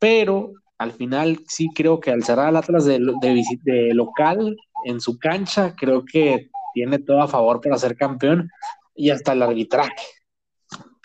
Pero 0.00 0.52
al 0.78 0.92
final 0.92 1.40
sí 1.48 1.68
creo 1.74 2.00
que 2.00 2.10
al 2.10 2.22
cerrar 2.22 2.48
al 2.48 2.56
Atlas 2.56 2.84
de, 2.84 2.98
local 3.94 4.56
en 4.84 5.00
su 5.00 5.18
cancha, 5.18 5.74
creo 5.76 6.04
que 6.04 6.50
tiene 6.74 6.98
todo 6.98 7.22
a 7.22 7.28
favor 7.28 7.60
para 7.60 7.78
ser 7.78 7.96
campeón 7.96 8.50
y 8.94 9.10
hasta 9.10 9.32
el 9.32 9.42
arbitraje. 9.42 9.94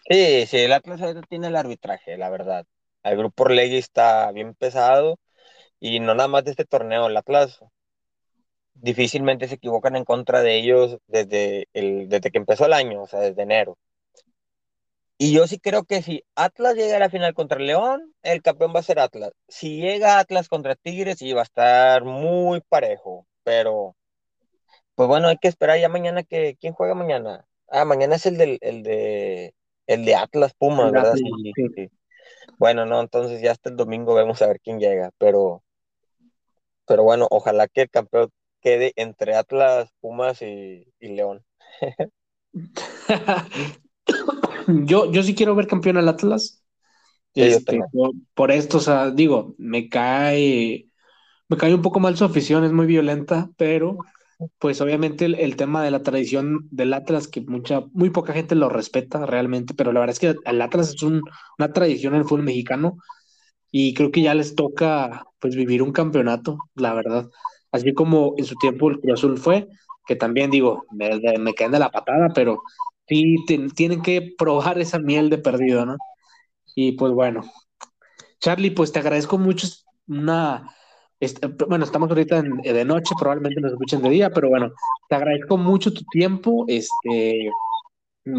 Sí, 0.10 0.46
sí, 0.46 0.58
el 0.58 0.74
Atlas 0.74 1.00
tiene 1.30 1.48
el 1.48 1.56
arbitraje, 1.56 2.18
la 2.18 2.30
verdad. 2.30 2.66
El 3.04 3.18
grupo 3.18 3.44
Orlegui 3.44 3.78
está 3.78 4.32
bien 4.32 4.54
pesado 4.54 5.18
y 5.80 6.00
no 6.00 6.14
nada 6.14 6.28
más 6.28 6.44
de 6.44 6.52
este 6.52 6.66
torneo, 6.66 7.08
el 7.08 7.18
Atlas 7.18 7.60
difícilmente 8.74 9.48
se 9.48 9.56
equivocan 9.56 9.96
en 9.96 10.06
contra 10.06 10.42
de 10.42 10.58
ellos 10.58 10.98
desde, 11.08 11.68
el, 11.74 12.10
desde 12.10 12.32
que 12.32 12.38
empezó 12.38 12.66
el 12.66 12.74
año, 12.74 13.04
o 13.04 13.08
sea, 13.08 13.20
desde 13.20 13.42
enero. 13.42 13.78
Y 15.24 15.34
yo 15.34 15.46
sí 15.46 15.60
creo 15.60 15.84
que 15.84 16.02
si 16.02 16.24
Atlas 16.34 16.74
llega 16.74 16.96
a 16.96 17.00
la 17.00 17.12
final 17.12 17.36
contra 17.36 17.60
León, 17.60 18.12
el 18.24 18.42
campeón 18.42 18.74
va 18.76 18.80
a 18.80 18.84
ser 18.84 18.98
Atlas. 18.98 19.34
Si 19.48 19.80
llega 19.80 20.18
Atlas 20.18 20.50
contra 20.50 20.74
Tigres, 20.74 21.20
sí 21.20 21.32
va 21.32 21.42
a 21.42 21.44
estar 21.44 22.04
muy 22.04 22.62
parejo. 22.62 23.28
Pero, 23.44 23.96
pues 24.96 25.08
bueno, 25.08 25.28
hay 25.28 25.38
que 25.38 25.48
esperar 25.48 25.80
ya 25.80 25.90
mañana 25.90 26.24
que. 26.24 26.58
¿Quién 26.60 26.74
juega 26.74 26.96
mañana? 26.96 27.46
Ah, 27.68 27.86
mañana 27.86 28.16
es 28.16 28.26
el, 28.26 28.36
del, 28.36 28.58
el 28.62 28.82
de 28.82 29.54
el 29.86 30.06
de 30.06 30.16
Atlas 30.16 30.56
Pumas, 30.58 30.92
¿verdad? 30.92 31.14
Sí, 31.14 31.30
sí, 31.54 31.68
sí. 31.76 31.90
Bueno, 32.58 32.88
no, 32.88 33.00
entonces 33.00 33.44
ya 33.44 33.52
hasta 33.52 33.70
el 33.70 33.76
domingo 33.76 34.16
vemos 34.16 34.42
a 34.42 34.48
ver 34.48 34.60
quién 34.60 34.80
llega. 34.80 35.12
Pero, 35.20 35.62
pero 36.88 37.04
bueno, 37.04 37.28
ojalá 37.30 37.68
que 37.68 37.82
el 37.82 37.92
campeón 37.92 38.32
quede 38.60 38.92
entre 38.96 39.36
Atlas, 39.36 39.92
Pumas 40.00 40.42
y, 40.42 40.92
y 41.00 41.10
León. 41.10 41.46
yo, 44.68 45.12
yo 45.12 45.24
sí 45.24 45.36
quiero 45.36 45.56
ver 45.56 45.68
campeón 45.68 45.98
al 45.98 46.10
Atlas. 46.10 46.64
Sí, 47.34 47.42
este, 47.42 47.80
por, 47.92 48.12
por, 48.34 48.52
esto, 48.52 48.78
o 48.78 48.82
sea, 48.82 49.10
digo, 49.10 49.56
me 49.58 49.88
cae, 49.88 50.88
me 51.48 51.58
cae 51.58 51.74
un 51.74 51.82
poco 51.82 52.00
mal 52.00 52.18
su 52.18 52.26
afición, 52.26 52.66
es 52.66 52.74
muy 52.74 52.86
violenta, 52.86 53.50
pero 53.58 53.98
pues 54.58 54.82
obviamente 54.82 55.26
el, 55.26 55.36
el, 55.36 55.56
tema 55.56 55.84
de 55.84 55.92
la 55.92 56.04
tradición 56.04 56.68
del 56.72 56.94
Atlas, 56.94 57.28
que 57.28 57.42
mucha, 57.42 57.84
muy 57.94 58.10
poca 58.10 58.34
gente 58.34 58.56
lo 58.56 58.70
respeta 58.70 59.26
realmente, 59.26 59.74
pero 59.74 59.94
la 59.94 60.00
verdad 60.00 60.14
es 60.14 60.20
que 60.20 60.36
el 60.44 60.62
Atlas 60.62 60.90
es 60.90 61.04
un, 61.04 61.22
una 61.58 61.72
tradición 61.72 62.16
en 62.16 62.22
el 62.22 62.26
fútbol 62.26 62.44
mexicano 62.44 62.98
y 63.72 63.94
creo 63.94 64.12
que 64.12 64.22
ya 64.22 64.34
les 64.34 64.56
toca 64.56 65.26
pues 65.40 65.56
vivir 65.56 65.82
un 65.82 65.94
campeonato, 65.94 66.58
la 66.76 66.94
verdad. 66.94 67.30
Así 67.72 67.94
como 67.94 68.34
en 68.38 68.46
su 68.46 68.56
tiempo 68.56 68.90
el 68.90 69.00
Cruz 69.00 69.14
Azul 69.14 69.38
fue, 69.38 69.68
que 70.06 70.16
también 70.16 70.52
digo, 70.52 70.86
me, 70.92 71.20
me 71.40 71.54
caen 71.54 71.72
de 71.72 71.80
la 71.80 71.92
patada, 71.92 72.30
pero 72.36 72.62
sí 73.12 73.36
tienen 73.76 74.02
que 74.02 74.34
probar 74.38 74.80
esa 74.80 74.98
miel 75.00 75.30
de 75.30 75.38
perdido, 75.38 75.86
¿no? 75.86 75.98
Y 76.76 76.94
pues 76.94 77.12
bueno, 77.14 77.42
Charlie, 78.40 78.72
pues 78.72 78.92
te 78.92 79.00
agradezco 79.00 79.38
mucho 79.38 79.68
una, 80.08 80.74
bueno, 81.68 81.86
estamos 81.86 82.10
ahorita 82.10 82.40
en, 82.40 82.58
de 82.62 82.86
noche, 82.86 83.16
probablemente 83.20 83.62
nos 83.62 83.74
escuchen 83.74 84.02
de 84.02 84.10
día, 84.10 84.30
pero 84.32 84.50
bueno, 84.50 84.72
te 85.10 85.16
agradezco 85.16 85.58
mucho 85.58 85.94
tu 85.94 86.04
tiempo, 86.12 86.66
este, 86.68 87.50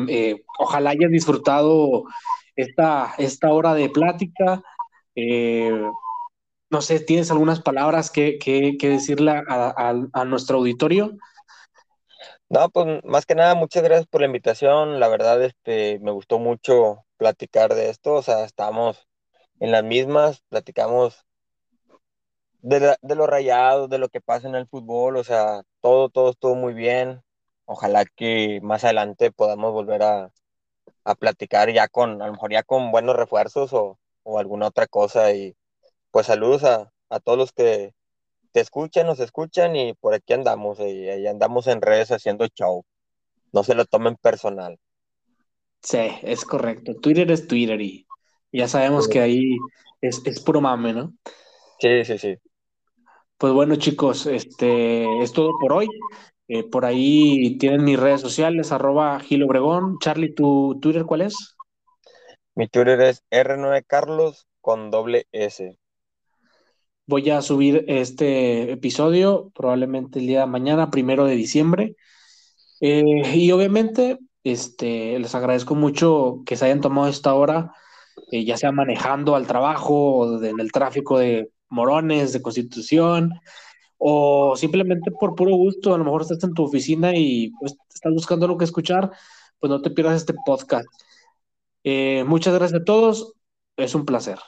eh, 0.08 0.44
ojalá 0.58 0.90
hayas 0.90 1.10
disfrutado 1.10 2.04
esta, 2.56 3.14
esta 3.18 3.52
hora 3.52 3.74
de 3.74 3.90
plática, 3.90 4.62
eh, 5.14 5.72
no 6.70 6.80
sé, 6.80 7.00
¿tienes 7.00 7.30
algunas 7.30 7.60
palabras 7.60 8.10
que, 8.10 8.38
que, 8.38 8.76
que 8.78 8.88
decirle 8.88 9.32
a, 9.32 9.94
a 10.12 10.24
nuestro 10.24 10.58
auditorio? 10.58 11.16
No, 12.52 12.68
pues 12.70 13.02
más 13.04 13.24
que 13.26 13.34
nada, 13.34 13.54
muchas 13.54 13.82
gracias 13.82 14.06
por 14.06 14.20
la 14.20 14.26
invitación. 14.26 15.00
La 15.00 15.08
verdad, 15.08 15.42
este, 15.42 15.98
me 16.00 16.10
gustó 16.12 16.38
mucho 16.38 17.04
platicar 17.16 17.74
de 17.74 17.88
esto. 17.90 18.14
O 18.14 18.22
sea, 18.22 18.44
estamos 18.44 19.08
en 19.60 19.72
las 19.72 19.82
mismas, 19.84 20.42
platicamos 20.50 21.24
de, 22.62 22.80
la, 22.80 22.96
de 23.02 23.14
los 23.14 23.28
rayados, 23.28 23.88
de 23.90 23.98
lo 23.98 24.08
que 24.08 24.20
pasa 24.20 24.48
en 24.48 24.54
el 24.54 24.66
fútbol. 24.68 25.16
O 25.16 25.24
sea, 25.24 25.62
todo, 25.80 26.08
todo 26.10 26.30
estuvo 26.30 26.54
muy 26.54 26.74
bien. 26.74 27.22
Ojalá 27.64 28.04
que 28.04 28.60
más 28.62 28.84
adelante 28.84 29.32
podamos 29.32 29.72
volver 29.72 30.02
a, 30.02 30.30
a 31.04 31.14
platicar 31.16 31.72
ya 31.72 31.88
con, 31.88 32.22
a 32.22 32.26
lo 32.26 32.32
mejor 32.34 32.52
ya 32.52 32.62
con 32.64 32.92
buenos 32.92 33.16
refuerzos 33.16 33.72
o, 33.74 33.98
o 34.24 34.38
alguna 34.40 34.68
otra 34.68 34.86
cosa. 34.88 35.32
Y 35.34 35.56
pues 36.12 36.26
saludos 36.28 36.64
a, 36.64 36.92
a 37.10 37.20
todos 37.20 37.38
los 37.38 37.52
que 37.52 37.94
te 38.52 38.60
escuchan, 38.60 39.06
nos 39.06 39.20
escuchan 39.20 39.74
y 39.76 39.94
por 39.94 40.14
aquí 40.14 40.32
andamos, 40.32 40.78
y 40.80 41.08
ahí 41.08 41.26
andamos 41.26 41.66
en 41.66 41.80
redes 41.80 42.10
haciendo 42.10 42.46
show. 42.48 42.84
No 43.52 43.64
se 43.64 43.74
lo 43.74 43.84
tomen 43.84 44.16
personal. 44.16 44.78
Sí, 45.82 45.98
es 46.22 46.44
correcto. 46.44 46.94
Twitter 46.94 47.30
es 47.30 47.46
Twitter 47.46 47.80
y 47.80 48.06
ya 48.52 48.68
sabemos 48.68 49.06
sí. 49.06 49.12
que 49.12 49.20
ahí 49.20 49.56
es, 50.00 50.22
es 50.24 50.40
puro 50.40 50.60
mame, 50.60 50.92
¿no? 50.92 51.12
Sí, 51.80 52.04
sí, 52.04 52.18
sí. 52.18 52.36
Pues 53.36 53.52
bueno, 53.52 53.76
chicos, 53.76 54.26
este 54.26 55.22
es 55.22 55.32
todo 55.32 55.50
por 55.60 55.72
hoy. 55.72 55.88
Eh, 56.48 56.62
por 56.64 56.84
ahí 56.84 57.56
tienen 57.58 57.82
mis 57.82 57.98
redes 57.98 58.20
sociales, 58.20 58.70
arroba 58.70 59.18
Gil 59.20 59.42
Obregón. 59.42 59.98
Charlie, 60.00 60.34
¿tu 60.34 60.78
Twitter 60.80 61.04
cuál 61.04 61.22
es? 61.22 61.56
Mi 62.54 62.68
Twitter 62.68 63.00
es 63.00 63.24
R9Carlos 63.30 64.46
con 64.60 64.90
doble 64.90 65.26
S 65.32 65.76
voy 67.12 67.28
a 67.28 67.42
subir 67.42 67.84
este 67.88 68.72
episodio 68.72 69.52
probablemente 69.54 70.18
el 70.18 70.26
día 70.26 70.40
de 70.40 70.46
mañana, 70.46 70.90
primero 70.90 71.26
de 71.26 71.36
diciembre. 71.36 71.94
Eh, 72.80 73.02
y 73.36 73.52
obviamente, 73.52 74.18
este, 74.44 75.18
les 75.18 75.34
agradezco 75.34 75.74
mucho 75.74 76.42
que 76.46 76.56
se 76.56 76.64
hayan 76.64 76.80
tomado 76.80 77.08
esta 77.08 77.34
hora, 77.34 77.74
eh, 78.30 78.46
ya 78.46 78.56
sea 78.56 78.72
manejando 78.72 79.36
al 79.36 79.46
trabajo, 79.46 80.16
o 80.16 80.38
de, 80.38 80.48
en 80.50 80.60
el 80.60 80.72
tráfico 80.72 81.18
de 81.18 81.50
Morones, 81.68 82.32
de 82.32 82.40
Constitución, 82.40 83.34
o 83.98 84.56
simplemente 84.56 85.10
por 85.10 85.34
puro 85.34 85.54
gusto, 85.54 85.94
a 85.94 85.98
lo 85.98 86.04
mejor 86.04 86.22
estás 86.22 86.42
en 86.44 86.54
tu 86.54 86.64
oficina 86.64 87.14
y 87.14 87.50
pues, 87.60 87.76
estás 87.94 88.14
buscando 88.14 88.46
algo 88.46 88.56
que 88.56 88.64
escuchar, 88.64 89.10
pues 89.60 89.70
no 89.70 89.82
te 89.82 89.90
pierdas 89.90 90.16
este 90.16 90.32
podcast. 90.46 90.88
Eh, 91.84 92.24
muchas 92.26 92.54
gracias 92.54 92.80
a 92.80 92.84
todos, 92.84 93.34
es 93.76 93.94
un 93.94 94.06
placer. 94.06 94.38